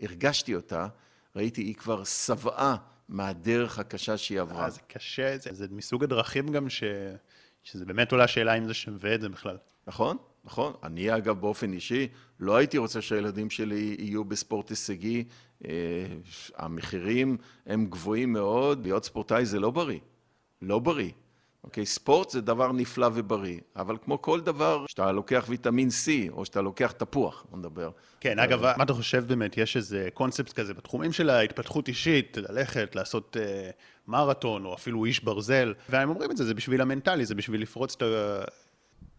הרגשתי 0.00 0.54
אותה, 0.54 0.88
ראיתי, 1.36 1.62
היא 1.62 1.74
כבר 1.74 2.04
שבעה 2.04 2.76
מהדרך 3.08 3.78
הקשה 3.78 4.16
שהיא 4.16 4.40
עברה. 4.40 4.64
אה, 4.64 4.70
זה 4.70 4.80
קשה, 4.80 5.38
זה, 5.38 5.50
זה 5.52 5.66
מסוג 5.70 6.04
הדרכים 6.04 6.48
גם 6.48 6.70
ש... 6.70 6.84
שזה 7.70 7.84
באמת 7.84 8.12
עולה 8.12 8.28
שאלה 8.28 8.54
אם 8.54 8.66
זה 8.66 8.74
שווה 8.74 9.14
את 9.14 9.20
זה 9.20 9.28
בכלל. 9.28 9.56
נכון, 9.86 10.16
נכון. 10.44 10.72
אני 10.82 11.16
אגב 11.16 11.40
באופן 11.40 11.72
אישי 11.72 12.08
לא 12.40 12.56
הייתי 12.56 12.78
רוצה 12.78 13.02
שהילדים 13.02 13.50
שלי 13.50 13.96
יהיו 13.98 14.24
בספורט 14.24 14.70
הישגי. 14.70 15.24
אה, 15.64 15.70
המחירים 16.56 17.36
הם 17.66 17.86
גבוהים 17.86 18.32
מאוד, 18.32 18.82
להיות 18.82 19.04
ספורטאי 19.04 19.46
זה 19.46 19.60
לא 19.60 19.70
בריא. 19.70 19.98
לא 20.62 20.78
בריא. 20.78 21.10
אוקיי, 21.64 21.86
ספורט 21.86 22.30
זה 22.30 22.40
דבר 22.40 22.72
נפלא 22.72 23.08
ובריא, 23.14 23.60
אבל 23.76 23.96
כמו 24.04 24.22
כל 24.22 24.40
דבר, 24.40 24.84
שאתה 24.88 25.12
לוקח 25.12 25.44
ויטמין 25.48 25.88
C, 25.88 26.30
או 26.32 26.44
שאתה 26.44 26.60
לוקח 26.60 26.92
תפוח, 26.92 27.46
בוא 27.50 27.58
נדבר. 27.58 27.90
כן, 28.20 28.38
אגב, 28.38 28.62
מה 28.62 28.84
אתה 28.84 28.92
חושב 28.92 29.24
באמת, 29.26 29.58
יש 29.58 29.76
איזה 29.76 30.08
קונספט 30.14 30.52
כזה 30.52 30.74
בתחומים 30.74 31.12
של 31.12 31.30
ההתפתחות 31.30 31.88
אישית, 31.88 32.36
ללכת, 32.36 32.94
לעשות 32.94 33.36
uh, 33.36 33.40
מרתון, 34.08 34.64
או 34.64 34.74
אפילו 34.74 35.04
איש 35.04 35.20
ברזל, 35.20 35.74
והם 35.88 36.08
אומרים 36.08 36.30
את 36.30 36.36
זה, 36.36 36.44
זה 36.44 36.54
בשביל 36.54 36.80
המנטלי, 36.80 37.26
זה 37.26 37.34
בשביל 37.34 37.62
לפרוץ 37.62 37.94
את 37.96 38.02
ה... 38.02 38.44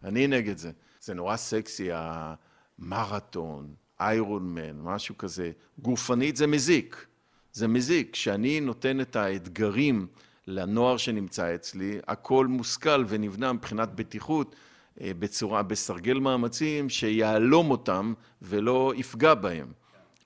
אני 0.04 0.26
נגד 0.26 0.56
זה. 0.56 0.70
זה 1.00 1.14
נורא 1.14 1.36
סקסי, 1.36 1.88
המרתון, 1.92 3.74
איירון 4.00 4.54
מן, 4.54 4.80
משהו 4.82 5.18
כזה. 5.18 5.50
גופנית 5.78 6.36
זה 6.36 6.46
מזיק. 6.46 7.06
זה 7.52 7.68
מזיק. 7.68 8.12
כשאני 8.12 8.60
נותן 8.60 9.00
את 9.00 9.16
האתגרים 9.16 10.06
לנוער 10.46 10.96
שנמצא 10.96 11.54
אצלי, 11.54 11.98
הכל 12.06 12.46
מושכל 12.46 13.04
ונבנה 13.08 13.52
מבחינת 13.52 13.94
בטיחות 13.94 14.56
אה, 15.00 15.12
בצורה, 15.18 15.62
בסרגל 15.62 16.18
מאמצים 16.18 16.88
שיהלום 16.88 17.70
אותם 17.70 18.12
ולא 18.42 18.92
יפגע 18.96 19.34
בהם. 19.34 19.72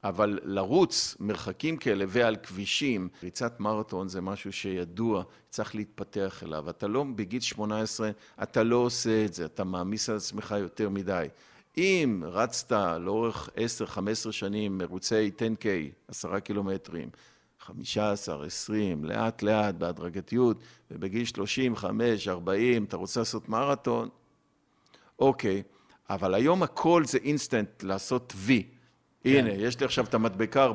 אבל 0.04 0.38
לרוץ 0.42 1.16
מרחקים 1.20 1.76
כאלה 1.76 2.04
ועל 2.08 2.36
כבישים, 2.36 3.08
ריצת 3.22 3.60
מרתון 3.60 4.08
זה 4.08 4.20
משהו 4.20 4.52
שידוע, 4.52 5.22
צריך 5.50 5.74
להתפתח 5.74 6.42
אליו. 6.42 6.70
אתה 6.70 6.86
לא, 6.86 7.04
בגיל 7.16 7.40
18, 7.40 8.10
אתה 8.42 8.62
לא 8.62 8.76
עושה 8.76 9.24
את 9.24 9.34
זה, 9.34 9.44
אתה 9.44 9.64
מעמיס 9.64 10.08
על 10.08 10.16
עצמך 10.16 10.54
יותר 10.58 10.88
מדי. 10.88 11.26
אם 11.76 12.22
רצת 12.26 12.72
לאורך 13.00 13.48
10-15 14.28 14.32
שנים 14.32 14.78
מרוצי 14.78 15.30
10K, 15.38 15.66
עשרה 16.08 16.40
קילומטרים, 16.40 17.08
חמישה 17.60 18.12
עשר, 18.12 18.42
עשרים, 18.42 19.04
לאט 19.04 19.42
לאט, 19.42 19.74
בהדרגתיות, 19.74 20.56
ובגיל 20.90 21.24
שלושים, 21.24 21.76
חמש, 21.76 22.28
ארבעים, 22.28 22.84
אתה 22.84 22.96
רוצה 22.96 23.20
לעשות 23.20 23.48
מרתון? 23.48 24.08
אוקיי, 25.18 25.62
אבל 26.10 26.34
היום 26.34 26.62
הכל 26.62 27.04
זה 27.04 27.18
אינסטנט 27.18 27.82
לעשות 27.82 28.32
וי. 28.36 28.66
כן. 29.24 29.46
הנה, 29.46 29.50
יש 29.50 29.80
לי 29.80 29.86
עכשיו 29.86 30.04
את 30.04 30.14
המדבקה 30.14 30.66
42-2. 30.66 30.70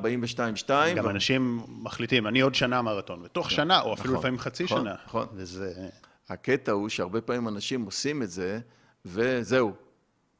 גם 0.95 1.05
ו... 1.05 1.09
אנשים 1.09 1.63
מחליטים, 1.67 2.27
אני 2.27 2.41
עוד 2.41 2.55
שנה 2.55 2.81
מרתון, 2.81 3.21
ותוך 3.23 3.49
כן. 3.49 3.55
שנה, 3.55 3.81
או 3.81 3.93
אפילו 3.93 4.13
נכון, 4.13 4.19
לפעמים 4.19 4.39
חצי 4.39 4.63
נכון, 4.63 4.81
שנה. 4.81 4.95
נכון. 5.05 5.27
וזה... 5.33 5.89
הקטע 6.29 6.71
הוא 6.71 6.89
שהרבה 6.89 7.21
פעמים 7.21 7.47
אנשים 7.47 7.85
עושים 7.85 8.23
את 8.23 8.29
זה, 8.29 8.59
וזהו, 9.05 9.73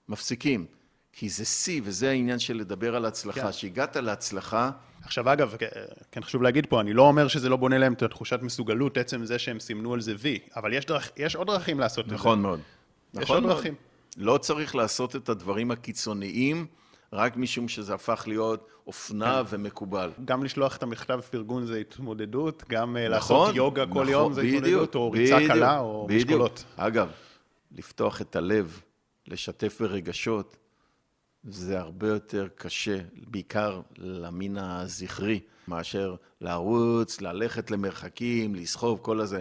מפסיקים. 0.10 0.66
כי 1.14 1.30
זה 1.30 1.46
שיא, 1.46 1.82
וזה 1.84 2.10
העניין 2.10 2.40
של 2.40 2.58
לדבר 2.58 2.96
על 2.96 3.06
הצלחה. 3.06 3.42
כן. 3.42 3.52
שהגעת 3.52 3.96
להצלחה... 3.96 4.72
עכשיו 5.04 5.34
אגב, 5.34 5.56
כן 6.12 6.24
חשוב 6.24 6.42
להגיד 6.44 6.66
פה, 6.66 6.82
אני 6.82 6.94
לא 6.94 7.02
אומר 7.02 7.28
שזה 7.28 7.50
לא 7.50 7.56
בונה 7.56 7.78
להם 7.78 7.94
את 7.94 8.04
התחושת 8.04 8.40
מסוגלות, 8.42 8.98
עצם 8.98 9.26
זה 9.26 9.40
שהם 9.40 9.60
סימנו 9.60 9.94
על 9.94 10.02
זה 10.02 10.14
וי, 10.20 10.40
אבל 10.56 10.74
יש, 10.74 10.86
דרכ, 10.86 11.10
יש 11.18 11.36
עוד 11.36 11.48
דרכים 11.48 11.80
לעשות 11.80 12.08
נכון 12.08 12.16
את 12.16 12.20
זה. 12.20 12.24
נכון 12.24 12.42
מאוד. 12.42 12.60
יש 13.14 13.20
נכון 13.22 13.36
עוד 13.36 13.44
מאוד. 13.44 13.56
דרכים. 13.56 13.76
לא 14.18 14.38
צריך 14.38 14.76
לעשות 14.76 15.16
את 15.16 15.30
הדברים 15.30 15.72
הקיצוניים, 15.72 16.66
רק 17.14 17.38
משום 17.38 17.68
שזה 17.68 17.94
הפך 17.94 18.24
להיות 18.28 18.68
אופנה 18.88 19.44
כן. 19.50 19.56
ומקובל. 19.56 20.12
גם 20.26 20.44
לשלוח 20.44 20.78
את 20.78 20.84
המכתב 20.84 21.20
פרגון 21.32 21.66
זה 21.66 21.78
התמודדות, 21.78 22.64
גם 22.70 22.98
נכון, 22.98 23.12
לעשות 23.12 23.56
יוגה 23.56 23.86
כל 23.86 23.92
נכון, 23.92 24.08
יום 24.10 24.34
זה 24.34 24.42
בדיוק, 24.42 24.64
התמודדות, 24.64 24.96
או 24.96 25.12
ריצה 25.12 25.36
בדיוק, 25.36 25.52
קלה, 25.52 25.80
או 25.80 26.08
בדיוק. 26.08 26.30
משקולות. 26.30 26.64
אגב, 26.76 27.10
לפתוח 27.72 28.22
את 28.22 28.36
הלב, 28.36 28.82
לשתף 29.28 29.82
ברגשות, 29.82 30.58
זה 31.44 31.80
הרבה 31.80 32.08
יותר 32.08 32.48
קשה, 32.56 33.00
בעיקר 33.28 33.82
למין 33.98 34.58
הזכרי, 34.58 35.40
מאשר 35.68 36.16
לרוץ, 36.42 37.22
ללכת 37.22 37.72
למרחקים, 37.72 38.56
לסחוב, 38.56 39.00
כל 39.02 39.20
הזה. 39.20 39.40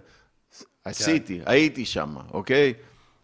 עשיתי, 0.85 1.39
כן. 1.39 1.51
הייתי 1.51 1.85
שם, 1.85 2.17
אוקיי? 2.31 2.75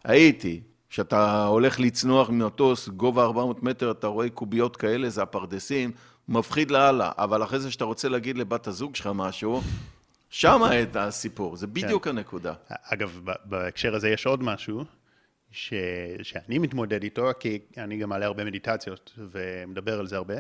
הייתי. 0.05 0.61
כשאתה 0.95 1.47
הולך 1.47 1.81
לצנוח 1.81 2.31
ממטוס, 2.31 2.89
גובה 2.89 3.25
400 3.25 3.63
מטר, 3.63 3.91
אתה 3.91 4.07
רואה 4.07 4.31
קוביות 4.31 4.77
כאלה, 4.77 5.09
זה 5.11 5.23
הפרדסים, 5.23 5.93
מפחיד 6.29 6.71
לאללה. 6.71 7.13
אבל 7.19 7.43
אחרי 7.43 7.61
זה 7.61 7.71
שאתה 7.71 7.85
רוצה 7.85 8.09
להגיד 8.09 8.39
לבת 8.39 8.67
הזוג 8.67 8.97
שלך 8.97 9.11
משהו, 9.15 9.61
שמה 10.31 10.83
את 10.83 10.97
הסיפור, 10.97 11.57
זה 11.57 11.67
בדיוק 11.67 12.05
כן. 12.05 12.11
הנקודה. 12.11 12.55
אגב, 12.69 13.21
בהקשר 13.45 13.95
הזה 13.95 14.09
יש 14.09 14.27
עוד 14.27 14.43
משהו, 14.43 14.85
ש, 15.51 15.75
שאני 16.23 16.59
מתמודד 16.59 17.03
איתו, 17.03 17.31
כי 17.41 17.59
אני 17.77 17.97
גם 17.97 18.09
מעלה 18.09 18.27
הרבה 18.27 18.45
מדיטציות 18.45 19.13
ומדבר 19.19 19.99
על 19.99 20.07
זה 20.07 20.17
הרבה, 20.17 20.35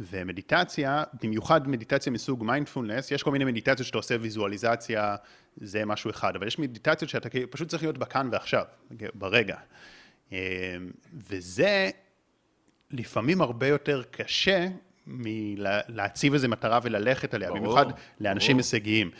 ומדיטציה, 0.00 1.04
במיוחד 1.22 1.68
מדיטציה 1.68 2.12
מסוג 2.12 2.44
מיינדפולנס, 2.44 3.10
יש 3.10 3.22
כל 3.22 3.30
מיני 3.30 3.44
מדיטציות 3.44 3.86
שאתה 3.86 3.98
עושה 3.98 4.16
ויזואליזציה, 4.20 5.16
זה 5.60 5.84
משהו 5.84 6.10
אחד, 6.10 6.36
אבל 6.36 6.46
יש 6.46 6.58
מדיטציות 6.58 7.10
שאתה 7.10 7.28
פשוט 7.50 7.68
צריך 7.68 7.82
להיות 7.82 7.98
בכאן 7.98 8.28
ועכשיו, 8.32 8.64
ברגע. 9.14 9.56
אמ, 10.32 10.36
וזה 11.12 11.90
לפעמים 12.90 13.42
הרבה 13.42 13.66
יותר 13.66 14.02
קשה 14.10 14.68
מלהציב 15.06 16.32
איזו 16.32 16.48
מטרה 16.48 16.78
וללכת 16.82 17.34
עליה, 17.34 17.48
ברור, 17.48 17.60
במיוחד 17.60 17.86
לאנשים 18.20 18.56
ברור. 18.56 18.58
הישגיים. 18.58 19.10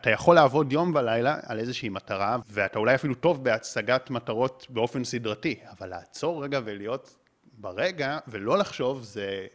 אתה 0.00 0.10
יכול 0.10 0.34
לעבוד 0.34 0.72
יום 0.72 0.94
ולילה 0.94 1.38
על 1.42 1.58
איזושהי 1.58 1.88
מטרה, 1.88 2.36
ואתה 2.48 2.78
אולי 2.78 2.94
אפילו 2.94 3.14
טוב 3.14 3.44
בהצגת 3.44 4.10
מטרות 4.10 4.66
באופן 4.70 5.04
סדרתי, 5.04 5.54
אבל 5.70 5.88
לעצור 5.88 6.44
רגע 6.44 6.60
ולהיות 6.64 7.18
ברגע 7.58 8.18
ולא 8.28 8.58
לחשוב 8.58 9.02
זה... 9.02 9.46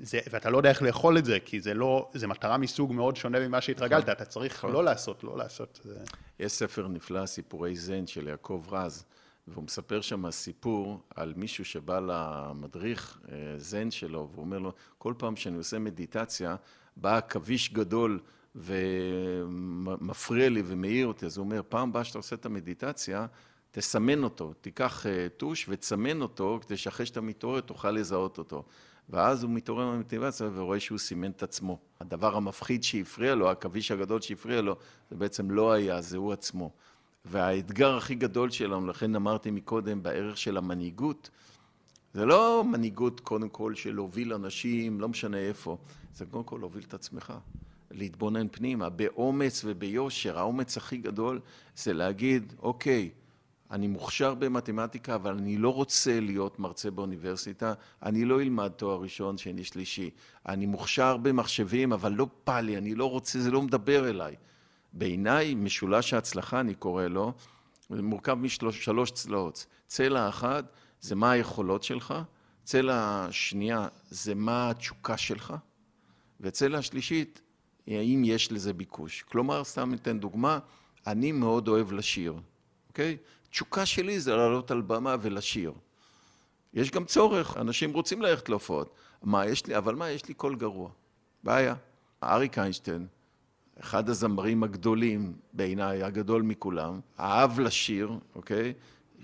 זה, 0.00 0.18
ואתה 0.30 0.50
לא 0.50 0.56
יודע 0.56 0.70
איך 0.70 0.82
לאכול 0.82 1.18
את 1.18 1.24
זה, 1.24 1.38
כי 1.44 1.60
זה 1.60 1.74
לא, 1.74 2.10
זה 2.14 2.26
מטרה 2.26 2.58
מסוג 2.58 2.92
מאוד 2.92 3.16
שונה 3.16 3.48
ממה 3.48 3.60
שהתרגלת, 3.60 4.02
נכון. 4.02 4.12
אתה 4.12 4.24
צריך 4.24 4.54
נכון. 4.56 4.72
לא 4.72 4.84
לעשות, 4.84 5.24
לא 5.24 5.38
לעשות. 5.38 5.80
זה... 5.84 5.98
יש 6.40 6.52
ספר 6.52 6.88
נפלא, 6.88 7.26
סיפורי 7.26 7.76
זן 7.76 8.06
של 8.06 8.28
יעקב 8.28 8.64
רז, 8.70 9.04
והוא 9.48 9.64
מספר 9.64 10.00
שם 10.00 10.30
סיפור 10.30 11.00
על 11.14 11.32
מישהו 11.36 11.64
שבא 11.64 12.00
למדריך 12.00 13.20
אה, 13.28 13.36
זן 13.56 13.90
שלו, 13.90 14.28
והוא 14.32 14.44
אומר 14.44 14.58
לו, 14.58 14.72
כל 14.98 15.14
פעם 15.18 15.36
שאני 15.36 15.56
עושה 15.56 15.78
מדיטציה, 15.78 16.56
בא 16.96 17.16
עכביש 17.16 17.72
גדול 17.72 18.20
ומפריע 18.54 20.48
לי 20.48 20.62
ומעיר 20.66 21.06
אותי, 21.06 21.26
אז 21.26 21.36
הוא 21.36 21.44
אומר, 21.44 21.60
פעם 21.68 21.88
הבאה 21.88 22.04
שאתה 22.04 22.18
עושה 22.18 22.36
את 22.36 22.46
המדיטציה, 22.46 23.26
תסמן 23.70 24.24
אותו, 24.24 24.52
תיקח 24.60 25.06
אה, 25.06 25.28
טוש 25.36 25.66
ותסמן 25.68 26.22
אותו, 26.22 26.60
כדי 26.66 26.76
שאחרי 26.76 27.06
שאתה 27.06 27.20
מתעורר 27.20 27.60
תוכל 27.60 27.90
לזהות 27.90 28.38
אותו. 28.38 28.64
ואז 29.10 29.42
הוא 29.42 29.50
מתעורר 29.50 29.86
מהמוטיבציה 29.86 30.48
ורואה 30.54 30.80
שהוא 30.80 30.98
סימן 30.98 31.30
את 31.30 31.42
עצמו. 31.42 31.78
הדבר 32.00 32.36
המפחיד 32.36 32.84
שהפריע 32.84 33.34
לו, 33.34 33.48
העכביש 33.48 33.90
הגדול 33.90 34.20
שהפריע 34.20 34.60
לו, 34.60 34.76
זה 35.10 35.16
בעצם 35.16 35.50
לא 35.50 35.72
היה, 35.72 36.00
זה 36.00 36.16
הוא 36.16 36.32
עצמו. 36.32 36.70
והאתגר 37.24 37.96
הכי 37.96 38.14
גדול 38.14 38.50
שלנו, 38.50 38.86
לכן 38.86 39.14
אמרתי 39.14 39.50
מקודם, 39.50 40.02
בערך 40.02 40.38
של 40.38 40.56
המנהיגות, 40.56 41.30
זה 42.14 42.26
לא 42.26 42.64
מנהיגות 42.64 43.20
קודם 43.20 43.48
כל 43.48 43.74
של 43.74 43.94
להוביל 43.94 44.32
אנשים, 44.32 45.00
לא 45.00 45.08
משנה 45.08 45.36
איפה, 45.36 45.76
זה 46.14 46.24
קודם 46.26 46.44
כל 46.44 46.56
להוביל 46.60 46.84
את 46.88 46.94
עצמך, 46.94 47.34
להתבונן 47.90 48.46
פנימה, 48.48 48.88
באומץ 48.88 49.62
וביושר. 49.64 50.38
האומץ 50.38 50.76
הכי 50.76 50.96
גדול 50.96 51.40
זה 51.76 51.92
להגיד, 51.92 52.54
אוקיי, 52.58 53.10
אני 53.70 53.86
מוכשר 53.86 54.34
במתמטיקה, 54.34 55.14
אבל 55.14 55.36
אני 55.36 55.56
לא 55.56 55.74
רוצה 55.74 56.20
להיות 56.20 56.58
מרצה 56.58 56.90
באוניברסיטה, 56.90 57.74
אני 58.02 58.24
לא 58.24 58.42
אלמד 58.42 58.68
תואר 58.68 59.00
ראשון, 59.00 59.38
שני, 59.38 59.64
שלישי. 59.64 60.10
אני 60.48 60.66
מוכשר 60.66 61.16
במחשבים, 61.16 61.92
אבל 61.92 62.12
לא 62.12 62.26
בא 62.46 62.60
לי, 62.60 62.78
אני 62.78 62.94
לא 62.94 63.10
רוצה, 63.10 63.40
זה 63.40 63.50
לא 63.50 63.62
מדבר 63.62 64.08
אליי. 64.08 64.36
בעיניי, 64.92 65.54
משולש 65.54 66.14
ההצלחה, 66.14 66.60
אני 66.60 66.74
קורא 66.74 67.06
לו, 67.06 67.32
מורכב 67.90 68.34
משלוש 68.34 69.10
צלעות. 69.10 69.66
צלע 69.86 70.28
אחת 70.28 70.64
זה 71.00 71.14
מה 71.14 71.30
היכולות 71.30 71.82
שלך, 71.82 72.14
צלע 72.64 73.26
שנייה 73.30 73.88
זה 74.10 74.34
מה 74.34 74.70
התשוקה 74.70 75.16
שלך, 75.16 75.54
וצלע 76.40 76.82
שלישית, 76.82 77.40
האם 77.86 78.22
יש 78.24 78.52
לזה 78.52 78.72
ביקוש. 78.72 79.22
כלומר, 79.22 79.64
סתם 79.64 79.90
ניתן 79.90 80.20
דוגמה, 80.20 80.58
אני 81.06 81.32
מאוד 81.32 81.68
אוהב 81.68 81.92
לשיר, 81.92 82.34
אוקיי? 82.88 83.16
תשוקה 83.50 83.86
שלי 83.86 84.20
זה 84.20 84.36
לעלות 84.36 84.70
על 84.70 84.80
במה 84.80 85.16
ולשיר. 85.20 85.72
יש 86.74 86.90
גם 86.90 87.04
צורך, 87.04 87.56
אנשים 87.56 87.92
רוצים 87.92 88.22
ללכת 88.22 88.48
להופעות. 88.48 88.94
מה 89.22 89.46
יש 89.46 89.66
לי? 89.66 89.76
אבל 89.76 89.94
מה, 89.94 90.10
יש 90.10 90.28
לי 90.28 90.34
קול 90.34 90.56
גרוע. 90.56 90.90
בעיה. 91.44 91.74
אריק 92.22 92.58
איינשטיין, 92.58 93.06
אחד 93.80 94.08
הזמרים 94.08 94.62
הגדולים 94.62 95.32
בעיניי, 95.52 96.02
הגדול 96.02 96.42
מכולם, 96.42 97.00
אהב 97.20 97.60
לשיר, 97.60 98.12
אוקיי? 98.34 98.72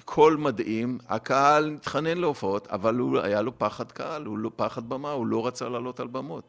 קול 0.05 0.37
מדהים, 0.37 0.99
הקהל 1.09 1.75
התחנן 1.75 2.19
להופעות, 2.19 2.67
אבל 2.67 2.95
הוא, 2.95 3.19
היה 3.19 3.43
לו 3.43 3.59
פחד 3.59 3.93
קהל, 3.93 4.25
הוא 4.25 4.39
לא 4.39 4.51
פחד 4.57 4.89
במה, 4.89 5.11
הוא 5.11 5.27
לא 5.27 5.47
רצה 5.47 5.69
לעלות 5.69 6.01
על 6.01 6.07
במות. 6.07 6.45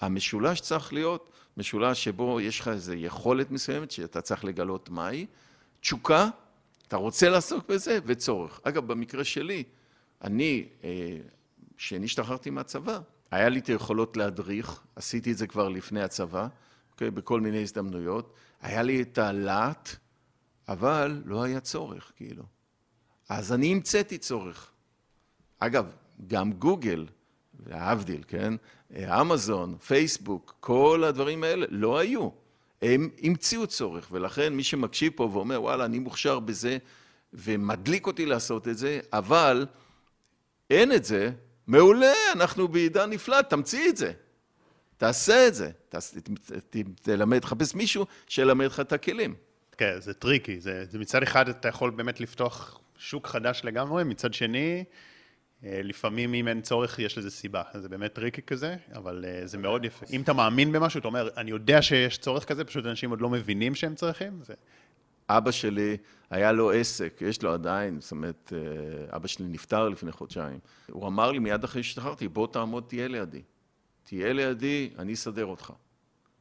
המשולש 0.00 0.60
צריך 0.60 0.92
להיות 0.92 1.30
משולש 1.56 2.04
שבו 2.04 2.40
יש 2.40 2.60
לך 2.60 2.68
איזו 2.68 2.94
יכולת 2.94 3.50
מסוימת 3.50 3.90
שאתה 3.90 4.20
צריך 4.20 4.44
לגלות 4.44 4.90
מהי, 4.90 5.26
תשוקה 5.80 6.28
אתה 6.94 7.02
רוצה 7.02 7.28
לעסוק 7.28 7.68
בזה? 7.68 7.98
וצורך. 8.06 8.60
אגב, 8.62 8.86
במקרה 8.86 9.24
שלי, 9.24 9.62
אני, 10.22 10.68
כשאני 11.76 12.00
אה, 12.00 12.04
השתחררתי 12.04 12.50
מהצבא, 12.50 12.98
היה 13.30 13.48
לי 13.48 13.58
את 13.58 13.66
היכולות 13.66 14.16
להדריך, 14.16 14.80
עשיתי 14.96 15.32
את 15.32 15.36
זה 15.36 15.46
כבר 15.46 15.68
לפני 15.68 16.02
הצבא, 16.02 16.46
אוקיי? 16.92 17.10
בכל 17.10 17.40
מיני 17.40 17.62
הזדמנויות. 17.62 18.34
היה 18.62 18.82
לי 18.82 19.02
את 19.02 19.18
הלהט, 19.18 19.88
אבל 20.68 21.22
לא 21.24 21.42
היה 21.42 21.60
צורך, 21.60 22.12
כאילו. 22.16 22.44
אז 23.28 23.52
אני 23.52 23.72
המצאתי 23.72 24.18
צורך. 24.18 24.70
אגב, 25.58 25.86
גם 26.26 26.52
גוגל, 26.52 27.06
להבדיל, 27.66 28.22
כן? 28.28 28.54
אמזון, 28.96 29.76
פייסבוק, 29.78 30.54
כל 30.60 31.04
הדברים 31.04 31.44
האלה 31.44 31.66
לא 31.70 31.98
היו. 31.98 32.28
הם 32.84 33.10
המציאו 33.22 33.66
צורך, 33.66 34.08
ולכן 34.12 34.52
מי 34.52 34.62
שמקשיב 34.62 35.12
פה 35.16 35.30
ואומר, 35.32 35.62
וואלה, 35.62 35.84
אני 35.84 35.98
מוכשר 35.98 36.38
בזה, 36.38 36.78
ומדליק 37.32 38.06
אותי 38.06 38.26
לעשות 38.26 38.68
את 38.68 38.78
זה, 38.78 39.00
אבל 39.12 39.66
אין 40.70 40.92
את 40.92 41.04
זה, 41.04 41.30
מעולה, 41.66 42.12
אנחנו 42.32 42.68
בעידן 42.68 43.10
נפלא, 43.10 43.42
תמציא 43.42 43.88
את 43.88 43.96
זה. 43.96 44.12
תעשה 44.96 45.48
את 45.48 45.54
זה, 45.54 45.70
תלמד, 47.02 47.38
תחפש 47.38 47.74
מישהו 47.74 48.06
שילמד 48.28 48.66
לך 48.66 48.80
את 48.80 48.92
הכלים. 48.92 49.34
כן, 49.78 50.00
זה 50.00 50.14
tricky, 50.14 50.60
זה, 50.60 50.84
זה 50.90 50.98
מצד 50.98 51.22
אחד 51.22 51.48
אתה 51.48 51.68
יכול 51.68 51.90
באמת 51.90 52.20
לפתוח 52.20 52.80
שוק 52.98 53.26
חדש 53.26 53.60
לגמרי, 53.64 54.04
מצד 54.04 54.34
שני, 54.34 54.84
לפעמים 55.64 56.34
אם 56.34 56.48
אין 56.48 56.60
צורך, 56.60 56.98
יש 56.98 57.18
לזה 57.18 57.30
סיבה. 57.30 57.62
זה 57.74 57.88
באמת 57.88 58.12
tricky 58.12 58.42
כזה, 58.42 58.76
אבל 58.94 59.24
אה, 59.28 59.46
זה 59.46 59.58
מאוד 59.58 59.84
יפה. 59.84 60.06
אם 60.12 60.20
אתה 60.20 60.32
מאמין 60.32 60.72
במשהו, 60.72 61.00
אתה 61.00 61.08
אומר, 61.08 61.28
אני 61.36 61.50
יודע 61.50 61.82
שיש 61.82 62.18
צורך 62.18 62.44
כזה, 62.44 62.64
פשוט 62.64 62.86
אנשים 62.86 63.10
עוד 63.10 63.20
לא 63.20 63.30
מבינים 63.30 63.74
שהם 63.74 63.94
צריכים. 63.94 64.40
זה... 64.42 64.54
אבא 65.28 65.50
שלי, 65.50 65.96
היה 66.30 66.52
לו 66.52 66.72
עסק, 66.72 67.18
יש 67.20 67.42
לו 67.42 67.52
עדיין, 67.52 68.00
זאת 68.00 68.10
אומרת, 68.10 68.52
אה, 68.56 69.16
אבא 69.16 69.26
שלי 69.28 69.46
נפטר 69.48 69.88
לפני 69.88 70.12
חודשיים. 70.12 70.58
הוא 70.90 71.06
אמר 71.06 71.32
לי 71.32 71.38
מיד 71.38 71.64
אחרי 71.64 71.82
שהשתחררתי, 71.82 72.28
בוא 72.28 72.46
תעמוד, 72.46 72.84
תהיה 72.88 73.08
לידי. 73.08 73.42
תהיה 74.02 74.32
לידי, 74.32 74.90
אני 74.98 75.14
אסדר 75.14 75.46
אותך. 75.46 75.72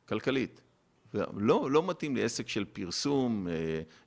כלכלית. 0.10 0.62
לא, 1.38 1.72
לא 1.72 1.88
מתאים 1.88 2.16
לי 2.16 2.24
עסק 2.24 2.50
של 2.50 2.66
פרסום, 2.66 3.48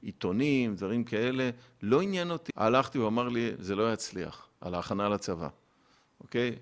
עיתונים, 0.03 0.75
דברים 0.75 1.05
כאלה, 1.05 1.51
לא 1.83 2.03
עניין 2.03 2.31
אותי. 2.31 2.53
הלכתי, 2.57 2.99
הוא 2.99 3.09
אמר 3.09 3.29
לי, 3.29 3.51
זה 3.59 3.75
לא 3.77 3.93
יצליח. 3.93 4.46
על 4.61 4.75
ההכנה 4.75 5.09
לצבא, 5.09 5.49
אוקיי? 6.21 6.57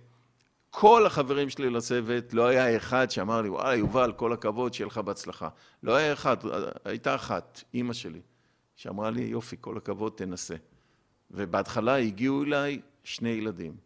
כל 0.70 1.06
החברים 1.06 1.50
שלי 1.50 1.70
לצוות, 1.70 2.34
לא 2.34 2.46
היה 2.46 2.76
אחד 2.76 3.10
שאמר 3.10 3.42
לי, 3.42 3.48
וואלה, 3.48 3.74
יובל, 3.74 4.12
כל 4.12 4.32
הכבוד, 4.32 4.74
שיהיה 4.74 4.86
לך 4.86 4.98
בהצלחה. 4.98 5.48
לא 5.82 5.94
היה 5.94 6.12
אחד, 6.12 6.36
הייתה 6.84 7.14
אחת, 7.14 7.62
אימא 7.74 7.92
שלי, 7.92 8.20
שאמרה 8.76 9.10
לי, 9.10 9.22
יופי, 9.22 9.56
כל 9.60 9.76
הכבוד, 9.76 10.12
תנסה. 10.16 10.54
ובהתחלה 11.30 11.96
הגיעו 11.96 12.44
אליי 12.44 12.80
שני 13.04 13.28
ילדים. 13.28 13.76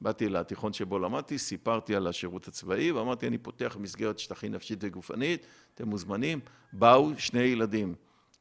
באתי 0.00 0.28
לתיכון 0.28 0.72
שבו 0.72 0.98
למדתי, 0.98 1.38
סיפרתי 1.38 1.96
על 1.96 2.06
השירות 2.06 2.48
הצבאי, 2.48 2.92
ואמרתי, 2.92 3.26
אני 3.26 3.38
פותח 3.38 3.76
מסגרת 3.80 4.18
שטחים 4.18 4.52
נפשית 4.52 4.78
וגופנית, 4.82 5.46
אתם 5.74 5.88
מוזמנים. 5.88 6.40
באו 6.72 7.10
שני 7.18 7.40
ילדים, 7.40 7.94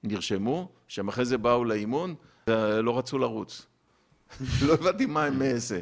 נרשמו, 0.04 0.70
שהם 0.88 1.08
אחרי 1.08 1.26
זה 1.26 1.38
באו 1.38 1.66
לאימון, 1.66 2.16
ולא 2.48 2.98
רצו 2.98 3.18
לרוץ. 3.18 3.68
לא 4.68 4.74
הבנתי 4.74 5.06
מה 5.06 5.26
הם 5.26 5.58
זה. 5.58 5.82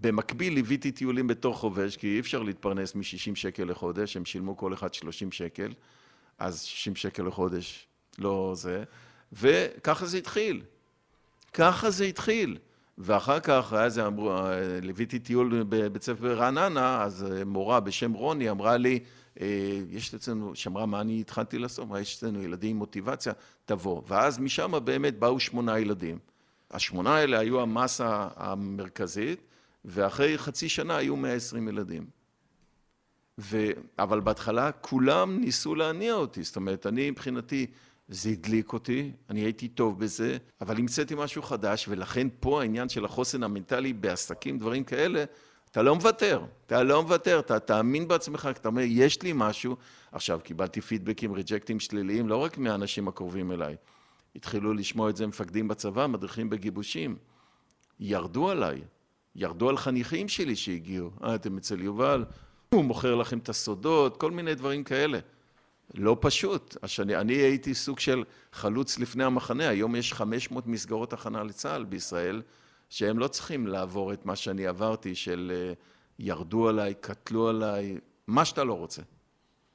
במקביל 0.00 0.54
ליוויתי 0.54 0.92
טיולים 0.92 1.26
בתור 1.26 1.54
חובש, 1.54 1.96
כי 1.96 2.14
אי 2.14 2.20
אפשר 2.20 2.42
להתפרנס 2.42 2.94
מ-60 2.94 3.34
שקל 3.34 3.64
לחודש, 3.64 4.16
הם 4.16 4.24
שילמו 4.24 4.56
כל 4.56 4.74
אחד 4.74 4.94
30 4.94 5.32
שקל, 5.32 5.72
אז 6.38 6.62
60 6.62 6.96
שקל 6.96 7.22
לחודש 7.22 7.86
לא 8.18 8.52
זה, 8.56 8.84
וככה 9.32 10.06
זה 10.06 10.18
התחיל. 10.18 10.62
ככה 11.52 11.90
זה 11.90 12.04
התחיל. 12.04 12.58
ואחר 12.98 13.40
כך, 13.40 13.74
זה 13.88 14.06
אמרו, 14.06 14.32
ליוויתי 14.82 15.18
טיול 15.18 15.64
בבית 15.68 16.02
ספר 16.02 16.34
רעננה, 16.34 17.02
אז 17.02 17.26
מורה 17.46 17.80
בשם 17.80 18.12
רוני 18.12 18.50
אמרה 18.50 18.76
לי, 18.76 19.00
אה, 19.40 19.80
יש 19.90 20.14
אצלנו, 20.14 20.54
שאמרה 20.54 20.86
מה 20.86 21.00
אני 21.00 21.20
התחלתי 21.20 21.58
לעשות, 21.58 21.88
יש 22.00 22.16
אצלנו 22.16 22.42
ילדים 22.42 22.70
עם 22.70 22.76
מוטיבציה, 22.76 23.32
תבוא. 23.64 24.02
ואז 24.08 24.38
משם 24.38 24.72
באמת 24.84 25.18
באו 25.18 25.40
שמונה 25.40 25.78
ילדים. 25.78 26.18
השמונה 26.70 27.16
האלה 27.16 27.38
היו 27.38 27.60
המסה 27.60 28.28
המרכזית, 28.36 29.40
ואחרי 29.84 30.38
חצי 30.38 30.68
שנה 30.68 30.96
היו 30.96 31.16
120 31.16 31.68
ילדים. 31.68 32.06
ו... 33.38 33.66
אבל 33.98 34.20
בהתחלה 34.20 34.72
כולם 34.72 35.40
ניסו 35.40 35.74
להניע 35.74 36.14
אותי, 36.14 36.42
זאת 36.42 36.56
אומרת, 36.56 36.86
אני 36.86 37.10
מבחינתי, 37.10 37.66
זה 38.08 38.30
הדליק 38.30 38.72
אותי, 38.72 39.12
אני 39.30 39.40
הייתי 39.40 39.68
טוב 39.68 40.00
בזה, 40.00 40.36
אבל 40.60 40.76
המצאתי 40.76 41.14
משהו 41.16 41.42
חדש, 41.42 41.88
ולכן 41.88 42.28
פה 42.40 42.60
העניין 42.60 42.88
של 42.88 43.04
החוסן 43.04 43.42
המנטלי 43.42 43.92
בעסקים, 43.92 44.58
דברים 44.58 44.84
כאלה, 44.84 45.24
אתה 45.70 45.82
לא 45.82 45.94
מוותר, 45.94 46.44
אתה 46.66 46.82
לא 46.82 47.02
מוותר, 47.02 47.38
אתה 47.38 47.58
תאמין 47.58 48.08
בעצמך, 48.08 48.48
אתה 48.52 48.68
אומר, 48.68 48.82
יש 48.86 49.22
לי 49.22 49.32
משהו. 49.34 49.76
עכשיו, 50.12 50.40
קיבלתי 50.42 50.80
פידבקים, 50.80 51.32
ריג'קטים 51.32 51.80
שליליים, 51.80 52.28
לא 52.28 52.36
רק 52.36 52.58
מהאנשים 52.58 53.08
הקרובים 53.08 53.52
אליי. 53.52 53.76
התחילו 54.36 54.74
לשמוע 54.74 55.10
את 55.10 55.16
זה 55.16 55.26
מפקדים 55.26 55.68
בצבא, 55.68 56.06
מדריכים 56.06 56.50
בגיבושים. 56.50 57.16
ירדו 58.00 58.50
עליי, 58.50 58.82
ירדו 59.34 59.68
על 59.68 59.76
חניכים 59.76 60.28
שלי 60.28 60.56
שהגיעו. 60.56 61.10
אה, 61.24 61.34
אתם 61.34 61.56
אצל 61.56 61.80
יובל, 61.80 62.24
הוא 62.68 62.84
מוכר 62.84 63.14
לכם 63.14 63.38
את 63.38 63.48
הסודות, 63.48 64.16
כל 64.16 64.30
מיני 64.30 64.54
דברים 64.54 64.84
כאלה. 64.84 65.18
לא 65.94 66.16
פשוט. 66.20 66.76
השני, 66.82 67.16
אני 67.16 67.34
הייתי 67.34 67.74
סוג 67.74 67.98
של 67.98 68.24
חלוץ 68.52 68.98
לפני 68.98 69.24
המחנה, 69.24 69.68
היום 69.68 69.96
יש 69.96 70.12
500 70.12 70.66
מסגרות 70.66 71.12
הכנה 71.12 71.42
לצה"ל 71.42 71.84
בישראל, 71.84 72.42
שהם 72.88 73.18
לא 73.18 73.28
צריכים 73.28 73.66
לעבור 73.66 74.12
את 74.12 74.26
מה 74.26 74.36
שאני 74.36 74.66
עברתי, 74.66 75.14
של 75.14 75.52
אה, 75.54 75.72
ירדו 76.18 76.68
עליי, 76.68 76.94
קטלו 77.00 77.48
עליי, 77.48 77.98
מה 78.26 78.44
שאתה 78.44 78.64
לא 78.64 78.72
רוצה. 78.72 79.02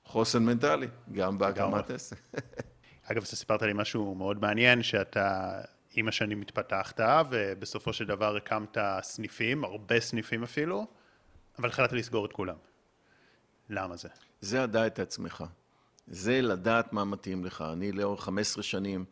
חוסן 0.05 0.45
מנטלי, 0.45 0.87
גם 1.11 1.37
בהקמת 1.37 1.91
עסק. 1.91 2.17
אגב, 3.05 3.23
אתה 3.23 3.35
סיפרת 3.35 3.61
לי 3.61 3.73
משהו 3.73 4.15
מאוד 4.15 4.41
מעניין, 4.41 4.83
שאתה 4.83 5.61
עם 5.93 6.07
השנים 6.07 6.41
התפתחת, 6.41 6.99
ובסופו 7.29 7.93
של 7.93 8.05
דבר 8.05 8.35
הקמת 8.35 8.77
סניפים, 9.01 9.63
הרבה 9.63 9.99
סניפים 9.99 10.43
אפילו, 10.43 10.87
אבל 11.59 11.69
החלטת 11.69 11.93
לסגור 11.93 12.25
את 12.25 12.33
כולם. 12.33 12.55
למה 13.69 13.95
זה? 13.95 14.09
זה 14.41 14.63
לדעת 14.63 14.93
את 14.93 14.99
עצמך. 14.99 15.43
זה 16.07 16.41
לדעת 16.41 16.93
מה 16.93 17.05
מתאים 17.05 17.45
לך. 17.45 17.63
אני 17.73 17.91
לאורך 17.91 18.23
15 18.23 18.63
שנים 18.63 19.05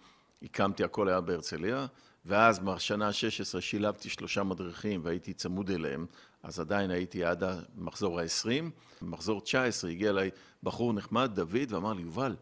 הקמתי, 0.43 0.83
הכל 0.83 1.09
היה 1.09 1.21
בהרצליה, 1.21 1.85
ואז 2.25 2.59
בשנה 2.59 3.07
ה-16 3.07 3.61
שילבתי 3.61 4.09
שלושה 4.09 4.43
מדריכים 4.43 5.01
והייתי 5.03 5.33
צמוד 5.33 5.69
אליהם, 5.71 6.05
אז 6.43 6.59
עדיין 6.59 6.91
הייתי 6.91 7.23
עד 7.23 7.43
המחזור 7.43 8.19
ה-20. 8.19 8.63
במחזור 9.01 9.41
19 9.41 9.89
הגיע 9.91 10.09
אליי 10.09 10.29
בחור 10.63 10.93
נחמד, 10.93 11.31
דוד, 11.33 11.73
ואמר 11.73 11.93
לי, 11.93 12.01
יובל, 12.01 12.35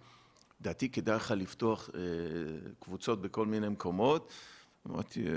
לדעתי 0.62 0.90
כדאי 0.90 1.16
לך 1.16 1.32
לפתוח 1.32 1.90
אה, 1.96 2.00
קבוצות 2.80 3.22
בכל 3.22 3.46
מיני 3.46 3.70
מקומות. 3.70 4.32
אמרתי, 4.88 5.28
אה, 5.28 5.34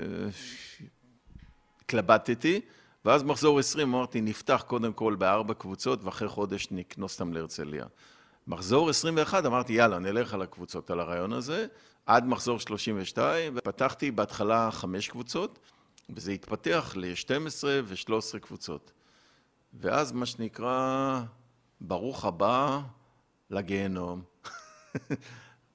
התלבטתי, 1.81 2.61
ואז 3.05 3.23
מחזור 3.23 3.59
20 3.59 3.93
אמרתי, 3.93 4.21
נפתח 4.21 4.63
קודם 4.67 4.93
כל 4.93 5.15
בארבע 5.15 5.53
קבוצות, 5.53 6.03
ואחרי 6.03 6.27
חודש 6.27 6.67
נקנוס 6.71 7.13
אותם 7.21 7.33
להרצליה. 7.33 7.85
מחזור 8.47 8.89
21 8.89 9.45
אמרתי, 9.45 9.73
יאללה, 9.73 9.99
נלך 9.99 10.33
על 10.33 10.41
הקבוצות, 10.41 10.89
על 10.89 10.99
הרעיון 10.99 11.33
הזה, 11.33 11.65
עד 12.05 12.25
מחזור 12.25 12.59
32, 12.59 13.53
ופתחתי 13.55 14.11
בהתחלה 14.11 14.71
חמש 14.71 15.07
קבוצות, 15.07 15.59
וזה 16.09 16.31
התפתח 16.31 16.93
ל-12 16.95 17.63
ו-13 17.83 18.39
קבוצות. 18.39 18.91
ואז 19.73 20.11
מה 20.11 20.25
שנקרא, 20.25 21.21
ברוך 21.81 22.25
הבא 22.25 22.81
לגיהנום. 23.49 24.21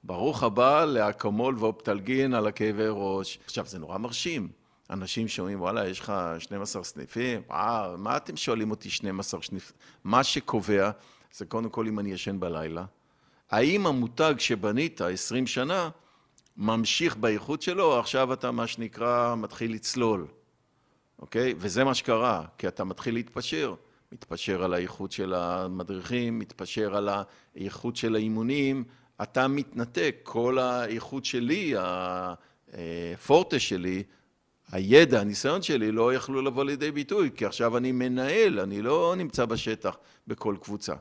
ברוך 0.03 0.43
הבא 0.43 0.85
לאקמול 0.85 1.55
ואופטלגין 1.59 2.33
על 2.33 2.47
הכאבי 2.47 2.85
ראש. 2.89 3.39
עכשיו, 3.45 3.65
זה 3.65 3.79
נורא 3.79 3.97
מרשים. 3.97 4.49
אנשים 4.89 5.27
שומעים, 5.27 5.61
וואלה, 5.61 5.87
יש 5.87 5.99
לך 5.99 6.13
12 6.39 6.83
סניפים? 6.83 7.41
וואו, 7.47 7.97
מה 7.97 8.17
אתם 8.17 8.37
שואלים 8.37 8.71
אותי 8.71 8.89
12 8.89 9.41
סניפים? 9.41 9.75
מה 10.03 10.23
שקובע 10.23 10.91
זה 11.33 11.45
קודם 11.45 11.69
כל 11.69 11.87
אם 11.87 11.99
אני 11.99 12.11
ישן 12.11 12.39
בלילה. 12.39 12.85
האם 13.51 13.87
המותג 13.87 14.33
שבנית 14.37 15.01
20 15.01 15.47
שנה 15.47 15.89
ממשיך 16.57 17.15
באיכות 17.15 17.61
שלו, 17.61 17.83
או 17.83 17.99
עכשיו 17.99 18.33
אתה, 18.33 18.51
מה 18.51 18.67
שנקרא, 18.67 19.35
מתחיל 19.35 19.73
לצלול, 19.73 20.27
אוקיי? 21.19 21.53
וזה 21.57 21.83
מה 21.83 21.93
שקרה, 21.93 22.45
כי 22.57 22.67
אתה 22.67 22.83
מתחיל 22.83 23.13
להתפשר. 23.13 23.75
מתפשר 24.11 24.63
על 24.63 24.73
האיכות 24.73 25.11
של 25.11 25.33
המדריכים, 25.33 26.39
מתפשר 26.39 26.95
על 26.95 27.09
האיכות 27.55 27.95
של 27.95 28.15
האימונים, 28.15 28.83
אתה 29.23 29.47
מתנתק, 29.47 30.15
כל 30.23 30.59
האיכות 30.59 31.25
שלי, 31.25 31.73
הפורטה 31.77 33.59
שלי, 33.59 34.03
הידע, 34.71 35.21
הניסיון 35.21 35.61
שלי 35.61 35.91
לא 35.91 36.13
יכלו 36.13 36.41
לבוא 36.41 36.63
לידי 36.63 36.91
ביטוי, 36.91 37.31
כי 37.35 37.45
עכשיו 37.45 37.77
אני 37.77 37.91
מנהל, 37.91 38.59
אני 38.59 38.81
לא 38.81 39.13
נמצא 39.17 39.45
בשטח 39.45 39.97
בכל 40.27 40.55
קבוצה. 40.61 40.93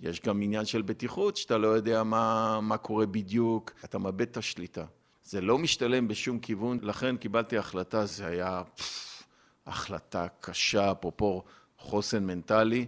יש 0.00 0.20
גם 0.20 0.42
עניין 0.42 0.64
של 0.64 0.82
בטיחות, 0.82 1.36
שאתה 1.36 1.58
לא 1.58 1.68
יודע 1.68 2.02
מה, 2.02 2.60
מה 2.60 2.76
קורה 2.76 3.06
בדיוק, 3.06 3.70
אתה 3.84 3.98
מאבד 3.98 4.20
את 4.20 4.36
השליטה. 4.36 4.84
זה 5.24 5.40
לא 5.40 5.58
משתלם 5.58 6.08
בשום 6.08 6.38
כיוון, 6.38 6.78
לכן 6.82 7.16
קיבלתי 7.16 7.58
החלטה, 7.58 8.06
זה 8.06 8.26
היה 8.26 8.62
פff, 8.76 8.82
החלטה 9.66 10.26
קשה, 10.40 10.92
אפרופו 10.92 11.42
חוסן 11.78 12.26
מנטלי. 12.26 12.86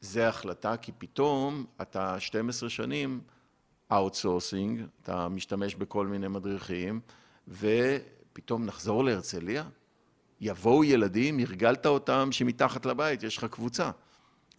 זה 0.00 0.28
החלטה, 0.28 0.76
כי 0.76 0.92
פתאום 0.98 1.64
אתה 1.82 2.20
12 2.20 2.70
שנים 2.70 3.20
outsourcing, 3.92 4.82
אתה 5.02 5.28
משתמש 5.28 5.74
בכל 5.74 6.06
מיני 6.06 6.28
מדריכים, 6.28 7.00
ופתאום 7.48 8.64
נחזור 8.64 9.04
להרצליה, 9.04 9.64
יבואו 10.40 10.84
ילדים, 10.84 11.38
הרגלת 11.38 11.86
אותם 11.86 12.28
שמתחת 12.32 12.86
לבית 12.86 13.22
יש 13.22 13.36
לך 13.36 13.44
קבוצה. 13.44 13.90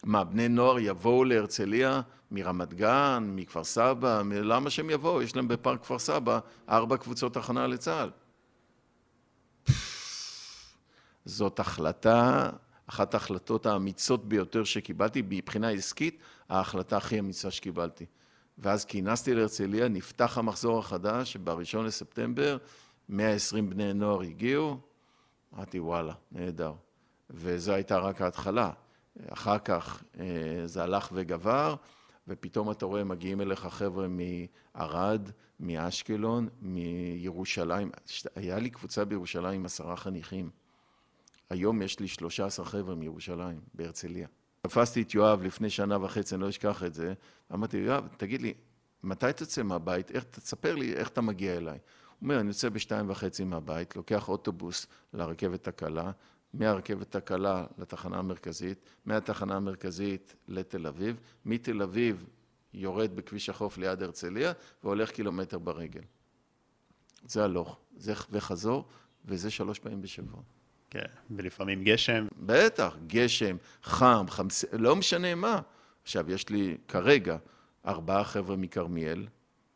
מה, 0.04 0.24
בני 0.24 0.48
נוער 0.48 0.78
יבואו 0.78 1.24
להרצליה 1.24 2.00
מרמת 2.30 2.74
גן, 2.74 3.32
מכפר 3.36 3.64
סבא, 3.64 4.22
למה 4.30 4.70
שהם 4.70 4.90
יבואו? 4.90 5.22
יש 5.22 5.36
להם 5.36 5.48
בפארק 5.48 5.82
כפר 5.82 5.98
סבא 5.98 6.38
ארבע 6.68 6.96
קבוצות 6.96 7.36
הכנה 7.36 7.66
לצה"ל. 7.66 8.10
זאת 11.24 11.60
החלטה, 11.60 12.50
אחת 12.86 13.14
ההחלטות 13.14 13.66
האמיצות 13.66 14.28
ביותר 14.28 14.64
שקיבלתי, 14.64 15.22
מבחינה 15.28 15.68
עסקית, 15.68 16.18
ההחלטה 16.48 16.96
הכי 16.96 17.18
אמיצה 17.18 17.50
שקיבלתי. 17.50 18.06
ואז 18.58 18.84
כינסתי 18.84 19.34
להרצליה, 19.34 19.88
נפתח 19.88 20.38
המחזור 20.38 20.78
החדש, 20.78 21.36
בראשון 21.36 21.86
לספטמבר, 21.86 22.56
120 23.08 23.70
בני 23.70 23.92
נוער 23.92 24.20
הגיעו, 24.20 24.78
אמרתי 25.54 25.80
וואלה, 25.80 26.14
נהדר. 26.32 26.72
וזו 27.30 27.72
הייתה 27.72 27.98
רק 27.98 28.20
ההתחלה. 28.20 28.70
אחר 29.28 29.58
כך 29.58 30.02
אה, 30.18 30.26
זה 30.66 30.82
הלך 30.82 31.08
וגבר, 31.12 31.74
ופתאום 32.28 32.70
אתה 32.70 32.86
רואה, 32.86 33.04
מגיעים 33.04 33.40
אליך 33.40 33.60
חבר'ה 33.60 34.06
מערד, 34.08 35.30
מאשקלון, 35.60 36.48
מירושלים. 36.62 37.90
היה 38.36 38.58
לי 38.58 38.70
קבוצה 38.70 39.04
בירושלים 39.04 39.60
עם 39.60 39.66
עשרה 39.66 39.96
חניכים. 39.96 40.50
היום 41.50 41.82
יש 41.82 42.00
לי 42.00 42.08
שלושה 42.08 42.46
עשר 42.46 42.64
חבר'ה 42.64 42.94
מירושלים, 42.94 43.60
בהרצליה. 43.74 44.28
תפסתי 44.66 45.02
את 45.02 45.14
יואב 45.14 45.42
לפני 45.42 45.70
שנה 45.70 46.04
וחצי, 46.04 46.34
אני 46.34 46.42
לא 46.42 46.48
אשכח 46.48 46.84
את 46.84 46.94
זה. 46.94 47.14
אמרתי, 47.52 47.76
יואב, 47.76 48.08
תגיד 48.16 48.42
לי, 48.42 48.54
מתי 49.02 49.26
תצא 49.36 49.62
מהבית? 49.62 50.10
איך, 50.10 50.24
תספר 50.24 50.74
לי 50.74 50.94
איך 50.94 51.08
אתה 51.08 51.20
מגיע 51.20 51.56
אליי. 51.56 51.72
הוא 51.74 51.80
אומר, 52.22 52.40
אני 52.40 52.48
יוצא 52.48 52.68
בשתיים 52.68 53.10
וחצי 53.10 53.44
מהבית, 53.44 53.96
לוקח 53.96 54.28
אוטובוס 54.28 54.86
לרכבת 55.12 55.68
הקלה, 55.68 56.10
מהרכבת 56.54 57.16
הקלה 57.16 57.66
לתחנה 57.78 58.18
המרכזית, 58.18 58.78
מהתחנה 59.04 59.56
המרכזית 59.56 60.34
לתל 60.48 60.86
אביב, 60.86 61.20
מתל 61.44 61.82
אביב 61.82 62.24
יורד 62.74 63.16
בכביש 63.16 63.48
החוף 63.48 63.78
ליד 63.78 64.02
הרצליה 64.02 64.52
והולך 64.84 65.10
קילומטר 65.10 65.58
ברגל. 65.58 66.02
זה 67.26 67.44
הלוך, 67.44 67.78
זה 67.96 68.12
וחזור, 68.30 68.84
וזה 69.24 69.50
שלוש 69.50 69.78
פעמים 69.78 70.02
בשבוע. 70.02 70.40
כן, 70.94 71.36
ולפעמים 71.36 71.84
גשם. 71.84 72.26
בטח, 72.36 72.96
גשם, 73.06 73.56
חם, 73.82 74.24
חמס... 74.28 74.64
לא 74.72 74.96
משנה 74.96 75.34
מה. 75.34 75.60
עכשיו, 76.02 76.30
יש 76.30 76.48
לי 76.48 76.76
כרגע 76.88 77.36
ארבעה 77.86 78.24
חבר'ה 78.24 78.56
מכרמיאל, 78.56 79.26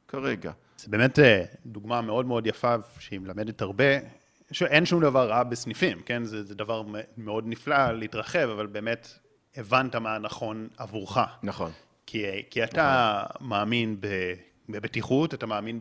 כרגע. 0.08 0.52
זה 0.76 0.88
באמת 0.90 1.18
אה, 1.18 1.44
דוגמה 1.66 2.00
מאוד 2.00 2.26
מאוד 2.26 2.46
יפה, 2.46 2.74
שהיא 2.98 3.20
מלמדת 3.20 3.62
הרבה. 3.62 3.84
אין 4.66 4.86
שום 4.86 5.02
דבר 5.02 5.28
רע 5.28 5.42
בסניפים, 5.42 6.00
כן? 6.02 6.24
זה, 6.24 6.42
זה 6.42 6.54
דבר 6.54 6.82
מאוד 7.16 7.44
נפלא 7.46 7.92
להתרחב, 7.92 8.48
אבל 8.52 8.66
באמת 8.66 9.18
הבנת 9.56 9.96
מה 9.96 10.18
נכון 10.18 10.68
עבורך. 10.76 11.18
נכון. 11.42 11.70
כי, 12.06 12.24
כי 12.50 12.64
אתה 12.64 13.22
נכון. 13.28 13.48
מאמין 13.48 13.96
בבטיחות, 14.68 15.34
אתה 15.34 15.46
מאמין 15.46 15.80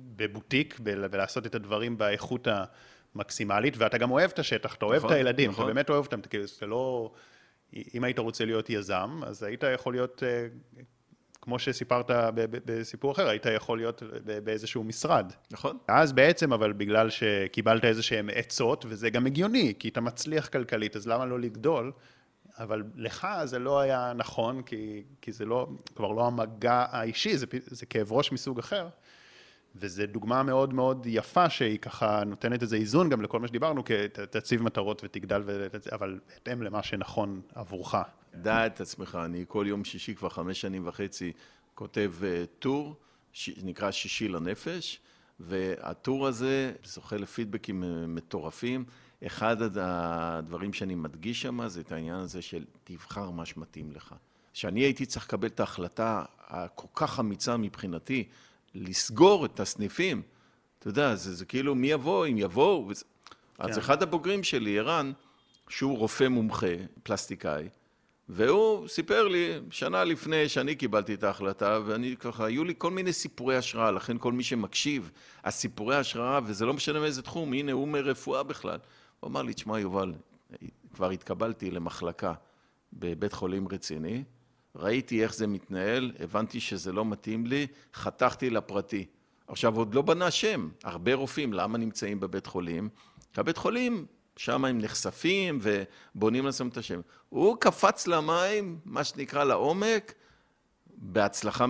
בבוטיק, 0.00 0.80
ולעשות 0.84 1.46
את 1.46 1.54
הדברים 1.54 1.98
באיכות 1.98 2.46
ה... 2.46 2.64
מקסימלית, 3.14 3.74
ואתה 3.78 3.98
גם 3.98 4.10
אוהב 4.10 4.30
את 4.30 4.38
השטח, 4.38 4.74
אתה 4.74 4.84
אוהב 4.84 4.98
נכון, 4.98 5.10
את 5.10 5.16
הילדים, 5.16 5.50
נכון. 5.50 5.64
אתה 5.64 5.74
באמת 5.74 5.90
אוהב 5.90 6.04
אותם, 6.04 6.20
כאילו, 6.20 6.46
זה 6.46 6.66
לא... 6.66 7.12
אם 7.94 8.04
היית 8.04 8.18
רוצה 8.18 8.44
להיות 8.44 8.70
יזם, 8.70 9.20
אז 9.26 9.42
היית 9.42 9.64
יכול 9.74 9.92
להיות, 9.92 10.22
אה, 10.26 10.46
כמו 11.40 11.58
שסיפרת 11.58 12.10
בסיפור 12.64 13.12
אחר, 13.12 13.28
היית 13.28 13.46
יכול 13.46 13.78
להיות 13.78 14.02
באיזשהו 14.44 14.84
משרד. 14.84 15.32
נכון. 15.50 15.78
אז 15.88 16.12
בעצם, 16.12 16.52
אבל 16.52 16.72
בגלל 16.72 17.10
שקיבלת 17.10 17.84
איזה 17.84 18.02
שהם 18.02 18.30
עצות, 18.34 18.84
וזה 18.88 19.10
גם 19.10 19.26
הגיוני, 19.26 19.74
כי 19.78 19.88
אתה 19.88 20.00
מצליח 20.00 20.48
כלכלית, 20.48 20.96
אז 20.96 21.08
למה 21.08 21.26
לא 21.26 21.40
לגדול? 21.40 21.92
אבל 22.58 22.82
לך 22.96 23.28
זה 23.44 23.58
לא 23.58 23.80
היה 23.80 24.12
נכון, 24.16 24.62
כי, 24.62 25.02
כי 25.20 25.32
זה 25.32 25.44
לא, 25.44 25.68
כבר 25.94 26.12
לא 26.12 26.26
המגע 26.26 26.84
האישי, 26.90 27.36
זה, 27.36 27.46
זה 27.66 27.86
כאב 27.86 28.12
ראש 28.12 28.32
מסוג 28.32 28.58
אחר. 28.58 28.88
וזו 29.76 30.02
דוגמה 30.06 30.42
מאוד 30.42 30.74
מאוד 30.74 31.06
יפה 31.06 31.50
שהיא 31.50 31.78
ככה 31.78 32.24
נותנת 32.24 32.62
איזה 32.62 32.76
איזון 32.76 33.08
גם 33.08 33.22
לכל 33.22 33.40
מה 33.40 33.48
שדיברנו, 33.48 33.84
כי 33.84 33.94
תציב 34.08 34.62
מטרות 34.62 35.04
ותגדל, 35.04 35.42
ותצ... 35.46 35.86
אבל 35.86 36.20
בהתאם 36.28 36.62
למה 36.62 36.82
שנכון 36.82 37.40
עבורך. 37.54 37.94
דע 38.34 38.66
את 38.66 38.80
עצמך, 38.80 39.18
אני 39.24 39.44
כל 39.48 39.64
יום 39.68 39.84
שישי 39.84 40.14
כבר 40.14 40.28
חמש 40.28 40.60
שנים 40.60 40.88
וחצי 40.88 41.32
כותב 41.74 42.12
uh, 42.20 42.24
טור, 42.58 42.96
ש... 43.32 43.50
נקרא 43.62 43.90
שישי 43.90 44.28
לנפש, 44.28 45.00
והטור 45.40 46.26
הזה 46.26 46.72
זוכה 46.84 47.16
לפידבקים 47.16 47.84
אה, 47.84 47.88
מטורפים. 48.06 48.84
אחד 49.26 49.56
הדברים 49.80 50.72
שאני 50.72 50.94
מדגיש 50.94 51.42
שם 51.42 51.68
זה 51.68 51.80
את 51.80 51.92
העניין 51.92 52.16
הזה 52.16 52.42
של 52.42 52.64
תבחר 52.84 53.30
מה 53.30 53.46
שמתאים 53.46 53.92
לך. 53.92 54.14
כשאני 54.52 54.80
הייתי 54.80 55.06
צריך 55.06 55.24
לקבל 55.24 55.48
את 55.48 55.60
ההחלטה 55.60 56.24
הכל 56.38 56.88
כך 56.94 57.20
אמיצה 57.20 57.56
מבחינתי, 57.56 58.28
לסגור 58.74 59.44
את 59.44 59.60
הסניפים, 59.60 60.22
אתה 60.78 60.88
יודע, 60.88 61.14
זה, 61.14 61.34
זה 61.34 61.44
כאילו 61.44 61.74
מי 61.74 61.86
יבוא, 61.86 62.26
אם 62.26 62.38
יבואו. 62.38 62.86
וזה... 62.88 63.04
כן. 63.56 63.62
אז 63.64 63.78
אחד 63.78 64.02
הבוגרים 64.02 64.44
שלי, 64.44 64.78
ערן, 64.78 65.12
שהוא 65.68 65.98
רופא 65.98 66.28
מומחה, 66.28 66.66
פלסטיקאי, 67.02 67.68
והוא 68.28 68.88
סיפר 68.88 69.28
לי 69.28 69.60
שנה 69.70 70.04
לפני 70.04 70.48
שאני 70.48 70.74
קיבלתי 70.74 71.14
את 71.14 71.24
ההחלטה, 71.24 71.78
ואני 71.86 72.16
ככה, 72.16 72.46
היו 72.46 72.64
לי 72.64 72.74
כל 72.78 72.90
מיני 72.90 73.12
סיפורי 73.12 73.56
השראה, 73.56 73.90
לכן 73.90 74.18
כל 74.18 74.32
מי 74.32 74.42
שמקשיב, 74.42 75.10
הסיפורי 75.44 75.96
השראה, 75.96 76.40
וזה 76.46 76.66
לא 76.66 76.74
משנה 76.74 77.00
מאיזה 77.00 77.22
תחום, 77.22 77.52
הנה 77.52 77.72
הוא 77.72 77.88
מרפואה 77.88 78.42
בכלל. 78.42 78.78
הוא 79.20 79.28
אמר 79.28 79.42
לי, 79.42 79.54
תשמע 79.54 79.80
יובל, 79.80 80.12
כבר 80.94 81.10
התקבלתי 81.10 81.70
למחלקה 81.70 82.34
בבית 82.92 83.32
חולים 83.32 83.68
רציני, 83.68 84.24
ראיתי 84.76 85.22
איך 85.22 85.34
זה 85.34 85.46
מתנהל, 85.46 86.12
הבנתי 86.20 86.60
שזה 86.60 86.92
לא 86.92 87.04
מתאים 87.04 87.46
לי, 87.46 87.66
חתכתי 87.94 88.50
לפרטי. 88.50 89.06
עכשיו, 89.48 89.76
עוד 89.76 89.94
לא 89.94 90.02
בנה 90.02 90.30
שם. 90.30 90.68
הרבה 90.84 91.14
רופאים, 91.14 91.52
למה 91.52 91.78
נמצאים 91.78 92.20
בבית 92.20 92.46
חולים? 92.46 92.88
הבית 93.36 93.56
חולים, 93.56 94.06
שם 94.36 94.64
הם 94.64 94.78
נחשפים 94.78 95.58
ובונים 95.62 96.46
לעצמם 96.46 96.68
את 96.68 96.76
השם. 96.76 97.00
הוא 97.28 97.56
קפץ 97.60 98.06
למים, 98.06 98.78
מה 98.84 99.04
שנקרא 99.04 99.44
לעומק, 99.44 100.14
בהצלחה, 100.96 101.66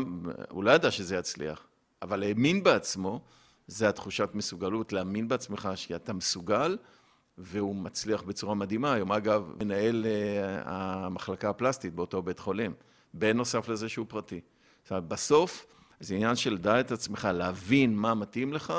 הוא 0.50 0.64
לא 0.64 0.70
ידע 0.70 0.90
שזה 0.90 1.16
יצליח, 1.16 1.66
אבל 2.02 2.22
האמין 2.22 2.62
בעצמו, 2.62 3.20
זה 3.66 3.88
התחושת 3.88 4.30
מסוגלות, 4.34 4.92
להאמין 4.92 5.28
בעצמך 5.28 5.68
שאתה 5.74 6.12
מסוגל, 6.12 6.76
והוא 7.38 7.76
מצליח 7.76 8.22
בצורה 8.22 8.54
מדהימה. 8.54 8.92
היום 8.92 9.12
אגב, 9.12 9.52
מנהל 9.60 10.04
uh, 10.04 10.08
המחלקה 10.64 11.50
הפלסטית 11.50 11.94
באותו 11.94 12.22
בית 12.22 12.38
חולים. 12.38 12.74
בנוסף 13.14 13.68
לזה 13.68 13.88
שהוא 13.88 14.06
פרטי. 14.08 14.40
זאת 14.82 14.90
אומרת, 14.90 15.04
בסוף 15.04 15.66
זה 16.00 16.14
עניין 16.14 16.36
של 16.36 16.58
דע 16.58 16.80
את 16.80 16.92
עצמך, 16.92 17.28
להבין 17.32 17.96
מה 17.96 18.14
מתאים 18.14 18.52
לך, 18.52 18.72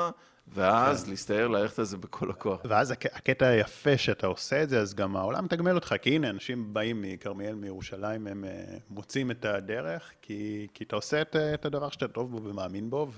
ואז 0.48 1.04
כן. 1.04 1.10
להסתער, 1.10 1.48
ללכת 1.48 1.78
על 1.78 1.84
זה 1.84 1.96
בכל 1.96 2.30
הכוח. 2.30 2.60
ואז 2.64 2.90
הק... 2.90 3.06
הקטע 3.06 3.46
היפה 3.46 3.98
שאתה 3.98 4.26
עושה 4.26 4.62
את 4.62 4.68
זה, 4.68 4.80
אז 4.80 4.94
גם 4.94 5.16
העולם 5.16 5.44
מתגמל 5.44 5.74
אותך, 5.74 5.94
כי 6.02 6.10
הנה, 6.10 6.30
אנשים 6.30 6.74
באים 6.74 7.02
מכרמיאל, 7.02 7.54
מירושלים, 7.54 8.26
הם 8.26 8.44
uh, 8.44 8.80
מוצאים 8.90 9.30
את 9.30 9.44
הדרך, 9.44 10.12
כי, 10.22 10.66
כי 10.74 10.84
אתה 10.84 10.96
עושה 10.96 11.22
את, 11.22 11.36
את 11.36 11.64
הדבר 11.64 11.90
שאתה 11.90 12.08
טוב 12.08 12.30
בו 12.30 12.42
ומאמין 12.42 12.90
בו, 12.90 13.10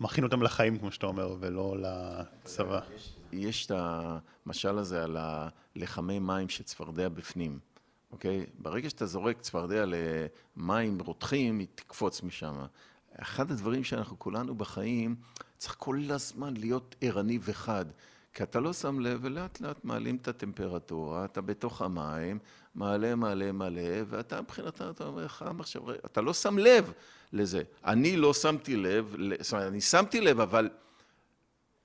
ומכין 0.00 0.24
אותם 0.24 0.42
לחיים, 0.42 0.78
כמו 0.78 0.92
שאתה 0.92 1.06
אומר, 1.06 1.36
ולא 1.40 1.76
לצבא. 1.78 2.80
יש, 2.94 3.16
יש 3.32 3.66
את 3.66 3.72
המשל 3.76 4.78
הזה 4.78 5.04
על 5.04 5.16
הלחמי 5.20 6.18
מים 6.18 6.48
שצפרדע 6.48 7.08
בפנים. 7.08 7.58
אוקיי? 8.12 8.46
ברגע 8.58 8.90
שאתה 8.90 9.06
זורק 9.06 9.40
צפרדע 9.40 9.84
למים 9.86 10.98
רותחים, 11.00 11.58
היא 11.58 11.66
תקפוץ 11.74 12.22
משם. 12.22 12.54
אחד 13.16 13.50
הדברים 13.50 13.84
שאנחנו 13.84 14.18
כולנו 14.18 14.54
בחיים, 14.54 15.16
צריך 15.58 15.74
כל 15.78 16.00
הזמן 16.10 16.56
להיות 16.56 16.96
ערני 17.00 17.38
וחד. 17.42 17.84
כי 18.34 18.42
אתה 18.42 18.60
לא 18.60 18.72
שם 18.72 19.00
לב, 19.00 19.20
ולאט 19.22 19.60
לאט 19.60 19.84
מעלים 19.84 20.16
את 20.16 20.28
הטמפרטורה, 20.28 21.24
אתה 21.24 21.40
בתוך 21.40 21.82
המים, 21.82 22.38
מעלה, 22.74 23.14
מעלה, 23.14 23.52
מעלה, 23.52 24.02
ואתה 24.08 24.40
מבחינתך, 24.40 24.84
אתה 24.90 25.04
אומר, 25.04 25.28
חם 25.28 25.60
עכשיו, 25.60 25.82
אתה 25.94 26.20
לא 26.20 26.34
שם 26.34 26.58
לב 26.58 26.92
לזה. 27.32 27.62
אני 27.84 28.16
לא 28.16 28.34
שמתי 28.34 28.76
לב, 28.76 29.16
זאת 29.40 29.52
אומרת, 29.52 29.68
אני 29.68 29.80
שמתי 29.80 30.20
לב, 30.20 30.40
אבל 30.40 30.70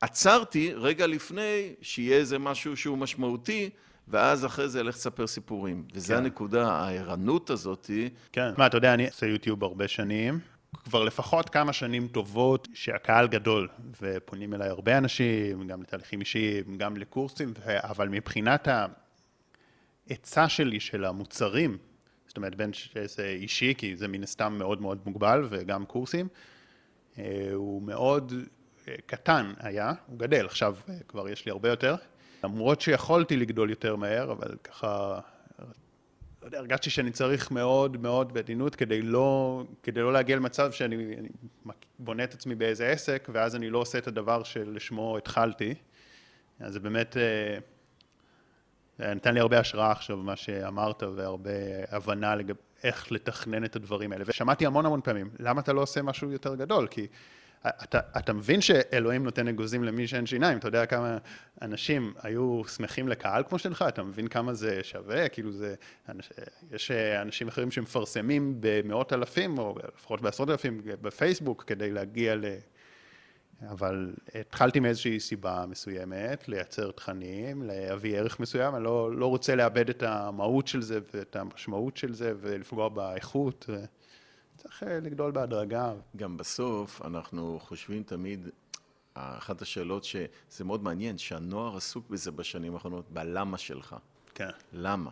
עצרתי 0.02 0.74
רגע 0.74 1.08
לפני 1.08 1.74
שיהיה 1.82 2.18
איזה 2.18 2.40
משהו 2.40 2.78
שהוא 2.78 2.98
משמעותי, 2.98 3.70
ואז 4.08 4.46
אחרי 4.46 4.70
זה 4.70 4.80
אלך 4.80 4.96
לספר 4.96 5.28
סיפורים. 5.28 5.84
וזו 5.94 6.14
כן. 6.14 6.16
הנקודה, 6.16 6.72
הערנות 6.72 7.50
הזאת. 7.50 7.92
כן. 8.32 8.52
מה, 8.58 8.68
אתה 8.68 8.78
יודע, 8.78 8.94
אני 8.94 9.08
עושה 9.08 9.26
יוטיוב 9.26 9.64
הרבה 9.64 9.88
שנים. 9.88 10.40
כבר 10.84 11.04
לפחות 11.04 11.50
כמה 11.50 11.74
שנים 11.74 12.08
טובות 12.08 12.68
שהקהל 12.74 13.28
גדול, 13.28 13.68
ופונים 14.02 14.54
אליי 14.54 14.70
הרבה 14.70 14.98
אנשים, 14.98 15.68
גם 15.68 15.82
לתהליכים 15.82 16.20
אישיים, 16.20 16.78
גם 16.78 16.98
לקורסים, 16.98 17.54
אבל 17.66 18.10
מבחינת 18.10 18.68
ההיצע 20.10 20.50
שלי 20.50 20.80
של 20.80 21.06
המוצרים, 21.06 21.78
זאת 22.28 22.38
אומרת, 22.38 22.56
בין 22.56 22.74
שזה 22.74 23.26
אישי, 23.26 23.74
כי 23.78 23.96
זה 23.96 24.08
מן 24.08 24.24
הסתם 24.24 24.56
מאוד 24.58 24.82
מאוד 24.82 25.00
מוגבל, 25.06 25.48
וגם 25.50 25.86
קורסים, 25.86 26.28
אה, 27.18 27.50
הוא 27.54 27.82
מאוד 27.82 28.34
אה, 28.88 28.96
קטן 29.06 29.54
היה, 29.60 29.94
הוא 30.08 30.20
גדל, 30.20 30.46
עכשיו 30.46 30.76
אה, 30.90 30.96
כבר 31.08 31.30
יש 31.30 31.46
לי 31.46 31.52
הרבה 31.52 31.70
יותר. 31.70 31.96
למרות 32.46 32.82
שיכולתי 32.82 33.38
לגדול 33.38 33.70
יותר 33.70 33.96
מהר, 33.96 34.32
אבל 34.32 34.56
ככה, 34.64 35.20
לא 36.42 36.48
יודע, 36.48 36.58
הרגשתי 36.58 36.90
שאני 36.90 37.12
צריך 37.12 37.52
מאוד 37.52 37.98
מאוד 37.98 38.34
בעדינות 38.34 38.76
כדי 38.76 39.02
לא, 39.02 39.64
כדי 39.84 40.02
לא 40.02 40.14
להגיע 40.14 40.36
למצב 40.36 40.72
שאני 40.72 41.16
בונה 42.00 42.24
את 42.24 42.34
עצמי 42.34 42.56
באיזה 42.56 42.88
עסק, 42.88 43.30
ואז 43.34 43.56
אני 43.56 43.70
לא 43.70 43.78
עושה 43.78 43.98
את 43.98 44.08
הדבר 44.08 44.44
שלשמו 44.44 45.18
התחלתי. 45.18 45.74
אז 46.60 46.74
זה 46.74 46.80
באמת, 46.80 47.18
אה, 49.00 49.16
נתן 49.16 49.34
לי 49.34 49.40
הרבה 49.40 49.60
השראה 49.60 49.92
עכשיו, 49.92 50.18
מה 50.18 50.36
שאמרת, 50.36 51.04
והרבה 51.04 51.52
הבנה 51.92 52.36
לגבי 52.36 52.60
איך 52.84 53.12
לתכנן 53.12 53.66
את 53.66 53.76
הדברים 53.76 54.12
האלה. 54.12 54.24
ושמעתי 54.28 54.66
המון 54.66 54.86
המון 54.86 55.02
פעמים, 55.02 55.30
למה 55.40 55.62
אתה 55.62 55.74
לא 55.74 55.82
עושה 55.82 56.02
משהו 56.02 56.32
יותר 56.32 56.56
גדול? 56.56 56.88
כי... 56.88 57.08
אתה, 57.68 58.00
אתה 58.18 58.34
מבין 58.34 58.62
שאלוהים 58.62 59.24
נותן 59.24 59.48
אגוזים 59.48 59.84
למי 59.84 60.08
שאין 60.08 60.26
שיניים, 60.26 60.58
אתה 60.58 60.68
יודע 60.68 60.86
כמה 60.86 61.18
אנשים 61.62 62.14
היו 62.24 62.62
שמחים 62.68 63.08
לקהל 63.08 63.44
כמו 63.50 63.60
שלך, 63.60 63.86
אתה 63.88 64.04
מבין 64.04 64.28
כמה 64.28 64.54
זה 64.54 64.80
שווה, 64.84 65.30
כאילו 65.30 65.52
זה, 65.52 65.76
יש 66.72 66.92
אנשים 66.92 67.48
אחרים 67.48 67.72
שמפרסמים 67.72 68.58
במאות 68.60 69.14
אלפים, 69.14 69.58
או 69.58 69.78
לפחות 69.94 70.22
בעשרות 70.22 70.50
אלפים 70.50 70.82
בפייסבוק, 70.84 71.64
כדי 71.64 71.92
להגיע 71.92 72.36
ל... 72.36 72.46
אבל 73.72 74.14
התחלתי 74.40 74.80
מאיזושהי 74.80 75.20
סיבה 75.20 75.66
מסוימת, 75.68 76.50
לייצר 76.50 76.92
תכנים, 76.92 77.64
להביא 77.64 78.18
ערך 78.18 78.40
מסוים, 78.40 78.76
אני 78.76 78.84
לא, 78.84 79.16
לא 79.16 79.26
רוצה 79.26 79.56
לאבד 79.56 79.90
את 79.90 80.04
המהות 80.04 80.68
של 80.68 80.82
זה 80.82 81.00
ואת 81.14 81.36
המשמעות 81.36 81.98
של 81.98 82.14
זה 82.14 82.34
ולפגוע 82.40 82.90
באיכות. 82.90 83.70
צריך 84.58 84.84
אה, 84.84 85.00
לגדול 85.00 85.32
בהדרגה. 85.32 85.94
גם 86.16 86.38
בסוף 86.38 87.02
אנחנו 87.02 87.60
חושבים 87.62 88.04
תמיד, 88.04 88.50
אחת 89.14 89.62
השאלות 89.62 90.04
שזה 90.04 90.64
מאוד 90.64 90.84
מעניין, 90.84 91.18
שהנוער 91.18 91.78
עסוק 91.78 92.10
בזה 92.10 92.32
בשנים 92.32 92.74
האחרונות, 92.74 93.06
בלמה 93.10 93.58
שלך. 93.58 93.96
כן. 94.34 94.50
למה? 94.74 95.12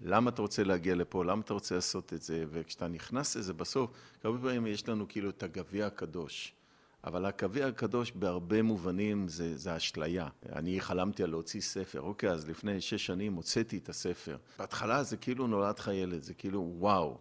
למה 0.00 0.30
אתה 0.30 0.42
רוצה 0.42 0.64
להגיע 0.64 0.94
לפה? 0.94 1.24
למה 1.24 1.40
אתה 1.40 1.54
רוצה 1.54 1.74
לעשות 1.74 2.12
את 2.12 2.22
זה? 2.22 2.44
וכשאתה 2.50 2.88
נכנס 2.88 3.36
לזה 3.36 3.52
בסוף, 3.52 3.90
הרבה 4.24 4.38
פעמים 4.38 4.66
יש 4.66 4.88
לנו 4.88 5.08
כאילו 5.08 5.30
את 5.30 5.42
הגביע 5.42 5.86
הקדוש. 5.86 6.52
אבל 7.04 7.26
הגביע 7.26 7.66
הקדוש 7.66 8.12
בהרבה 8.12 8.62
מובנים 8.62 9.28
זה, 9.28 9.56
זה 9.56 9.76
אשליה. 9.76 10.28
אני 10.52 10.80
חלמתי 10.80 11.22
על 11.22 11.30
להוציא 11.30 11.60
ספר, 11.60 12.00
אוקיי, 12.00 12.30
אז 12.30 12.48
לפני 12.48 12.80
שש 12.80 13.06
שנים 13.06 13.34
הוצאתי 13.34 13.78
את 13.78 13.88
הספר. 13.88 14.36
בהתחלה 14.58 15.02
זה 15.02 15.16
כאילו 15.16 15.46
נולד 15.46 15.78
לך 15.78 15.90
ילד, 15.94 16.22
זה 16.22 16.34
כאילו 16.34 16.72
וואו. 16.78 17.18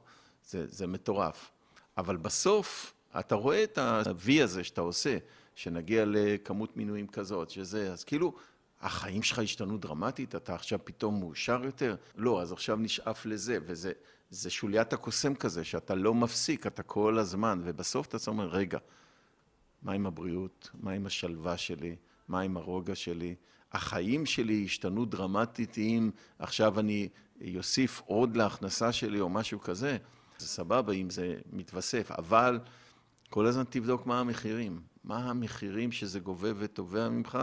זה, 0.49 0.65
זה 0.67 0.87
מטורף. 0.87 1.51
אבל 1.97 2.17
בסוף, 2.17 2.93
אתה 3.19 3.35
רואה 3.35 3.63
את 3.63 3.77
ה-V 3.77 4.43
הזה 4.43 4.63
שאתה 4.63 4.81
עושה, 4.81 5.17
שנגיע 5.55 6.03
לכמות 6.07 6.77
מינויים 6.77 7.07
כזאת, 7.07 7.49
שזה, 7.49 7.91
אז 7.93 8.03
כאילו, 8.03 8.35
החיים 8.81 9.23
שלך 9.23 9.39
השתנו 9.39 9.77
דרמטית, 9.77 10.35
אתה 10.35 10.55
עכשיו 10.55 10.79
פתאום 10.83 11.19
מאושר 11.19 11.61
יותר? 11.63 11.95
לא, 12.15 12.41
אז 12.41 12.51
עכשיו 12.51 12.75
נשאף 12.75 13.25
לזה, 13.25 13.57
וזה 13.65 13.91
זה 14.29 14.49
שוליית 14.49 14.93
הקוסם 14.93 15.35
כזה, 15.35 15.63
שאתה 15.63 15.95
לא 15.95 16.13
מפסיק, 16.13 16.67
אתה 16.67 16.83
כל 16.83 17.19
הזמן, 17.19 17.61
ובסוף 17.63 18.07
אתה 18.07 18.17
אומר, 18.27 18.47
רגע, 18.47 18.77
מה 19.81 19.93
עם 19.93 20.05
הבריאות? 20.05 20.69
מה 20.73 20.91
עם 20.91 21.05
השלווה 21.05 21.57
שלי? 21.57 21.95
מה 22.27 22.41
עם 22.41 22.57
הרוגע 22.57 22.95
שלי? 22.95 23.35
החיים 23.71 24.25
שלי 24.25 24.63
השתנו 24.65 25.05
דרמטית 25.05 25.77
אם 25.77 26.11
עכשיו 26.39 26.79
אני 26.79 27.09
אוסיף 27.57 28.01
עוד 28.05 28.37
להכנסה 28.37 28.91
שלי 28.91 29.19
או 29.19 29.29
משהו 29.29 29.59
כזה. 29.59 29.97
זה 30.37 30.47
סבבה 30.47 30.93
אם 30.93 31.09
זה 31.09 31.35
מתווסף, 31.51 32.11
אבל 32.11 32.59
כל 33.29 33.45
הזמן 33.45 33.63
תבדוק 33.69 34.05
מה 34.05 34.19
המחירים. 34.19 34.81
מה 35.03 35.17
המחירים 35.17 35.91
שזה 35.91 36.19
גובה 36.19 36.49
ותובע 36.57 37.09
ממך 37.09 37.37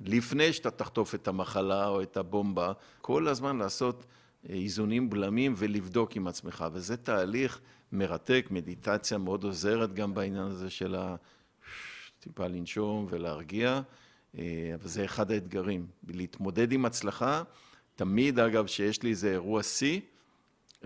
לפני 0.00 0.52
שאתה 0.52 0.70
תחטוף 0.70 1.14
את 1.14 1.28
המחלה 1.28 1.88
או 1.88 2.02
את 2.02 2.16
הבומבה. 2.16 2.72
כל 3.00 3.28
הזמן 3.28 3.58
לעשות 3.58 4.06
אה, 4.48 4.54
איזונים 4.54 5.10
בלמים 5.10 5.54
ולבדוק 5.56 6.16
עם 6.16 6.26
עצמך, 6.26 6.64
וזה 6.72 6.96
תהליך 6.96 7.60
מרתק, 7.92 8.46
מדיטציה 8.50 9.18
מאוד 9.18 9.44
עוזרת 9.44 9.94
גם 9.94 10.14
בעניין 10.14 10.46
הזה 10.46 10.70
של 10.70 10.94
ה... 10.94 11.16
טיפה 12.20 12.46
לנשום 12.46 13.06
ולהרגיע, 13.10 13.80
אה, 14.38 14.70
אבל 14.74 14.88
זה 14.88 15.04
אחד 15.04 15.30
האתגרים. 15.30 15.86
להתמודד 16.08 16.72
עם 16.72 16.84
הצלחה, 16.84 17.42
תמיד, 17.94 18.38
אגב, 18.38 18.66
שיש 18.66 19.02
לי 19.02 19.10
איזה 19.10 19.30
אירוע 19.30 19.62
שיא, 19.62 20.00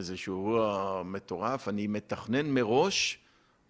איזשהו 0.00 0.34
אירוע 0.34 1.02
מטורף, 1.04 1.68
אני 1.68 1.86
מתכנן 1.86 2.46
מראש 2.46 3.18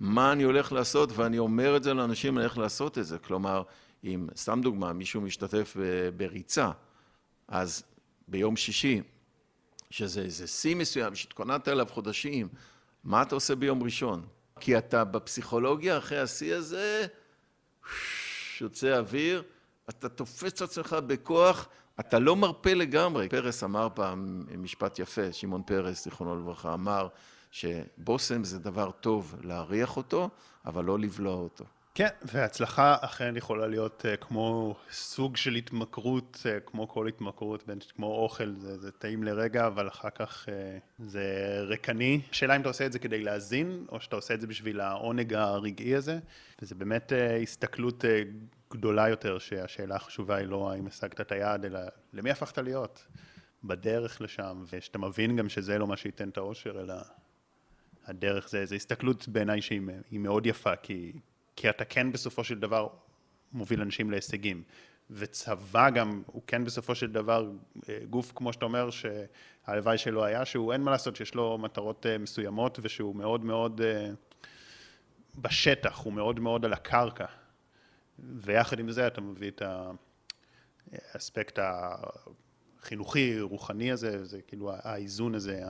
מה 0.00 0.32
אני 0.32 0.42
הולך 0.42 0.72
לעשות, 0.72 1.12
ואני 1.12 1.38
אומר 1.38 1.76
את 1.76 1.82
זה 1.82 1.94
לאנשים, 1.94 2.36
אני 2.38 2.44
הולך 2.44 2.58
לעשות 2.58 2.98
את 2.98 3.06
זה. 3.06 3.18
כלומר, 3.18 3.62
אם, 4.04 4.28
סתם 4.36 4.60
דוגמה, 4.62 4.92
מישהו 4.92 5.20
משתתף 5.20 5.76
בריצה, 6.16 6.70
אז 7.48 7.82
ביום 8.28 8.56
שישי, 8.56 9.02
שזה 9.90 10.20
איזה 10.20 10.46
שיא 10.46 10.76
מסוים 10.76 11.14
שהתכוננת 11.14 11.68
אליו 11.68 11.86
חודשים, 11.90 12.48
מה 13.04 13.22
אתה 13.22 13.34
עושה 13.34 13.54
ביום 13.54 13.82
ראשון? 13.82 14.26
כי 14.60 14.78
אתה 14.78 15.04
בפסיכולוגיה, 15.04 15.98
אחרי 15.98 16.18
השיא 16.18 16.54
הזה, 16.54 17.06
יוצא 18.60 18.98
אוויר, 18.98 19.42
אתה 19.88 20.08
תופס 20.08 20.52
את 20.52 20.60
עצמך 20.62 20.96
בכוח, 21.06 21.68
אתה 22.00 22.18
לא 22.18 22.36
מרפה 22.36 22.74
לגמרי. 22.74 23.28
פרס 23.28 23.64
אמר 23.64 23.88
פעם 23.94 24.46
משפט 24.58 24.98
יפה, 24.98 25.32
שמעון 25.32 25.62
פרס, 25.62 26.04
זיכרונו 26.04 26.36
לברכה, 26.36 26.74
אמר 26.74 27.08
שבושם 27.50 28.44
זה 28.44 28.58
דבר 28.58 28.90
טוב 28.90 29.36
להריח 29.42 29.96
אותו, 29.96 30.28
אבל 30.66 30.84
לא 30.84 30.98
לבלוע 30.98 31.34
אותו. 31.34 31.64
כן, 31.94 32.08
והצלחה 32.22 32.96
אכן 33.00 33.36
יכולה 33.36 33.66
להיות 33.66 34.04
uh, 34.04 34.16
כמו 34.16 34.74
סוג 34.90 35.36
של 35.36 35.54
התמכרות, 35.54 36.36
uh, 36.42 36.70
כמו 36.70 36.88
כל 36.88 37.08
התמכרות, 37.08 37.64
כמו 37.96 38.06
אוכל, 38.06 38.54
זה, 38.58 38.78
זה 38.78 38.90
טעים 38.92 39.22
לרגע, 39.22 39.66
אבל 39.66 39.88
אחר 39.88 40.10
כך 40.10 40.46
uh, 40.46 40.50
זה 40.98 41.24
ריקני. 41.68 42.20
השאלה 42.30 42.56
אם 42.56 42.60
אתה 42.60 42.68
עושה 42.68 42.86
את 42.86 42.92
זה 42.92 42.98
כדי 42.98 43.22
להזין, 43.22 43.86
או 43.88 44.00
שאתה 44.00 44.16
עושה 44.16 44.34
את 44.34 44.40
זה 44.40 44.46
בשביל 44.46 44.80
העונג 44.80 45.34
הרגעי 45.34 45.94
הזה, 45.94 46.18
וזה 46.62 46.74
באמת 46.74 47.12
uh, 47.12 47.42
הסתכלות 47.42 48.04
uh, 48.04 48.06
גדולה 48.70 49.08
יותר, 49.08 49.38
שהשאלה 49.38 49.96
החשובה 49.96 50.36
היא 50.36 50.46
לא 50.46 50.72
האם 50.72 50.86
השגת 50.86 51.20
את 51.20 51.32
היעד, 51.32 51.64
אלא 51.64 51.80
למי 52.12 52.30
הפכת 52.30 52.58
להיות 52.58 53.06
בדרך 53.64 54.20
לשם, 54.20 54.64
ושאתה 54.70 54.98
מבין 54.98 55.36
גם 55.36 55.48
שזה 55.48 55.78
לא 55.78 55.86
מה 55.86 55.96
שייתן 55.96 56.28
את 56.28 56.36
האושר, 56.36 56.80
אלא 56.80 56.94
הדרך 58.06 58.48
זה, 58.48 58.66
זה 58.66 58.74
הסתכלות 58.74 59.28
בעיניי 59.28 59.62
שהיא 59.62 59.80
מאוד 60.12 60.46
יפה, 60.46 60.76
כי... 60.76 61.12
כי 61.56 61.70
אתה 61.70 61.84
כן 61.84 62.12
בסופו 62.12 62.44
של 62.44 62.58
דבר 62.58 62.88
מוביל 63.52 63.80
אנשים 63.80 64.10
להישגים. 64.10 64.62
וצבא 65.10 65.90
גם, 65.90 66.22
הוא 66.26 66.42
כן 66.46 66.64
בסופו 66.64 66.94
של 66.94 67.12
דבר 67.12 67.50
אה, 67.88 67.98
גוף, 68.10 68.32
כמו 68.34 68.52
שאתה 68.52 68.64
אומר, 68.64 68.88
שהלוואי 68.90 69.98
שלו 69.98 70.24
היה, 70.24 70.44
שהוא 70.44 70.72
אין 70.72 70.80
מה 70.80 70.90
לעשות, 70.90 71.16
שיש 71.16 71.34
לו 71.34 71.58
מטרות 71.58 72.06
אה, 72.06 72.18
מסוימות 72.18 72.78
ושהוא 72.82 73.16
מאוד 73.16 73.44
מאוד 73.44 73.80
אה, 73.80 74.10
בשטח, 75.38 75.98
הוא 75.98 76.12
מאוד 76.12 76.40
מאוד 76.40 76.64
על 76.64 76.72
הקרקע. 76.72 77.26
ויחד 78.40 78.78
עם 78.78 78.90
זה 78.90 79.06
אתה 79.06 79.20
מביא 79.20 79.50
את 79.50 79.62
האספקט 80.92 81.58
החינוכי, 81.62 83.40
רוחני 83.40 83.92
הזה, 83.92 84.24
זה 84.24 84.42
כאילו 84.42 84.72
האיזון 84.72 85.34
הזה. 85.34 85.62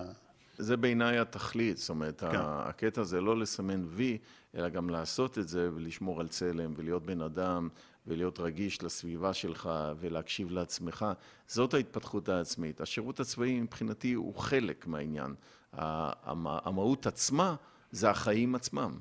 זה 0.59 0.77
בעיניי 0.77 1.19
התכלית, 1.19 1.77
זאת 1.77 1.91
אומרת, 1.91 2.21
כן. 2.21 2.39
הקטע 2.41 3.03
זה 3.03 3.21
לא 3.21 3.39
לסמן 3.39 3.85
וי, 3.89 4.19
אלא 4.55 4.69
גם 4.69 4.91
לעשות 4.91 5.39
את 5.39 5.49
זה 5.49 5.71
ולשמור 5.75 6.21
על 6.21 6.29
צלם 6.29 6.73
ולהיות 6.77 7.07
בן 7.07 7.23
אדם 7.23 7.69
ולהיות 8.07 8.41
רגיש 8.41 8.83
לסביבה 8.83 9.35
שלך 9.35 9.71
ולהקשיב 10.01 10.51
לעצמך. 10.51 11.07
זאת 11.47 11.75
ההתפתחות 11.75 12.29
העצמית. 12.29 12.81
השירות 12.81 13.21
הצבאי 13.21 13.61
מבחינתי 13.61 14.13
הוא 14.13 14.35
חלק 14.35 14.87
מהעניין. 14.87 15.35
המהות 15.73 17.07
עצמה 17.07 17.57
זה 17.91 18.11
החיים 18.11 18.55
עצמם. 18.55 18.99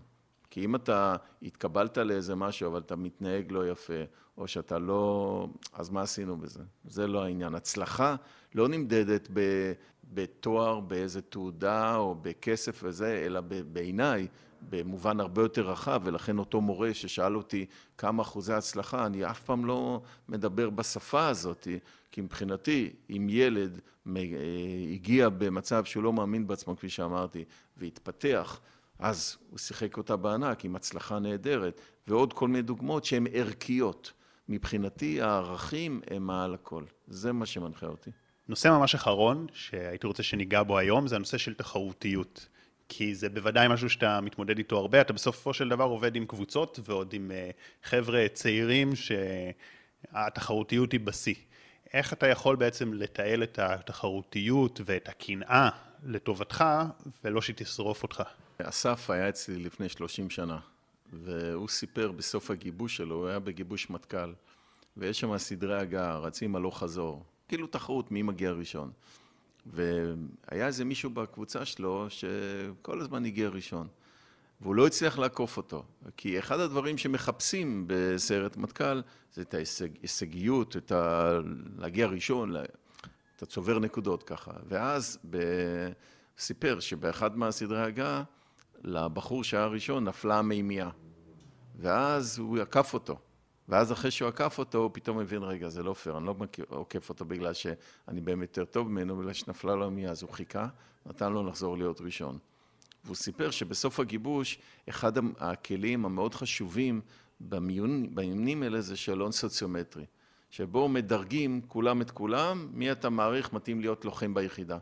כי 0.50 0.66
אם 0.66 0.76
אתה 0.76 1.16
התקבלת 1.42 1.98
לאיזה 1.98 2.36
משהו, 2.36 2.70
אבל 2.70 2.80
אתה 2.80 2.96
מתנהג 2.96 3.52
לא 3.52 3.70
יפה, 3.70 4.04
או 4.38 4.48
שאתה 4.48 4.80
לא... 4.80 5.48
אז 5.74 5.90
מה 5.90 6.02
עשינו 6.02 6.38
בזה? 6.38 6.64
זה 6.86 7.08
לא 7.08 7.24
העניין. 7.24 7.56
הצלחה 7.56 8.16
לא 8.56 8.68
נמדדת 8.68 9.28
בתואר, 10.14 10.80
באיזה 10.80 11.22
תעודה 11.22 11.96
או 11.96 12.16
בכסף 12.22 12.80
וזה, 12.84 13.24
אלא 13.26 13.42
בעיניי, 13.74 14.28
במובן 14.70 15.20
הרבה 15.20 15.42
יותר 15.42 15.70
רחב, 15.70 16.02
ולכן 16.04 16.38
אותו 16.38 16.62
מורה 16.62 16.94
ששאל 16.94 17.36
אותי 17.36 17.66
כמה 17.98 18.22
אחוזי 18.22 18.54
הצלחה, 18.54 19.06
אני 19.06 19.26
אף 19.26 19.44
פעם 19.44 19.66
לא 19.66 20.02
מדבר 20.30 20.70
בשפה 20.70 21.28
הזאת, 21.28 21.68
כי 22.12 22.22
מבחינתי, 22.22 22.90
אם 23.10 23.28
ילד 23.30 23.80
הגיע 24.94 25.30
במצב 25.30 25.86
שהוא 25.86 26.04
לא 26.04 26.14
מאמין 26.14 26.48
בעצמו, 26.48 26.78
כפי 26.78 26.90
שאמרתי, 26.90 27.46
והתפתח, 27.78 28.60
אז 29.00 29.38
הוא 29.50 29.60
שיחק 29.60 29.98
אותה 29.98 30.16
בענק 30.16 30.66
עם 30.66 30.76
הצלחה 30.76 31.20
נהדרת, 31.20 31.82
ועוד 32.08 32.34
כל 32.34 32.48
מיני 32.48 32.62
דוגמאות 32.62 33.06
שהן 33.06 33.28
ערכיות. 33.34 34.14
מבחינתי 34.50 35.22
הערכים 35.22 36.02
הם 36.12 36.28
מעל 36.28 36.54
הכל. 36.54 36.84
זה 37.08 37.32
מה 37.32 37.46
שמנחה 37.46 37.86
אותי. 37.86 38.12
נושא 38.48 38.68
ממש 38.68 38.96
אחרון, 38.96 39.48
שהייתי 39.54 40.08
רוצה 40.08 40.24
שניגע 40.24 40.64
בו 40.64 40.78
היום, 40.78 41.08
זה 41.08 41.16
הנושא 41.16 41.38
של 41.38 41.54
תחרותיות. 41.54 42.48
כי 42.90 43.16
זה 43.16 43.30
בוודאי 43.30 43.68
משהו 43.68 43.90
שאתה 43.90 44.22
מתמודד 44.22 44.58
איתו 44.58 44.78
הרבה, 44.78 45.02
אתה 45.02 45.14
בסופו 45.14 45.54
של 45.54 45.70
דבר 45.70 45.84
עובד 45.84 46.16
עם 46.16 46.26
קבוצות 46.26 46.80
ועוד 46.84 47.14
עם 47.14 47.32
אה, 47.32 47.50
חבר'ה 47.84 48.26
צעירים 48.34 48.92
שהתחרותיות 50.16 50.92
היא 50.92 51.00
בשיא. 51.00 51.36
איך 51.94 52.14
אתה 52.14 52.28
יכול 52.28 52.56
בעצם 52.56 52.94
לתעל 52.94 53.44
את 53.44 53.60
התחרותיות 53.60 54.82
ואת 54.86 55.10
הקנאה 55.10 55.70
לטובתך, 56.04 56.64
ולא 57.24 57.42
שהיא 57.42 57.56
תשרוף 57.56 58.04
אותך? 58.04 58.24
אסף 58.58 59.10
היה 59.10 59.30
אצלי 59.30 59.58
לפני 59.58 59.90
30 59.90 60.30
שנה, 60.30 60.60
והוא 61.14 61.68
סיפר 61.68 62.12
בסוף 62.12 62.52
הגיבוש 62.52 62.98
שלו, 62.98 63.16
הוא 63.16 63.28
היה 63.28 63.40
בגיבוש 63.40 63.90
מטכ"ל, 63.90 64.34
ויש 64.98 65.20
שם 65.20 65.38
סדרי 65.38 65.80
הגעה, 65.80 66.18
רצים 66.18 66.56
הלוך 66.56 66.80
חזור, 66.80 67.24
כאילו 67.48 67.68
תחרות 67.68 68.12
מי 68.12 68.22
מגיע 68.22 68.52
ראשון. 68.52 68.92
והיה 69.66 70.68
איזה 70.68 70.86
מישהו 70.86 71.10
בקבוצה 71.10 71.66
שלו 71.66 72.08
שכל 72.10 73.02
הזמן 73.02 73.26
הגיע 73.26 73.50
ראשון, 73.50 73.88
והוא 74.62 74.76
לא 74.76 74.88
הצליח 74.88 75.20
לעקוף 75.20 75.58
אותו, 75.58 75.84
כי 76.18 76.40
אחד 76.40 76.60
הדברים 76.60 76.98
שמחפשים 76.98 77.84
בסיירת 77.88 78.58
מטכ"ל 78.58 79.02
זה 79.34 79.42
את 79.42 79.54
ההישגיות, 79.54 80.78
את 80.78 80.92
ה... 80.92 81.32
להגיע 81.78 82.08
ראשון, 82.08 82.56
אתה 83.40 83.46
צובר 83.46 83.80
נקודות 83.80 84.24
ככה. 84.24 84.52
ואז 84.68 85.20
ב... 85.30 85.38
סיפר 86.38 86.80
שבאחד 86.80 87.38
מהסדרי 87.38 87.82
הגעה, 87.82 88.24
לבחור 88.84 89.44
שהיה 89.44 89.66
ראשון 89.66 90.04
נפלה 90.04 90.40
המימייה, 90.40 90.90
ואז 91.76 92.40
הוא 92.40 92.60
עקף 92.60 92.94
אותו. 92.94 93.20
ואז 93.70 93.92
אחרי 93.92 94.12
שהוא 94.12 94.28
עקף 94.28 94.58
אותו, 94.58 94.78
הוא 94.78 94.90
פתאום 94.94 95.20
הבין, 95.20 95.44
רגע, 95.44 95.70
זה 95.70 95.84
לא 95.84 95.94
פייר, 95.94 96.18
אני 96.18 96.26
לא 96.26 96.36
עוקף 96.68 97.10
אותו 97.10 97.26
בגלל 97.26 97.54
שאני 97.54 98.22
באמת 98.22 98.58
יותר 98.58 98.72
טוב 98.72 98.90
ממנו, 98.90 99.18
בגלל 99.18 99.34
שנפלה 99.34 99.76
לו 99.76 99.86
המייה, 99.86 100.12
אז 100.12 100.22
הוא 100.22 100.32
חיכה, 100.32 100.68
נתן 101.06 101.34
לו 101.34 101.44
לחזור 101.48 101.78
להיות 101.78 102.02
ראשון. 102.02 102.38
והוא 103.04 103.16
סיפר 103.16 103.52
שבסוף 103.52 104.00
הגיבוש, 104.00 104.60
אחד 104.90 105.12
הכלים 105.40 106.06
המאוד 106.06 106.36
חשובים 106.36 107.02
במיונים 107.40 108.64
האלה 108.64 108.82
זה 108.82 108.98
שאלון 108.98 109.32
סוציומטרי, 109.32 110.06
שבו 110.50 110.90
מדרגים 110.90 111.62
כולם 111.68 112.02
את 112.02 112.12
כולם, 112.12 112.70
מי 112.74 112.92
אתה 112.92 113.10
מעריך 113.10 113.54
מתאים 113.54 113.82
להיות 113.82 114.06
לוחם 114.06 114.34
ביחידה. 114.34 114.78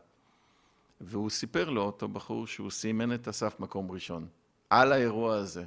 והוא 1.01 1.29
סיפר 1.29 1.69
לו, 1.69 1.81
אותו 1.81 2.07
בחור, 2.07 2.47
שהוא 2.47 2.71
סימן 2.71 3.13
את 3.13 3.27
אסף 3.27 3.59
מקום 3.59 3.91
ראשון, 3.91 4.27
על 4.69 4.91
האירוע 4.91 5.35
הזה. 5.35 5.65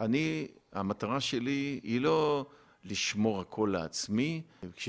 אני, 0.00 0.48
המטרה 0.72 1.20
שלי 1.20 1.80
היא 1.82 2.00
לא 2.00 2.46
לשמור 2.84 3.40
הכל 3.40 3.70
לעצמי, 3.72 4.42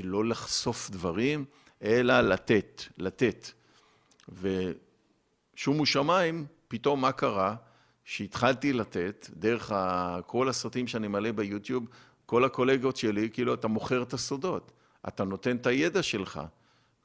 לא 0.04 0.24
לחשוף 0.24 0.90
דברים, 0.90 1.44
אלא 1.82 2.20
לתת, 2.20 2.82
לתת. 2.98 3.50
ושומו 4.28 5.86
שמיים, 5.86 6.46
פתאום 6.68 7.00
מה 7.00 7.12
קרה? 7.12 7.56
שהתחלתי 8.04 8.72
לתת, 8.72 9.30
דרך 9.36 9.72
כל 10.26 10.48
הסרטים 10.48 10.86
שאני 10.86 11.08
מלא 11.08 11.32
ביוטיוב, 11.32 11.86
כל 12.26 12.44
הקולגות 12.44 12.96
שלי, 12.96 13.30
כאילו, 13.32 13.54
אתה 13.54 13.68
מוכר 13.68 14.02
את 14.02 14.12
הסודות. 14.12 14.72
אתה 15.08 15.24
נותן 15.24 15.56
את 15.56 15.66
הידע 15.66 16.02
שלך. 16.02 16.40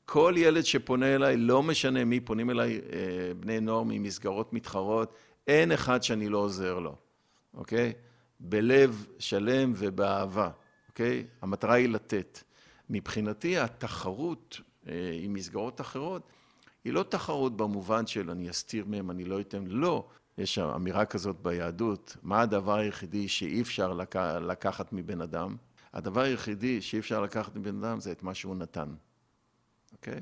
כל 0.05 0.33
ילד 0.37 0.65
שפונה 0.65 1.15
אליי, 1.15 1.37
לא 1.37 1.63
משנה 1.63 2.05
מי, 2.05 2.19
פונים 2.19 2.49
אליי 2.49 2.81
אה, 2.93 3.33
בני 3.39 3.59
נוער 3.59 3.83
ממסגרות 3.83 4.53
מתחרות, 4.53 5.13
אין 5.47 5.71
אחד 5.71 6.03
שאני 6.03 6.29
לא 6.29 6.37
עוזר 6.37 6.79
לו, 6.79 6.95
אוקיי? 7.53 7.93
בלב 8.39 9.07
שלם 9.19 9.73
ובאהבה. 9.75 10.49
אוקיי? 10.89 11.25
המטרה 11.41 11.73
היא 11.73 11.89
לתת. 11.89 12.39
מבחינתי 12.89 13.57
התחרות 13.57 14.61
אה, 14.87 14.93
עם 15.21 15.33
מסגרות 15.33 15.81
אחרות 15.81 16.21
היא 16.83 16.93
לא 16.93 17.03
תחרות 17.03 17.57
במובן 17.57 18.07
של 18.07 18.29
אני 18.29 18.49
אסתיר 18.49 18.85
מהם, 18.87 19.11
אני 19.11 19.25
לא 19.25 19.39
אתן, 19.39 19.63
לא. 19.67 20.07
יש 20.37 20.59
אמירה 20.59 21.05
כזאת 21.05 21.35
ביהדות, 21.41 22.17
מה 22.23 22.41
הדבר 22.41 22.75
היחידי 22.75 23.27
שאי 23.27 23.61
אפשר 23.61 23.93
לק... 23.93 24.15
לקחת 24.15 24.93
מבן 24.93 25.21
אדם? 25.21 25.55
הדבר 25.93 26.21
היחידי 26.21 26.81
שאי 26.81 26.99
אפשר 26.99 27.21
לקחת 27.21 27.55
מבן 27.55 27.83
אדם 27.83 27.99
זה 27.99 28.11
את 28.11 28.23
מה 28.23 28.33
שהוא 28.33 28.55
נתן, 28.55 28.93
אוקיי? 29.93 30.21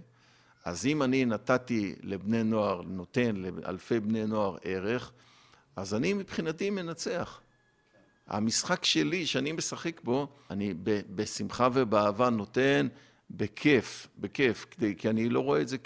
אז 0.66 0.86
אם 0.86 1.04
אני 1.04 1.26
נתתי 1.26 1.96
לבני 2.02 2.44
נוער, 2.44 2.82
נותן 2.82 3.36
לאלפי 3.36 4.00
בני 4.00 4.26
נוער 4.26 4.58
ערך, 4.64 5.12
אז 5.76 5.94
אני 5.94 6.14
מבחינתי 6.14 6.70
מנצח. 6.70 7.42
המשחק 8.28 8.86
שלי, 8.86 9.26
שאני 9.26 9.52
משחק 9.52 10.02
בו, 10.02 10.28
אני 10.50 10.74
בשמחה 11.16 11.68
ובאהבה 11.74 12.30
נותן, 12.30 12.88
בכיף, 13.32 14.08
בכיף, 14.18 14.66
כדי, 14.72 14.96
כי 14.96 15.10
אני 15.10 15.30
לא 15.30 15.40
רואה 15.40 15.62
את 15.62 15.68
זה 15.68 15.78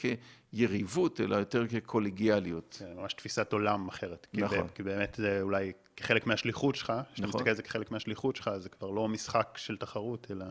כיריבות, 0.55 1.21
אלא 1.21 1.35
יותר 1.35 1.67
כקולגיאליות. 1.67 2.77
זה 2.79 2.93
ממש 2.95 3.13
תפיסת 3.13 3.53
עולם 3.53 3.87
אחרת. 3.87 4.27
נכון. 4.33 4.67
כי, 4.67 4.73
כי 4.75 4.83
באמת 4.83 5.15
זה 5.17 5.41
אולי 5.41 5.71
כחלק 5.97 6.27
מהשליחות 6.27 6.75
שלך, 6.75 6.93
כשאתה 7.13 7.27
נכון. 7.27 7.39
מסתכל 7.39 7.49
על 7.49 7.55
זה 7.55 7.63
כחלק 7.63 7.91
מהשליחות 7.91 8.35
שלך, 8.35 8.51
זה 8.57 8.69
כבר 8.69 8.89
לא 8.89 9.07
משחק 9.07 9.57
של 9.57 9.77
תחרות, 9.77 10.27
אלא... 10.31 10.45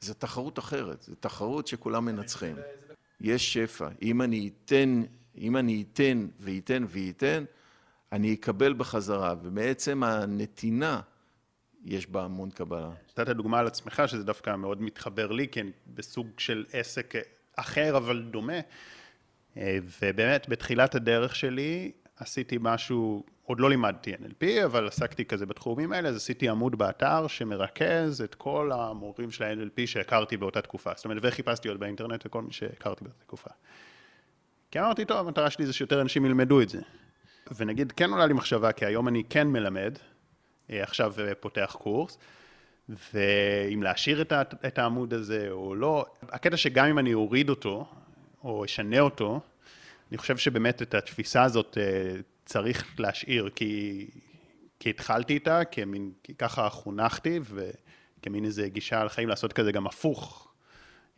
זו 0.00 0.14
תחרות 0.14 0.58
אחרת, 0.58 1.02
זו 1.02 1.14
תחרות 1.20 1.66
שכולם 1.66 2.04
מנצחים. 2.04 2.56
יש 3.20 3.52
שפע. 3.52 3.88
אם 4.02 4.22
אני 4.22 4.50
אתן, 4.64 5.02
אם 5.38 5.56
אני 5.56 5.84
אתן 5.92 6.26
וייתן 6.40 6.84
וייתן, 6.88 7.44
אני 8.12 8.34
אקבל 8.34 8.74
בחזרה, 8.74 9.34
ומעצם 9.42 10.02
הנתינה 10.02 11.00
יש 11.84 12.06
בה 12.06 12.24
המון 12.24 12.50
קבלה. 12.50 12.90
נתת 13.08 13.28
דוגמה 13.28 13.58
על 13.58 13.66
עצמך, 13.66 14.02
שזה 14.06 14.24
דווקא 14.24 14.56
מאוד 14.56 14.82
מתחבר 14.82 15.32
לי, 15.32 15.46
אני 15.56 15.70
בסוג 15.86 16.26
של 16.38 16.64
עסק 16.72 17.14
אחר, 17.56 17.96
אבל 17.96 18.22
דומה. 18.22 18.60
אה, 19.56 19.78
ובאמת, 20.00 20.48
בתחילת 20.48 20.94
הדרך 20.94 21.36
שלי, 21.36 21.92
עשיתי 22.16 22.56
משהו, 22.60 23.24
עוד 23.42 23.60
לא 23.60 23.70
לימדתי 23.70 24.14
NLP, 24.14 24.64
אבל 24.64 24.88
עסקתי 24.88 25.24
כזה 25.24 25.46
בתחומים 25.46 25.92
האלה, 25.92 26.08
אז 26.08 26.16
עשיתי 26.16 26.48
עמוד 26.48 26.78
באתר 26.78 27.26
שמרכז 27.26 28.22
את 28.22 28.34
כל 28.34 28.70
המורים 28.74 29.30
של 29.30 29.44
ה-NLP 29.44 29.86
שהכרתי 29.86 30.36
באותה 30.36 30.62
תקופה. 30.62 30.90
זאת 30.96 31.04
אומרת, 31.04 31.18
וחיפשתי 31.22 31.68
עוד 31.68 31.80
באינטרנט 31.80 32.26
וכל 32.26 32.42
מי 32.42 32.52
שהכרתי 32.52 33.04
באותה 33.04 33.20
תקופה. 33.20 33.50
כי 34.70 34.80
אמרתי, 34.80 35.04
טוב, 35.04 35.26
המטרה 35.26 35.50
שלי 35.50 35.66
זה 35.66 35.72
שיותר 35.72 36.00
אנשים 36.00 36.24
ילמדו 36.24 36.60
את 36.60 36.68
זה. 36.68 36.80
ונגיד, 37.56 37.92
כן 37.92 38.10
עולה 38.10 38.26
לי 38.26 38.32
מחשבה, 38.32 38.72
כי 38.72 38.86
היום 38.86 39.08
אני 39.08 39.22
כן 39.30 39.48
מלמד, 39.48 39.98
אה, 40.70 40.82
עכשיו 40.82 41.14
אה, 41.18 41.34
פותח 41.34 41.76
קורס, 41.78 42.18
ואם 42.88 43.82
להשאיר 43.82 44.22
את, 44.66 44.78
העמוד 44.78 45.14
הזה 45.14 45.46
או 45.50 45.74
לא, 45.74 46.06
הקטע 46.22 46.56
שגם 46.56 46.86
אם 46.86 46.98
אני 46.98 47.14
אוריד 47.14 47.50
אותו, 47.50 47.88
או 48.46 48.64
אשנה 48.64 49.00
אותו, 49.00 49.40
אני 50.10 50.18
חושב 50.18 50.36
שבאמת 50.36 50.82
את 50.82 50.94
התפיסה 50.94 51.42
הזאת 51.42 51.78
אה, 51.80 52.16
צריך 52.44 52.94
להשאיר, 52.98 53.50
כי, 53.54 54.06
כי 54.80 54.90
התחלתי 54.90 55.34
איתה, 55.34 55.64
כמין, 55.64 56.12
כי 56.22 56.34
ככה 56.34 56.68
חונכתי, 56.68 57.40
וכמין 57.44 58.44
איזה 58.44 58.68
גישה 58.68 59.00
על 59.00 59.08
חיים 59.08 59.28
לעשות 59.28 59.52
כזה 59.52 59.72
גם 59.72 59.86
הפוך. 59.86 60.45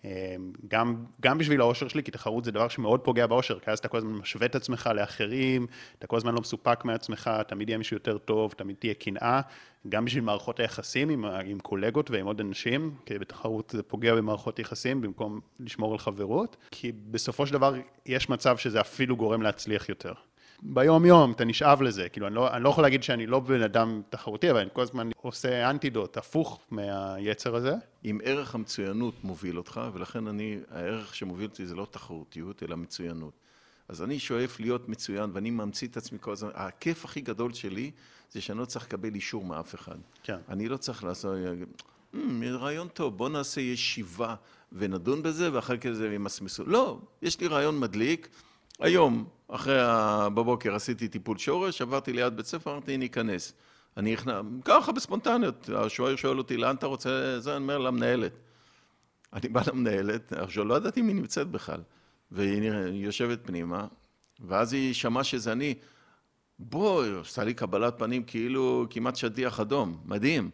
אה, 0.04 0.36
גם, 0.68 1.04
גם 1.20 1.38
בשביל 1.38 1.60
האושר 1.60 1.88
שלי, 1.88 2.02
כי 2.02 2.10
תחרות 2.10 2.44
זה 2.44 2.50
דבר 2.52 2.68
שמאוד 2.68 3.00
פוגע 3.00 3.26
באושר, 3.26 3.58
כי 3.58 3.70
אז 3.70 3.78
אתה 3.78 3.88
כל 3.88 3.96
הזמן 3.96 4.12
משווה 4.12 4.46
את 4.46 4.54
עצמך 4.54 4.90
לאחרים, 4.94 5.66
אתה 5.98 6.06
כל 6.06 6.16
הזמן 6.16 6.34
לא 6.34 6.40
מסופק 6.40 6.84
מעצמך, 6.84 7.30
תמיד 7.48 7.68
יהיה 7.68 7.78
מישהו 7.78 7.96
יותר 7.96 8.18
טוב, 8.18 8.52
תמיד 8.52 8.76
תהיה 8.78 8.94
קנאה, 8.94 9.40
גם 9.88 10.04
בשביל 10.04 10.24
מערכות 10.24 10.60
היחסים 10.60 11.08
עם, 11.08 11.24
עם 11.24 11.58
קולגות 11.58 12.10
ועם 12.10 12.26
עוד 12.26 12.40
אנשים, 12.40 12.94
כי 13.06 13.18
בתחרות 13.18 13.70
זה 13.76 13.82
פוגע 13.82 14.14
במערכות 14.14 14.58
יחסים 14.58 15.00
במקום 15.00 15.40
לשמור 15.60 15.92
על 15.92 15.98
חברות, 15.98 16.56
כי 16.70 16.92
בסופו 16.92 17.46
של 17.46 17.52
דבר 17.52 17.74
יש 18.06 18.28
מצב 18.28 18.56
שזה 18.56 18.80
אפילו 18.80 19.16
גורם 19.16 19.42
להצליח 19.42 19.88
יותר. 19.88 20.12
ביום 20.62 21.06
יום 21.06 21.32
אתה 21.32 21.44
נשאב 21.44 21.82
לזה, 21.82 22.08
כאילו 22.08 22.26
אני 22.26 22.34
לא, 22.34 22.54
אני 22.54 22.64
לא 22.64 22.68
יכול 22.68 22.84
להגיד 22.84 23.02
שאני 23.02 23.26
לא 23.26 23.40
בן 23.40 23.62
אדם 23.62 24.02
תחרותי, 24.10 24.50
אבל 24.50 24.60
אני 24.60 24.68
כל 24.72 24.82
הזמן 24.82 25.10
עושה 25.22 25.70
אנטידוט 25.70 26.16
הפוך 26.16 26.60
מהיצר 26.70 27.56
הזה. 27.56 27.74
אם 28.04 28.18
ערך 28.24 28.54
המצוינות 28.54 29.24
מוביל 29.24 29.58
אותך, 29.58 29.80
ולכן 29.92 30.26
אני, 30.26 30.58
הערך 30.70 31.14
שמוביל 31.14 31.46
אותי 31.46 31.66
זה 31.66 31.74
לא 31.74 31.86
תחרותיות, 31.90 32.62
אלא 32.62 32.76
מצוינות. 32.76 33.32
אז 33.88 34.02
אני 34.02 34.18
שואף 34.18 34.60
להיות 34.60 34.88
מצוין, 34.88 35.30
ואני 35.32 35.50
ממציא 35.50 35.88
את 35.88 35.96
עצמי 35.96 36.18
כל 36.20 36.32
הזמן. 36.32 36.50
הכיף 36.54 37.04
הכי 37.04 37.20
גדול 37.20 37.52
שלי, 37.52 37.90
זה 38.30 38.40
שאני 38.40 38.58
לא 38.58 38.64
צריך 38.64 38.84
לקבל 38.84 39.14
אישור 39.14 39.44
מאף 39.44 39.74
אחד. 39.74 39.96
כן. 40.22 40.36
אני 40.48 40.68
לא 40.68 40.76
צריך 40.76 41.04
לעשות, 41.04 41.34
"Hmm, 42.14 42.18
רעיון 42.44 42.88
טוב, 42.88 43.16
בוא 43.16 43.28
נעשה 43.28 43.60
ישיבה 43.60 44.34
ונדון 44.72 45.22
בזה, 45.22 45.52
ואחר 45.52 45.76
כך 45.76 45.90
זה 45.90 46.14
ימסמסו. 46.14 46.66
לא, 46.66 46.98
יש 47.22 47.40
לי 47.40 47.46
רעיון 47.46 47.80
מדליק. 47.80 48.28
היום, 48.80 49.24
אחרי, 49.48 49.80
ה... 49.80 50.28
בבוקר 50.34 50.74
עשיתי 50.74 51.08
טיפול 51.08 51.38
שורש, 51.38 51.82
עברתי 51.82 52.12
ליד 52.12 52.36
בית 52.36 52.46
ספר, 52.46 52.72
אמרתי, 52.72 52.96
ניכנס. 52.96 53.52
אני 53.96 54.12
נכנס, 54.12 54.44
ככה 54.64 54.92
בספונטניות, 54.92 55.70
השוער 55.76 56.16
שואל 56.16 56.38
אותי, 56.38 56.56
לאן 56.56 56.76
אתה 56.76 56.86
רוצה, 56.86 57.40
זה, 57.40 57.56
אני 57.56 57.62
אומר, 57.62 57.78
למנהלת. 57.78 58.32
אני 59.32 59.48
בא 59.48 59.62
למנהלת, 59.66 60.32
עכשיו 60.32 60.64
לא 60.64 60.74
ידעתי 60.74 61.02
מי 61.02 61.14
נמצאת 61.14 61.46
בכלל, 61.46 61.80
והיא 62.30 62.70
יושבת 62.92 63.38
פנימה, 63.46 63.86
ואז 64.40 64.72
היא 64.72 64.94
שמעה 64.94 65.24
שזה 65.24 65.52
אני. 65.52 65.74
בואי, 66.58 67.08
עשתה 67.20 67.44
לי 67.44 67.54
קבלת 67.54 67.98
פנים 67.98 68.22
כאילו 68.22 68.86
כמעט 68.90 69.16
שטיח 69.16 69.60
אדום, 69.60 70.00
מדהים. 70.04 70.50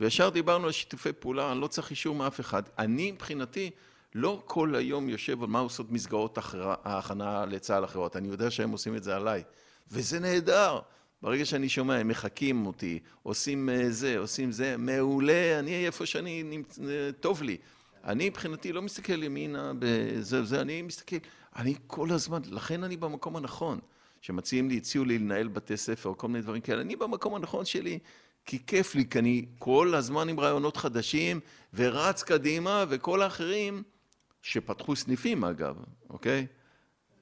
וישר 0.00 0.28
דיברנו 0.28 0.66
על 0.66 0.72
שיתופי 0.72 1.12
פעולה, 1.12 1.52
אני 1.52 1.60
לא 1.60 1.66
צריך 1.66 1.90
אישור 1.90 2.14
מאף 2.14 2.40
אחד. 2.40 2.62
אני 2.78 3.12
מבחינתי 3.12 3.70
לא 4.14 4.42
כל 4.44 4.74
היום 4.74 5.08
יושב 5.08 5.42
על 5.42 5.48
מה 5.48 5.58
עושות 5.58 5.92
מסגרות 5.92 6.38
ההכנה 6.84 7.46
לצה"ל 7.46 7.84
אחרות, 7.84 8.16
אני 8.16 8.28
יודע 8.28 8.50
שהם 8.50 8.70
עושים 8.70 8.96
את 8.96 9.02
זה 9.02 9.16
עליי, 9.16 9.42
וזה 9.90 10.20
נהדר. 10.20 10.80
ברגע 11.22 11.44
שאני 11.44 11.68
שומע, 11.68 11.94
הם 11.94 12.08
מחקים 12.08 12.66
אותי, 12.66 12.98
עושים 13.22 13.68
אה, 13.68 13.90
זה, 13.90 14.18
עושים 14.18 14.52
זה, 14.52 14.76
מעולה, 14.76 15.58
אני 15.58 15.86
איפה 15.86 16.06
שאני. 16.06 16.62
אה, 16.88 17.10
טוב 17.20 17.42
לי. 17.42 17.56
אני 18.04 18.28
מבחינתי 18.28 18.72
לא 18.72 18.82
מסתכל 18.82 19.22
ימינה 19.22 19.72
בזה 19.78 20.42
וזה, 20.42 20.60
אני 20.60 20.82
מסתכל, 20.82 21.16
אני 21.56 21.74
כל 21.86 22.10
הזמן, 22.10 22.40
לכן 22.50 22.84
אני 22.84 22.96
במקום 22.96 23.36
הנכון. 23.36 23.78
שמציעים 24.20 24.68
לי, 24.68 24.76
הציעו 24.76 25.04
לי 25.04 25.18
לנהל 25.18 25.48
בתי 25.48 25.76
ספר 25.76 26.12
כל 26.16 26.28
מיני 26.28 26.42
דברים 26.42 26.60
כאלה, 26.60 26.80
אני 26.80 26.96
במקום 26.96 27.34
הנכון 27.34 27.64
שלי, 27.64 27.98
כי 28.46 28.58
כיף 28.66 28.94
לי, 28.94 29.08
כי 29.08 29.18
אני 29.18 29.44
כל 29.58 29.94
הזמן 29.94 30.28
עם 30.28 30.40
רעיונות 30.40 30.76
חדשים, 30.76 31.40
ורץ 31.74 32.22
קדימה, 32.22 32.84
וכל 32.88 33.22
האחרים, 33.22 33.82
שפתחו 34.44 34.96
סניפים 34.96 35.44
אגב, 35.44 35.76
אוקיי? 36.10 36.46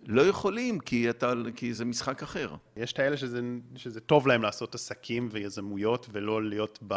לא 0.07 0.23
יכולים, 0.23 0.79
כי, 0.79 1.11
אתה, 1.11 1.33
כי 1.57 1.75
זה 1.75 1.85
משחק 1.85 2.23
אחר. 2.23 2.55
יש 2.77 2.93
את 2.93 2.99
האלה 2.99 3.17
שזה, 3.17 3.41
שזה 3.77 4.01
טוב 4.01 4.27
להם 4.27 4.43
לעשות 4.43 4.75
עסקים 4.75 5.29
ויזמויות 5.33 6.07
ולא 6.13 6.43
להיות 6.45 6.79
ב, 6.89 6.95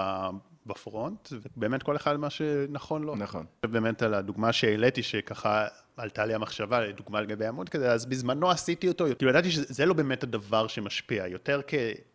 בפרונט, 0.66 1.30
ובאמת 1.32 1.84
כל 1.84 1.96
אחד 1.96 2.18
מה 2.18 2.30
שנכון 2.30 3.04
לו. 3.04 3.16
נכון. 3.16 3.46
באמת 3.64 4.02
על 4.02 4.14
הדוגמה 4.14 4.54
שהעליתי, 4.54 5.04
שככה 5.04 5.68
עלתה 5.98 6.26
לי 6.26 6.34
המחשבה, 6.34 6.92
דוגמה 6.92 7.22
לגבי 7.22 7.46
עמוד 7.46 7.70
כזה, 7.70 7.92
אז 7.92 8.06
בזמנו 8.06 8.52
עשיתי 8.52 8.88
אותו, 8.88 9.06
כאילו 9.18 9.32
ידעתי 9.32 9.52
שזה 9.52 9.86
לא 9.86 9.94
באמת 9.94 10.24
הדבר 10.24 10.68
שמשפיע, 10.68 11.28
יותר 11.28 11.62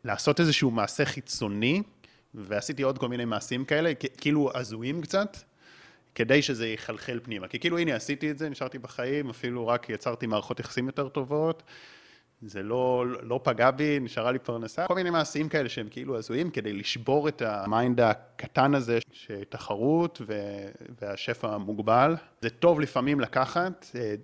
כלעשות 0.05 0.41
איזשהו 0.41 0.71
מעשה 0.71 1.05
חיצוני, 1.05 1.83
ועשיתי 2.35 2.83
עוד 2.83 2.99
כל 2.99 3.09
מיני 3.09 3.25
מעשים 3.25 3.65
כאלה, 3.65 3.93
כאילו 4.17 4.51
הזויים 4.55 5.01
קצת, 5.01 5.37
כדי 6.15 6.43
שזה 6.43 6.69
יחלחל 6.69 7.21
פנימה. 7.23 7.49
כי 7.49 7.59
כאילו, 7.59 7.79
הנה, 7.79 7.95
עשיתי 7.95 8.31
את 8.31 8.39
זה, 8.39 8.49
נשארתי 8.49 8.79
בחיים, 8.79 9.31
אפילו 9.31 9.67
רק 9.67 9.91
יצרתי 9.91 10.27
מערכות 10.27 10.61
יחסים 10.61 10.87
יותר 10.87 11.09
טובות, 11.09 11.63
זה 12.43 12.63
לא, 12.63 13.05
לא 13.23 13.41
פגע 13.43 13.71
בי, 13.71 14.01
נשארה 14.01 14.33
לי 14.33 14.39
פרנסה, 14.39 14.87
כל 14.87 14.95
מיני 14.95 15.11
מעשים 15.11 15.49
כאלה 15.49 15.69
שהם 15.69 15.89
כאילו 15.91 16.19
הזויים, 16.19 16.51
כדי 16.51 16.73
לשבור 16.73 17.29
את 17.29 17.43
ה 17.43 17.55
mind 17.55 18.01
הקטן 18.01 18.75
הזה, 18.75 18.99
שתחרות 19.13 20.23
ו- 20.27 20.69
והשפע 21.01 21.55
המוגבל. 21.55 22.17
זה 22.41 22.51
טוב 22.51 22.81
לפעמים 22.81 23.21
לקחת 23.21 23.87
אה, 23.95 24.15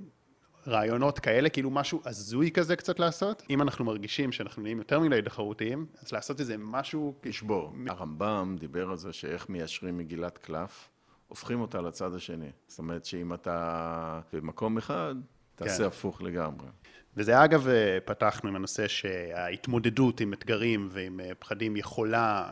רעיונות 0.66 1.18
כאלה, 1.18 1.49
כאילו 1.49 1.70
משהו 1.70 2.01
הזוי 2.05 2.51
כזה 2.51 2.76
קצת 2.76 2.99
לעשות. 2.99 3.43
אם 3.51 3.62
אנחנו 3.62 3.84
מרגישים 3.84 4.32
שאנחנו 4.32 4.62
נהיים 4.62 4.78
יותר 4.78 5.01
מדי 5.01 5.22
תחרותיים, 5.22 5.87
אז 6.03 6.12
לעשות 6.12 6.41
איזה 6.41 6.57
משהו... 6.59 7.14
לשבור. 7.24 7.72
הרמב"ם 7.89 8.57
דיבר 8.61 8.91
על 8.91 8.97
זה 8.97 9.12
שאיך 9.12 9.49
מיישרים 9.49 9.99
מגילת 9.99 10.39
קלף, 10.39 10.89
הופכים 11.29 11.61
אותה 11.61 11.81
לצד 11.81 12.14
השני. 12.14 12.51
זאת 12.66 12.79
אומרת 12.79 13.05
שאם 13.05 13.35
אתה 13.35 14.20
במקום 14.33 14.79
אחד, 14.79 15.14
תעשה 15.55 15.79
כן. 15.79 15.85
הפוך 15.85 16.22
לגמרי. 16.22 16.66
וזה 17.16 17.45
אגב, 17.45 17.68
אה, 17.68 17.99
פתחנו 18.05 18.49
עם 18.49 18.57
הנושא 18.57 18.89
שההתמודדות 18.89 20.20
עם 20.20 20.33
אתגרים 20.33 20.89
ועם 20.91 21.20
אה, 21.20 21.31
פחדים 21.39 21.77
יכולה 21.77 22.51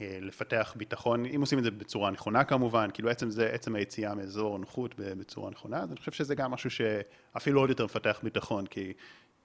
אה, 0.00 0.18
לפתח 0.20 0.74
ביטחון, 0.76 1.26
אם 1.26 1.40
עושים 1.40 1.58
את 1.58 1.64
זה 1.64 1.70
בצורה 1.70 2.10
נכונה 2.10 2.44
כמובן, 2.44 2.88
כאילו 2.94 3.10
עצם 3.10 3.30
זה, 3.30 3.50
עצם 3.52 3.74
היציאה 3.74 4.14
מאזור 4.14 4.54
הנוחות 4.54 4.94
בצורה 4.96 5.50
נכונה, 5.50 5.78
אז 5.78 5.90
אני 5.90 5.98
חושב 5.98 6.12
שזה 6.12 6.34
גם 6.34 6.50
משהו 6.50 6.70
שאפילו 6.70 7.60
עוד 7.60 7.68
יותר 7.68 7.84
מפתח 7.84 8.20
ביטחון, 8.22 8.66
כי, 8.66 8.92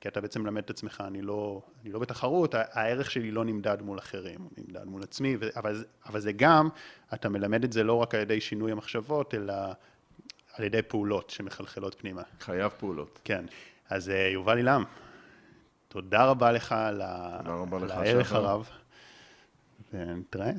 כי 0.03 0.09
אתה 0.09 0.21
בעצם 0.21 0.41
מלמד 0.41 0.63
את 0.63 0.69
עצמך, 0.69 1.03
אני 1.07 1.21
לא, 1.21 1.61
אני 1.83 1.91
לא 1.91 1.99
בתחרות, 1.99 2.55
הערך 2.55 3.11
שלי 3.11 3.31
לא 3.31 3.45
נמדד 3.45 3.81
מול 3.81 3.99
אחרים, 3.99 4.39
הוא 4.39 4.51
נמדד 4.57 4.83
מול 4.83 5.03
עצמי, 5.03 5.37
ו- 5.39 5.49
אבל, 5.55 5.85
אבל 6.05 6.19
זה 6.19 6.31
גם, 6.31 6.69
אתה 7.13 7.29
מלמד 7.29 7.63
את 7.63 7.73
זה 7.73 7.83
לא 7.83 7.93
רק 7.93 8.15
על 8.15 8.21
ידי 8.21 8.41
שינוי 8.41 8.71
המחשבות, 8.71 9.33
אלא 9.33 9.53
על 10.53 10.65
ידי 10.65 10.81
פעולות 10.81 11.29
שמחלחלות 11.29 11.95
פנימה. 11.99 12.21
חייב 12.39 12.71
פעולות. 12.77 13.19
כן. 13.23 13.45
אז 13.89 14.09
אה, 14.09 14.29
יובל 14.33 14.57
אילם, 14.57 14.83
תודה 15.87 16.25
רבה 16.25 16.51
לך 16.51 16.71
על, 16.71 17.01
הערך. 17.01 18.33
הרב, 18.33 18.69
ונתראה. 19.93 20.51